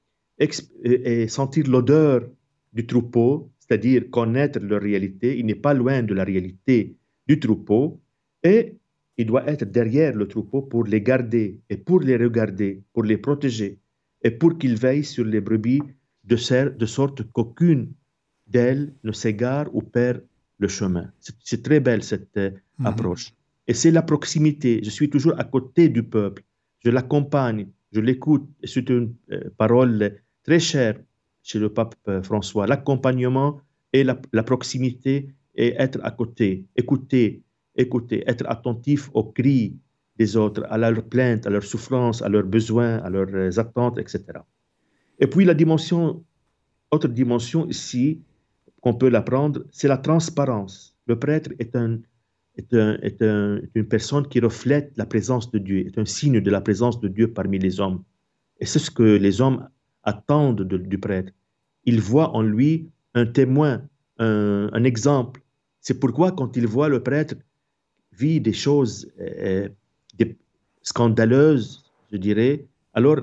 sentir 1.29 1.67
l'odeur 1.69 2.29
du 2.73 2.87
troupeau, 2.87 3.51
c'est-à-dire 3.59 4.11
connaître 4.11 4.59
leur 4.61 4.83
réalité. 4.83 5.39
Il 5.39 5.47
n'est 5.47 5.55
pas 5.55 5.75
loin 5.75 6.03
de 6.03 6.13
la 6.13 6.25
réalité 6.25 6.97
du 7.27 7.41
troupeau 7.41 8.01
et 8.43 8.75
il 9.17 9.27
doit 9.27 9.49
être 9.49 9.65
derrière 9.65 10.15
le 10.15 10.29
troupeau 10.29 10.61
pour 10.61 10.85
les 10.85 11.01
garder 11.01 11.61
et 11.71 11.77
pour 11.77 12.01
les 12.01 12.17
regarder, 12.17 12.83
pour 12.93 13.05
les 13.05 13.17
protéger 13.17 13.79
et 14.23 14.31
pour 14.31 14.59
qu'il 14.59 14.77
veille 14.77 15.05
sur 15.05 15.25
les 15.25 15.41
brebis 15.41 15.81
de, 16.25 16.37
sorte 16.87 17.23
qu'aucune 17.33 17.93
d'elles 18.47 18.93
ne 19.05 19.13
s'égare 19.13 19.69
ou 19.75 19.83
perd 19.83 20.23
le 20.59 20.69
chemin. 20.69 21.11
C'est- 21.21 21.63
très 21.63 21.81
belle 21.81 22.03
cette 22.03 22.37
euh, 22.37 22.51
Mhm. 22.79 22.87
approche. 22.87 23.33
Et 23.67 23.75
c'est 23.75 23.91
la 23.91 24.03
proximité. 24.03 24.81
Je 24.83 24.91
suis 24.91 25.09
toujours 25.11 25.35
à 25.39 25.45
côté 25.45 25.89
du 25.89 26.03
peuple. 26.03 26.43
Je 26.85 26.91
l'accompagne, 26.91 27.69
je 27.93 28.01
l'écoute. 28.01 28.47
C'est 28.65 28.89
une 28.91 29.15
euh, 29.33 29.41
parole 29.57 30.21
très 30.43 30.61
chère 30.61 30.97
chez 31.43 31.59
le 31.59 31.69
pape 31.73 31.95
euh, 32.09 32.23
François. 32.23 32.67
L'accompagnement 32.67 33.61
et 33.93 34.05
la, 34.05 34.21
la 34.33 34.43
proximité 34.43 35.29
et 35.55 35.75
être 35.79 36.01
à 36.03 36.11
côté, 36.11 36.67
écouter, 36.77 37.43
écouter, 37.77 38.25
être 38.27 38.45
attentif 38.49 39.09
aux 39.15 39.25
cris 39.25 39.77
des 40.17 40.37
autres, 40.37 40.65
à 40.69 40.77
leurs 40.79 41.05
plaintes, 41.05 41.47
à 41.47 41.51
leurs 41.51 41.63
souffrances, 41.65 42.23
à 42.23 42.29
leurs 42.29 42.45
besoins, 42.45 42.99
à 42.99 43.11
leurs 43.11 43.59
attentes, 43.59 43.99
etc. 43.99 44.21
Et 45.19 45.27
puis 45.27 45.45
la 45.45 45.55
dimension, 45.55 46.25
autre 46.91 47.09
dimension 47.09 47.67
ici, 47.69 48.21
qu'on 48.81 48.95
peut 48.95 49.09
l'apprendre, 49.09 49.65
c'est 49.71 49.89
la 49.89 49.97
transparence. 49.99 50.97
Le 51.07 51.19
prêtre 51.19 51.51
est, 51.59 51.75
un, 51.77 51.99
est, 52.57 52.75
un- 52.75 52.99
est 53.03 53.23
un- 53.23 53.61
une 53.75 53.87
personne 53.89 54.27
qui 54.29 54.41
reflète 54.41 54.93
la 54.97 55.07
présence 55.07 55.51
de 55.51 55.59
Dieu, 55.59 55.87
est 55.87 55.99
un 55.99 56.05
signe 56.05 56.41
de 56.41 56.51
la 56.51 56.61
présence 56.61 57.01
de 57.01 57.09
Dieu 57.09 57.33
parmi 57.33 57.59
les 57.59 57.81
hommes. 57.81 58.03
Et 58.61 58.67
c'est 58.67 58.79
ce 58.79 58.91
que 58.91 59.03
les 59.03 59.41
hommes 59.41 59.69
attendent 60.03 60.63
de- 60.63 60.77
du 60.77 60.99
prêtre. 60.99 61.33
Ils 61.85 62.01
voient 62.01 62.31
en 62.37 62.43
lui 62.43 62.91
un 63.15 63.27
témoin, 63.27 63.83
un, 64.19 64.69
un 64.73 64.85
exemple. 64.85 65.41
C'est 65.81 65.99
pourquoi 66.01 66.33
quand 66.33 66.57
ils 66.57 66.67
voient 66.67 66.89
le 66.89 67.03
prêtre 67.03 67.35
vit 68.13 68.41
des 68.41 68.53
choses 68.53 69.11
euh, 69.21 69.69
scandaleuses, 70.83 71.83
je 72.13 72.17
dirais, 72.19 72.67
alors 72.93 73.21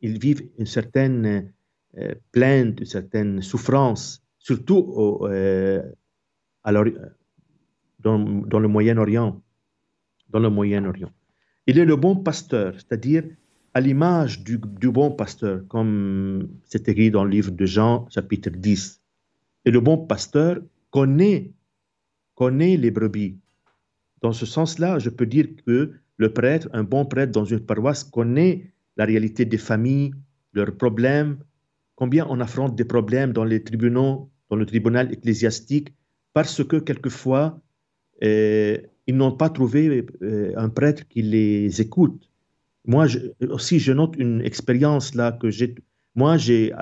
ils 0.00 0.18
vivent 0.18 0.48
une 0.58 0.66
certaine 0.66 1.52
euh, 1.98 2.14
plainte, 2.32 2.80
une 2.80 2.86
certaine 2.86 3.42
souffrance, 3.42 4.22
surtout 4.38 5.20
euh. 5.22 5.82
Dans 8.02 8.16
le 8.18 8.68
Moyen-Orient. 8.68 9.40
Il 11.66 11.78
est 11.78 11.84
le 11.84 11.96
bon 11.96 12.16
pasteur, 12.16 12.74
c'est-à-dire 12.74 13.24
à 13.74 13.80
l'image 13.80 14.42
du, 14.42 14.58
du 14.58 14.90
bon 14.90 15.10
pasteur, 15.10 15.62
comme 15.68 16.48
c'est 16.64 16.88
écrit 16.88 17.10
dans 17.10 17.24
le 17.24 17.30
livre 17.30 17.50
de 17.50 17.66
Jean, 17.66 18.08
chapitre 18.10 18.50
10. 18.50 19.00
Et 19.64 19.70
le 19.70 19.80
bon 19.80 19.98
pasteur 20.06 20.60
connaît, 20.90 21.52
connaît 22.34 22.76
les 22.76 22.90
brebis. 22.90 23.38
Dans 24.22 24.32
ce 24.32 24.46
sens-là, 24.46 24.98
je 24.98 25.10
peux 25.10 25.26
dire 25.26 25.46
que 25.66 25.92
le 26.16 26.32
prêtre, 26.32 26.68
un 26.72 26.84
bon 26.84 27.04
prêtre 27.06 27.32
dans 27.32 27.44
une 27.44 27.60
paroisse, 27.60 28.04
connaît 28.04 28.72
la 28.96 29.04
réalité 29.04 29.44
des 29.44 29.58
familles, 29.58 30.12
leurs 30.52 30.76
problèmes, 30.76 31.38
combien 31.94 32.26
on 32.28 32.40
affronte 32.40 32.74
des 32.76 32.84
problèmes 32.84 33.32
dans 33.32 33.44
les 33.44 33.62
tribunaux, 33.62 34.30
dans 34.48 34.56
le 34.56 34.66
tribunal 34.66 35.12
ecclésiastique, 35.12 35.94
parce 36.32 36.64
que 36.64 36.76
quelquefois, 36.76 37.60
euh, 38.22 38.78
ils 39.06 39.16
n'ont 39.16 39.32
pas 39.32 39.50
trouvé 39.50 40.06
euh, 40.22 40.52
un 40.56 40.68
prêtre 40.68 41.06
qui 41.08 41.22
les 41.22 41.80
écoute. 41.80 42.30
Moi 42.86 43.06
aussi, 43.48 43.78
je 43.78 43.92
note 43.92 44.14
une 44.18 44.40
expérience 44.42 45.14
là 45.14 45.32
que 45.32 45.50
j'ai. 45.50 45.74
Moi, 46.14 46.36
j'ai 46.38 46.72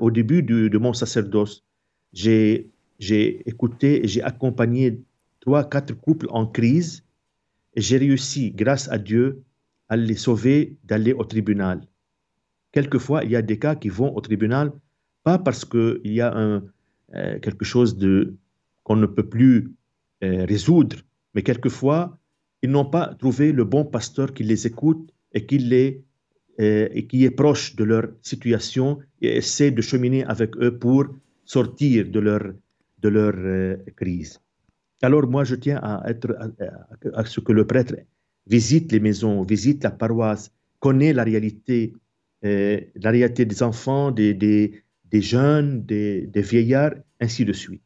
au 0.00 0.10
début 0.10 0.42
de 0.42 0.78
mon 0.78 0.92
sacerdoce, 0.92 1.64
j'ai 2.12 2.72
écouté 3.46 4.04
et 4.04 4.08
j'ai 4.08 4.22
accompagné 4.22 5.00
trois, 5.40 5.68
quatre 5.68 5.94
couples 5.94 6.26
en 6.30 6.46
crise 6.46 7.04
et 7.74 7.80
j'ai 7.80 7.98
réussi, 7.98 8.50
grâce 8.52 8.88
à 8.88 8.98
Dieu, 8.98 9.42
à 9.88 9.96
les 9.96 10.16
sauver 10.16 10.76
d'aller 10.84 11.12
au 11.12 11.24
tribunal. 11.24 11.86
Quelquefois, 12.72 13.24
il 13.24 13.30
y 13.30 13.36
a 13.36 13.42
des 13.42 13.58
cas 13.58 13.74
qui 13.76 13.88
vont 13.88 14.14
au 14.16 14.20
tribunal, 14.20 14.72
pas 15.22 15.38
parce 15.38 15.64
qu'il 15.64 16.00
y 16.04 16.20
a 16.20 16.34
un, 16.36 16.62
euh, 17.14 17.38
quelque 17.38 17.64
chose 17.64 17.96
de, 17.96 18.34
qu'on 18.82 18.96
ne 18.96 19.06
peut 19.06 19.28
plus 19.28 19.72
euh, 20.24 20.44
résoudre, 20.46 20.96
mais 21.34 21.42
quelquefois, 21.42 22.18
ils 22.62 22.70
n'ont 22.70 22.90
pas 22.96 23.14
trouvé 23.14 23.52
le 23.52 23.64
bon 23.64 23.84
pasteur 23.84 24.32
qui 24.32 24.42
les 24.42 24.66
écoute 24.66 25.12
et 25.32 25.44
qui, 25.46 25.58
les, 25.58 26.02
euh, 26.60 26.88
et 26.92 27.06
qui 27.06 27.24
est 27.24 27.30
proche 27.30 27.76
de 27.76 27.84
leur 27.84 28.06
situation 28.22 28.98
et 29.20 29.36
essaie 29.36 29.70
de 29.70 29.82
cheminer 29.82 30.24
avec 30.24 30.56
eux 30.56 30.76
pour 30.78 31.04
sortir 31.44 32.10
de 32.10 32.20
leur, 32.20 32.42
de 33.02 33.08
leur 33.08 33.34
crise. 33.96 34.40
Alors 35.02 35.28
moi, 35.28 35.44
je 35.44 35.56
tiens 35.56 35.78
à, 35.82 36.02
être, 36.08 36.34
à 37.12 37.24
ce 37.26 37.40
que 37.40 37.52
le 37.52 37.66
prêtre 37.66 37.94
visite 38.46 38.92
les 38.92 39.00
maisons, 39.00 39.42
visite 39.42 39.82
la 39.84 39.90
paroisse, 39.90 40.52
connaît 40.80 41.12
la 41.12 41.24
réalité, 41.24 41.94
euh, 42.44 42.80
la 42.96 43.10
réalité 43.10 43.44
des 43.44 43.62
enfants, 43.62 44.10
des, 44.10 44.34
des, 44.34 45.22
jeunes, 45.22 45.84
des, 45.84 46.26
des 46.26 46.42
vieillards, 46.42 46.94
ainsi 47.20 47.44
de 47.44 47.52
suite. 47.52 47.82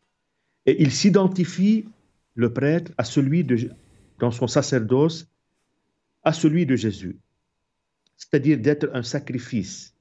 Et 0.66 0.82
il 0.82 0.90
s'identifie, 0.90 1.86
le 2.34 2.52
prêtre, 2.52 2.92
à 2.98 3.04
celui 3.04 3.44
de, 3.44 3.70
dans 4.18 4.30
son 4.30 4.46
sacerdoce, 4.46 5.28
à 6.22 6.32
celui 6.32 6.66
de 6.66 6.76
Jésus. 6.76 7.16
C'est-à-dire 8.16 8.58
d'être 8.58 8.90
un 8.94 9.02
sacrifice 9.02 9.94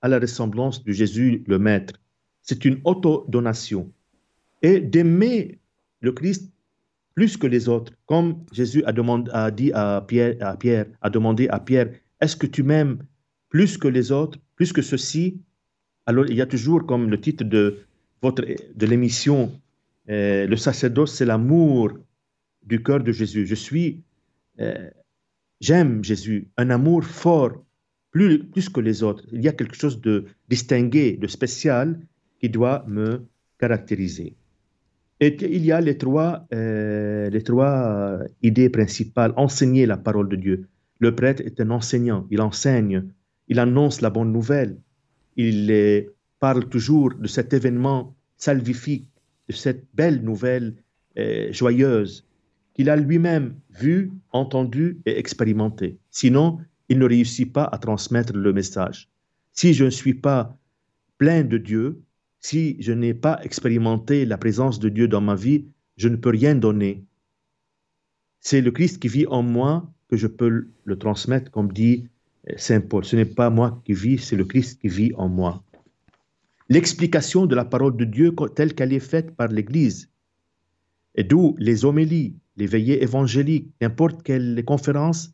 à 0.00 0.08
la 0.08 0.18
ressemblance 0.18 0.84
de 0.84 0.92
Jésus, 0.92 1.44
le 1.46 1.58
Maître. 1.58 1.94
C'est 2.42 2.64
une 2.64 2.80
autodonation. 2.84 3.92
Et 4.62 4.80
d'aimer 4.80 5.58
le 6.00 6.12
Christ 6.12 6.50
plus 7.18 7.36
que 7.36 7.48
les 7.48 7.68
autres, 7.68 7.92
comme 8.06 8.44
Jésus 8.52 8.84
a, 8.84 8.92
demandé, 8.92 9.32
à 9.32 10.00
Pierre, 11.66 11.88
est-ce 12.20 12.36
que 12.36 12.46
tu 12.46 12.62
m'aimes 12.62 12.98
plus 13.48 13.76
que 13.76 13.88
les 13.88 14.12
autres, 14.12 14.38
plus 14.54 14.72
que 14.72 14.82
ceci 14.82 15.42
Alors 16.06 16.26
il 16.26 16.36
y 16.36 16.40
a 16.40 16.46
toujours 16.46 16.86
comme 16.86 17.10
le 17.10 17.20
titre 17.20 17.42
de 17.42 17.78
votre 18.22 18.44
de 18.82 18.86
l'émission, 18.86 19.50
euh, 20.08 20.46
le 20.46 20.56
sacerdoce, 20.56 21.12
c'est 21.12 21.24
l'amour 21.24 21.88
du 22.64 22.84
cœur 22.84 23.00
de 23.02 23.10
Jésus. 23.10 23.48
Je 23.48 23.56
suis, 23.56 24.04
euh, 24.60 24.88
j'aime 25.60 26.04
Jésus, 26.04 26.46
un 26.56 26.70
amour 26.70 27.02
fort, 27.02 27.64
plus, 28.12 28.44
plus 28.44 28.68
que 28.68 28.78
les 28.78 29.02
autres. 29.02 29.24
Il 29.32 29.42
y 29.42 29.48
a 29.48 29.52
quelque 29.52 29.74
chose 29.74 30.00
de 30.00 30.26
distingué, 30.48 31.16
de 31.16 31.26
spécial 31.26 31.98
qui 32.38 32.48
doit 32.48 32.84
me 32.86 33.26
caractériser. 33.58 34.36
Et 35.20 35.36
il 35.40 35.64
y 35.64 35.72
a 35.72 35.80
les 35.80 35.98
trois, 35.98 36.46
euh, 36.54 37.28
les 37.30 37.42
trois 37.42 38.20
idées 38.42 38.70
principales. 38.70 39.32
Enseigner 39.36 39.84
la 39.86 39.96
parole 39.96 40.28
de 40.28 40.36
Dieu. 40.36 40.68
Le 41.00 41.14
prêtre 41.14 41.42
est 41.44 41.60
un 41.60 41.70
enseignant. 41.70 42.26
Il 42.30 42.40
enseigne, 42.40 43.04
il 43.48 43.58
annonce 43.58 44.00
la 44.00 44.10
bonne 44.10 44.32
nouvelle. 44.32 44.78
Il 45.36 45.70
euh, 45.70 46.02
parle 46.40 46.68
toujours 46.68 47.14
de 47.14 47.26
cet 47.26 47.52
événement 47.52 48.14
salvifique, 48.36 49.08
de 49.48 49.54
cette 49.54 49.84
belle 49.94 50.22
nouvelle 50.22 50.74
euh, 51.18 51.52
joyeuse 51.52 52.24
qu'il 52.74 52.90
a 52.90 52.96
lui-même 52.96 53.56
vu, 53.70 54.12
entendu 54.30 55.00
et 55.04 55.18
expérimenté. 55.18 55.98
Sinon, 56.12 56.58
il 56.88 57.00
ne 57.00 57.06
réussit 57.06 57.52
pas 57.52 57.64
à 57.64 57.76
transmettre 57.78 58.32
le 58.36 58.52
message. 58.52 59.10
Si 59.52 59.74
je 59.74 59.84
ne 59.84 59.90
suis 59.90 60.14
pas 60.14 60.56
plein 61.18 61.42
de 61.42 61.58
Dieu, 61.58 62.00
si 62.40 62.76
je 62.80 62.92
n'ai 62.92 63.14
pas 63.14 63.40
expérimenté 63.42 64.24
la 64.24 64.38
présence 64.38 64.78
de 64.78 64.88
Dieu 64.88 65.08
dans 65.08 65.20
ma 65.20 65.34
vie, 65.34 65.66
je 65.96 66.08
ne 66.08 66.16
peux 66.16 66.30
rien 66.30 66.54
donner. 66.54 67.04
C'est 68.40 68.60
le 68.60 68.70
Christ 68.70 69.00
qui 69.00 69.08
vit 69.08 69.26
en 69.26 69.42
moi 69.42 69.90
que 70.08 70.16
je 70.16 70.26
peux 70.26 70.68
le 70.84 70.98
transmettre, 70.98 71.50
comme 71.50 71.72
dit 71.72 72.08
Saint 72.56 72.80
Paul. 72.80 73.04
Ce 73.04 73.16
n'est 73.16 73.24
pas 73.24 73.50
moi 73.50 73.82
qui 73.84 73.92
vis, 73.92 74.18
c'est 74.18 74.36
le 74.36 74.44
Christ 74.44 74.80
qui 74.80 74.88
vit 74.88 75.12
en 75.16 75.28
moi. 75.28 75.62
L'explication 76.68 77.46
de 77.46 77.54
la 77.54 77.64
parole 77.64 77.96
de 77.96 78.04
Dieu 78.04 78.34
telle 78.54 78.74
qu'elle 78.74 78.92
est 78.92 79.00
faite 79.00 79.34
par 79.34 79.48
l'Église, 79.48 80.10
et 81.14 81.24
d'où 81.24 81.56
les 81.58 81.84
homélies, 81.84 82.36
les 82.56 82.66
veillées 82.66 83.02
évangéliques, 83.02 83.72
n'importe 83.80 84.22
quelle 84.22 84.62
conférence, 84.64 85.32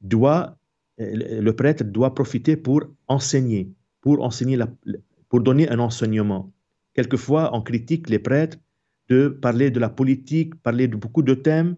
doit, 0.00 0.58
le 0.98 1.50
prêtre 1.52 1.84
doit 1.84 2.14
profiter 2.14 2.56
pour 2.56 2.82
enseigner, 3.06 3.70
pour 4.00 4.22
enseigner 4.22 4.56
la, 4.56 4.68
pour 5.28 5.40
donner 5.40 5.68
un 5.68 5.78
enseignement. 5.78 6.52
Quelquefois, 6.94 7.54
on 7.54 7.62
critique 7.62 8.08
les 8.08 8.18
prêtres 8.18 8.58
de 9.08 9.28
parler 9.28 9.70
de 9.70 9.80
la 9.80 9.88
politique, 9.88 10.54
parler 10.62 10.88
de 10.88 10.96
beaucoup 10.96 11.22
de 11.22 11.34
thèmes, 11.34 11.76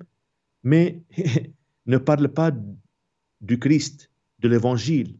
mais 0.63 1.03
ne 1.87 1.99
parle 1.99 2.29
pas 2.29 2.53
du 3.41 3.59
Christ, 3.59 4.11
de 4.41 4.49
l'évangile. 4.49 5.19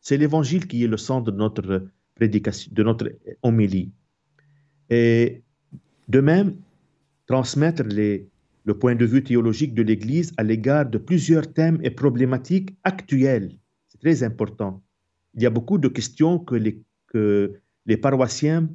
C'est 0.00 0.16
l'évangile 0.16 0.66
qui 0.66 0.84
est 0.84 0.88
le 0.88 0.96
centre 0.96 1.30
de 1.30 1.36
notre 1.36 1.88
prédication, 2.14 2.70
de 2.74 2.82
notre 2.82 3.12
homélie. 3.42 3.92
Et 4.90 5.42
de 6.08 6.20
même, 6.20 6.56
transmettre 7.26 7.82
le 7.84 8.78
point 8.78 8.94
de 8.94 9.04
vue 9.04 9.22
théologique 9.22 9.74
de 9.74 9.82
l'Église 9.82 10.32
à 10.36 10.42
l'égard 10.42 10.86
de 10.86 10.98
plusieurs 10.98 11.52
thèmes 11.52 11.78
et 11.82 11.90
problématiques 11.90 12.76
actuels. 12.84 13.58
C'est 13.88 14.00
très 14.00 14.22
important. 14.22 14.82
Il 15.34 15.42
y 15.42 15.46
a 15.46 15.50
beaucoup 15.50 15.78
de 15.78 15.88
questions 15.88 16.38
que 16.38 16.54
les, 16.54 16.82
que 17.08 17.60
les 17.88 17.98
paroissiens 17.98 18.70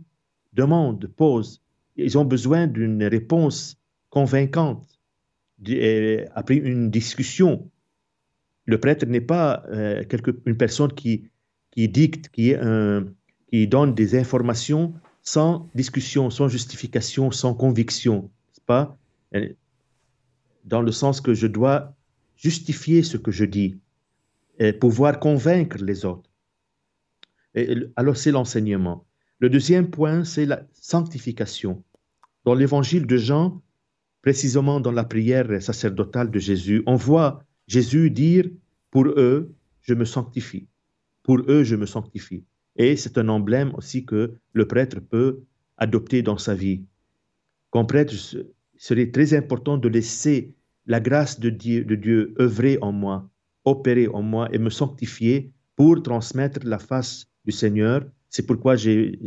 demandent, 0.53 1.07
posent. 1.07 1.61
Ils 1.97 2.17
ont 2.17 2.25
besoin 2.25 2.67
d'une 2.67 3.03
réponse 3.05 3.77
convaincante 4.09 4.99
d- 5.59 6.25
après 6.35 6.55
une 6.57 6.91
discussion. 6.91 7.69
Le 8.65 8.79
prêtre 8.79 9.05
n'est 9.05 9.21
pas 9.21 9.63
euh, 9.69 10.03
quelque- 10.05 10.39
une 10.45 10.57
personne 10.57 10.93
qui, 10.93 11.29
qui 11.71 11.89
dicte, 11.89 12.29
qui, 12.29 12.53
donne 13.67 13.93
des 13.95 14.15
informations 14.17 14.93
sans 15.21 15.69
discussion, 15.75 16.29
sans 16.29 16.47
justification, 16.49 17.31
sans 17.31 17.53
conviction. 17.53 18.31
pas? 18.65 18.97
Euh, 19.35 19.49
Dans 20.65 20.81
le 20.81 20.91
sens 20.91 21.21
que 21.21 21.33
je 21.33 21.47
dois 21.47 21.95
justifier 22.35 23.01
ce 23.03 23.15
que 23.17 23.31
je 23.31 23.45
dis 23.45 23.79
et 24.59 24.73
pouvoir 24.73 25.19
convaincre 25.19 25.77
les 25.83 26.05
autres. 26.05 26.32
Alors, 27.95 28.17
c'est 28.17 28.31
l'enseignement. 28.31 29.05
Le 29.39 29.49
deuxième 29.49 29.89
point, 29.89 30.23
c'est 30.23 30.45
la 30.45 30.65
sanctification. 30.73 31.83
Dans 32.45 32.53
l'évangile 32.53 33.05
de 33.05 33.17
Jean, 33.17 33.61
précisément 34.21 34.79
dans 34.79 34.91
la 34.91 35.03
prière 35.03 35.61
sacerdotale 35.61 36.31
de 36.31 36.39
Jésus, 36.39 36.81
on 36.87 36.95
voit 36.95 37.43
Jésus 37.67 38.09
dire 38.09 38.45
Pour 38.89 39.07
eux, 39.07 39.53
je 39.81 39.93
me 39.93 40.05
sanctifie. 40.05 40.67
Pour 41.23 41.39
eux, 41.47 41.63
je 41.63 41.75
me 41.75 41.85
sanctifie. 41.85 42.43
Et 42.75 42.95
c'est 42.95 43.17
un 43.17 43.29
emblème 43.29 43.73
aussi 43.75 44.05
que 44.05 44.33
le 44.53 44.67
prêtre 44.67 44.99
peut 44.99 45.43
adopter 45.77 46.21
dans 46.21 46.37
sa 46.37 46.55
vie. 46.55 46.83
Comme 47.69 47.87
prêtre, 47.87 48.13
il 48.13 48.47
serait 48.77 49.11
très 49.11 49.33
important 49.33 49.77
de 49.77 49.87
laisser 49.87 50.53
la 50.85 50.99
grâce 50.99 51.39
de 51.39 51.49
Dieu, 51.49 51.83
de 51.85 51.95
Dieu 51.95 52.33
œuvrer 52.39 52.77
en 52.81 52.91
moi, 52.91 53.29
opérer 53.65 54.07
en 54.07 54.21
moi 54.21 54.49
et 54.53 54.57
me 54.57 54.69
sanctifier 54.69 55.51
pour 55.75 56.01
transmettre 56.03 56.59
la 56.63 56.79
face 56.79 57.27
du 57.45 57.51
Seigneur. 57.51 58.03
C'est 58.29 58.45
pourquoi 58.45 58.75
j'ai 58.75 59.19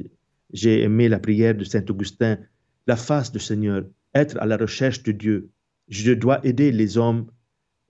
aimé 0.55 1.09
la 1.09 1.19
prière 1.19 1.55
de 1.55 1.65
Saint 1.65 1.85
Augustin, 1.89 2.39
la 2.87 2.97
face 2.97 3.33
du 3.33 3.39
Seigneur, 3.39 3.85
être 4.15 4.37
à 4.39 4.47
la 4.47 4.57
recherche 4.57 5.03
de 5.03 5.13
Dieu. 5.13 5.51
Je 5.89 6.13
dois 6.13 6.45
aider 6.45 6.73
les 6.73 6.99
hommes, 6.99 7.27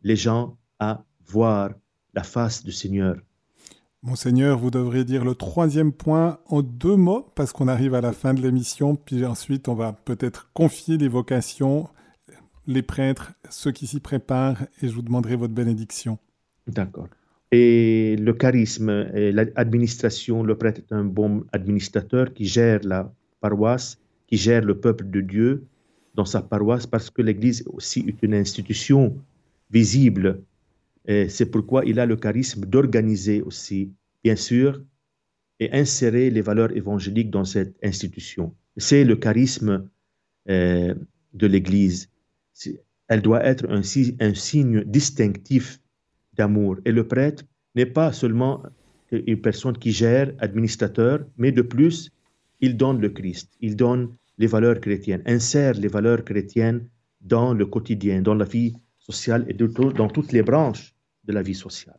les 0.03 0.17
gens 0.17 0.59
à 0.79 1.05
voir 1.27 1.71
la 2.15 2.23
face 2.23 2.65
du 2.65 2.73
Seigneur. 2.73 3.17
Monseigneur, 4.03 4.59
vous 4.59 4.71
devriez 4.71 5.05
dire 5.05 5.25
le 5.25 5.35
troisième 5.35 5.93
point 5.93 6.39
en 6.47 6.63
deux 6.63 6.97
mots, 6.97 7.27
parce 7.35 7.53
qu'on 7.53 7.67
arrive 7.67 7.95
à 7.95 8.01
la 8.01 8.13
fin 8.13 8.35
de 8.35 8.41
l'émission, 8.41 8.95
puis 8.95 9.25
ensuite 9.25 9.69
on 9.69 9.75
va 9.75 9.93
peut-être 9.93 10.51
confier 10.53 10.97
les 10.97 11.09
vocations, 11.09 11.89
les 12.67 12.83
prêtres, 12.83 13.33
ceux 13.51 13.73
qui 13.73 13.87
s'y 13.87 14.01
préparent, 14.01 14.63
et 14.81 14.89
je 14.89 14.95
vous 14.95 15.03
demanderai 15.03 15.37
votre 15.37 15.55
bénédiction. 15.55 16.19
D'accord. 16.67 17.09
Et 17.59 18.17
le 18.17 18.35
charisme 18.35 18.91
l'administration, 19.57 20.43
le 20.43 20.59
prêtre 20.59 20.83
est 20.85 20.93
un 20.93 21.05
bon 21.05 21.47
administrateur 21.53 22.35
qui 22.35 22.45
gère 22.45 22.81
la 22.83 23.11
paroisse, 23.41 23.99
qui 24.27 24.37
gère 24.37 24.63
le 24.63 24.79
peuple 24.79 25.09
de 25.09 25.23
Dieu 25.23 25.65
dans 26.15 26.27
sa 26.27 26.43
paroisse, 26.43 26.87
parce 26.87 27.09
que 27.09 27.23
l'Église 27.23 27.65
aussi 27.77 28.05
est 28.09 28.23
une 28.23 28.35
institution 28.35 29.17
visible. 29.71 30.43
C'est 31.07 31.51
pourquoi 31.51 31.87
il 31.87 31.99
a 31.99 32.05
le 32.05 32.17
charisme 32.17 32.67
d'organiser 32.67 33.41
aussi, 33.41 33.91
bien 34.23 34.37
sûr, 34.37 34.83
et 35.59 35.73
insérer 35.73 36.29
les 36.29 36.43
valeurs 36.43 36.77
évangéliques 36.77 37.31
dans 37.31 37.47
cette 37.47 37.75
institution. 37.83 38.55
C'est 38.77 39.05
le 39.05 39.17
charisme 39.17 39.89
euh, 40.51 40.95
de 41.33 41.47
l'Église. 41.47 42.11
Elle 43.09 43.23
doit 43.23 43.43
être 43.43 43.65
un 43.71 43.83
signe 44.35 44.85
distinctif 44.85 45.81
d'amour. 46.37 46.77
Et 46.85 46.93
le 46.93 47.07
prêtre 47.07 47.45
n'est 47.75 47.87
pas 47.87 48.13
seulement 48.13 48.63
une 49.13 49.41
personne 49.41 49.77
qui 49.79 49.93
gère, 49.93 50.33
administrateur, 50.41 51.21
mais 51.39 51.53
de 51.53 51.63
plus, 51.63 52.11
il 52.61 52.77
donne 52.77 53.01
le 53.01 53.11
Christ, 53.11 53.53
il 53.61 53.77
donne 53.77 54.09
les 54.39 54.47
valeurs 54.47 54.81
chrétiennes, 54.81 55.23
insère 55.27 55.75
les 55.75 55.89
valeurs 55.89 56.25
chrétiennes 56.25 56.87
dans 57.21 57.55
le 57.55 57.67
quotidien, 57.67 58.21
dans 58.23 58.35
la 58.35 58.45
vie 58.45 58.75
sociale 58.99 59.45
et 59.49 59.55
de 59.55 59.67
tout- 59.67 59.93
dans 59.93 60.09
toutes 60.09 60.33
les 60.33 60.43
branches 60.43 60.95
de 61.25 61.33
la 61.33 61.43
vie 61.43 61.55
sociale. 61.55 61.99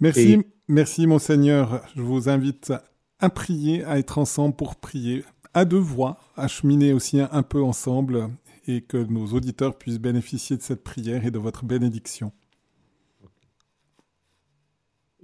Merci, 0.00 0.32
Et- 0.32 0.46
merci 0.68 1.06
Monseigneur. 1.06 1.82
Je 1.96 2.02
vous 2.02 2.28
invite 2.28 2.72
à 3.18 3.30
prier, 3.30 3.84
à 3.84 3.98
être 3.98 4.18
ensemble 4.18 4.54
pour 4.54 4.76
prier, 4.76 5.24
à 5.54 5.64
deux 5.64 5.78
voix, 5.78 6.18
à 6.36 6.46
cheminer 6.46 6.92
aussi 6.92 7.20
un, 7.20 7.28
un 7.32 7.42
peu 7.42 7.62
ensemble, 7.62 8.28
et 8.66 8.82
que 8.82 8.98
nos 8.98 9.26
auditeurs 9.28 9.76
puissent 9.78 9.98
bénéficier 9.98 10.56
de 10.56 10.62
cette 10.62 10.84
prière 10.84 11.24
et 11.24 11.30
de 11.30 11.38
votre 11.38 11.64
bénédiction. 11.64 12.32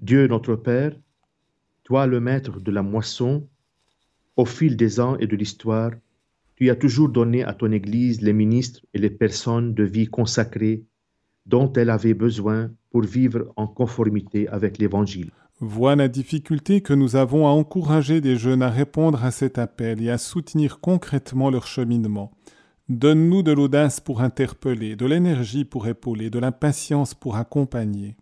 Dieu 0.00 0.26
notre 0.26 0.56
Père, 0.56 0.96
toi 1.84 2.06
le 2.06 2.20
maître 2.20 2.60
de 2.60 2.70
la 2.70 2.82
moisson, 2.82 3.46
au 4.36 4.44
fil 4.44 4.76
des 4.76 5.00
ans 5.00 5.16
et 5.18 5.26
de 5.26 5.36
l'histoire, 5.36 5.92
tu 6.56 6.70
as 6.70 6.76
toujours 6.76 7.08
donné 7.08 7.42
à 7.44 7.52
ton 7.52 7.72
Église 7.72 8.20
les 8.20 8.32
ministres 8.32 8.80
et 8.94 8.98
les 8.98 9.10
personnes 9.10 9.74
de 9.74 9.84
vie 9.84 10.06
consacrées 10.06 10.84
dont 11.46 11.72
elle 11.74 11.90
avait 11.90 12.14
besoin 12.14 12.70
pour 12.90 13.02
vivre 13.02 13.52
en 13.56 13.66
conformité 13.66 14.48
avec 14.48 14.78
l'Évangile. 14.78 15.30
Vois 15.60 15.94
la 15.94 16.08
difficulté 16.08 16.80
que 16.80 16.94
nous 16.94 17.16
avons 17.16 17.46
à 17.46 17.50
encourager 17.50 18.20
des 18.20 18.36
jeunes 18.36 18.62
à 18.62 18.70
répondre 18.70 19.24
à 19.24 19.30
cet 19.30 19.58
appel 19.58 20.02
et 20.02 20.10
à 20.10 20.18
soutenir 20.18 20.80
concrètement 20.80 21.50
leur 21.50 21.66
cheminement. 21.66 22.32
Donne-nous 22.88 23.42
de 23.42 23.52
l'audace 23.52 24.00
pour 24.00 24.20
interpeller, 24.20 24.96
de 24.96 25.06
l'énergie 25.06 25.64
pour 25.64 25.86
épauler, 25.86 26.28
de 26.28 26.38
l'impatience 26.38 27.14
pour 27.14 27.36
accompagner. 27.36 28.16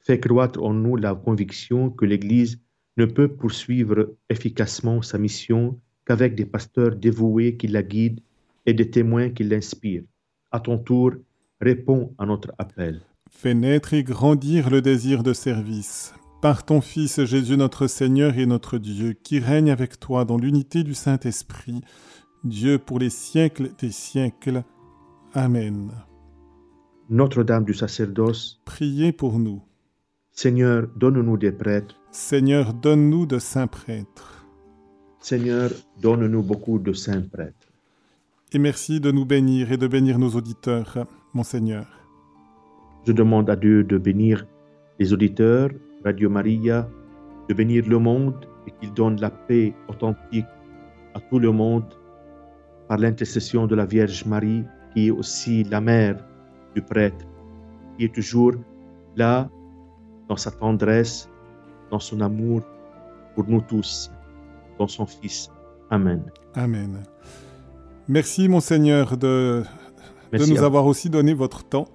Fais 0.00 0.18
croître 0.18 0.62
en 0.62 0.72
nous 0.72 0.96
la 0.96 1.14
conviction 1.14 1.90
que 1.90 2.04
l'Église 2.04 2.60
ne 2.96 3.04
peut 3.04 3.28
poursuivre 3.28 4.14
efficacement 4.28 5.02
sa 5.02 5.18
mission 5.18 5.78
qu'avec 6.04 6.34
des 6.34 6.46
pasteurs 6.46 6.96
dévoués 6.96 7.56
qui 7.56 7.68
la 7.68 7.82
guident 7.82 8.20
et 8.66 8.74
des 8.74 8.90
témoins 8.90 9.30
qui 9.30 9.44
l'inspirent. 9.44 10.04
À 10.50 10.60
ton 10.60 10.78
tour, 10.78 11.12
réponds 11.60 12.14
à 12.18 12.26
notre 12.26 12.52
appel. 12.58 13.00
Fais 13.30 13.54
naître 13.54 13.94
et 13.94 14.02
grandir 14.02 14.70
le 14.70 14.82
désir 14.82 15.22
de 15.22 15.32
service. 15.32 16.14
Par 16.42 16.64
ton 16.64 16.80
Fils 16.80 17.22
Jésus 17.24 17.56
notre 17.56 17.86
Seigneur 17.86 18.38
et 18.38 18.46
notre 18.46 18.78
Dieu, 18.78 19.12
qui 19.12 19.38
règne 19.38 19.70
avec 19.70 20.00
toi 20.00 20.24
dans 20.24 20.38
l'unité 20.38 20.82
du 20.82 20.94
Saint-Esprit, 20.94 21.82
Dieu 22.44 22.78
pour 22.78 22.98
les 22.98 23.10
siècles 23.10 23.70
des 23.78 23.90
siècles. 23.90 24.64
Amen. 25.34 25.90
Notre-Dame 27.10 27.64
du 27.64 27.74
sacerdoce, 27.74 28.60
Priez 28.64 29.12
pour 29.12 29.38
nous. 29.38 29.62
Seigneur, 30.42 30.86
donne-nous 30.96 31.36
des 31.36 31.52
prêtres. 31.52 31.96
Seigneur, 32.10 32.72
donne-nous 32.72 33.26
de 33.26 33.38
saints 33.38 33.66
prêtres. 33.66 34.46
Seigneur, 35.18 35.70
donne-nous 36.00 36.42
beaucoup 36.42 36.78
de 36.78 36.94
saints 36.94 37.20
prêtres. 37.30 37.68
Et 38.50 38.58
merci 38.58 39.00
de 39.00 39.10
nous 39.10 39.26
bénir 39.26 39.70
et 39.70 39.76
de 39.76 39.86
bénir 39.86 40.18
nos 40.18 40.30
auditeurs, 40.30 41.06
Monseigneur. 41.34 41.84
Je 43.06 43.12
demande 43.12 43.50
à 43.50 43.54
Dieu 43.54 43.84
de 43.84 43.98
bénir 43.98 44.46
les 44.98 45.12
auditeurs, 45.12 45.68
Radio 46.06 46.30
Maria, 46.30 46.88
de 47.50 47.52
bénir 47.52 47.86
le 47.86 47.98
monde 47.98 48.48
et 48.66 48.70
qu'il 48.80 48.94
donne 48.94 49.20
la 49.20 49.28
paix 49.28 49.74
authentique 49.88 50.46
à 51.12 51.20
tout 51.20 51.38
le 51.38 51.52
monde 51.52 51.92
par 52.88 52.96
l'intercession 52.96 53.66
de 53.66 53.74
la 53.74 53.84
Vierge 53.84 54.24
Marie, 54.24 54.64
qui 54.94 55.08
est 55.08 55.10
aussi 55.10 55.64
la 55.64 55.82
mère 55.82 56.16
du 56.74 56.80
prêtre, 56.80 57.26
qui 57.98 58.06
est 58.06 58.14
toujours 58.14 58.54
là 59.16 59.50
dans 60.30 60.36
sa 60.36 60.52
tendresse, 60.52 61.28
dans 61.90 61.98
son 61.98 62.20
amour 62.20 62.62
pour 63.34 63.48
nous 63.48 63.60
tous, 63.60 64.12
dans 64.78 64.86
son 64.86 65.04
Fils. 65.04 65.50
Amen. 65.90 66.22
Amen. 66.54 67.02
Merci, 68.06 68.48
Monseigneur, 68.48 69.16
de, 69.16 69.64
de 70.32 70.46
nous 70.46 70.62
avoir 70.62 70.86
aussi 70.86 71.10
donné 71.10 71.34
votre 71.34 71.64
temps 71.64 71.88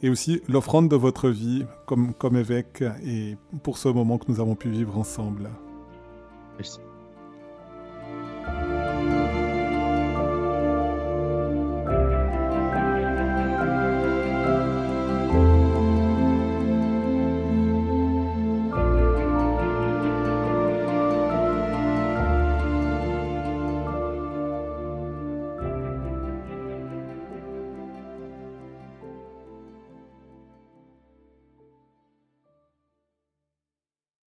et 0.00 0.08
aussi 0.10 0.40
l'offrande 0.48 0.88
de 0.88 0.94
votre 0.94 1.28
vie 1.28 1.66
comme, 1.86 2.14
comme 2.14 2.36
évêque 2.36 2.84
et 3.04 3.36
pour 3.64 3.78
ce 3.78 3.88
moment 3.88 4.16
que 4.16 4.26
nous 4.28 4.40
avons 4.40 4.54
pu 4.54 4.70
vivre 4.70 4.96
ensemble. 4.96 5.50
Merci. 6.58 6.78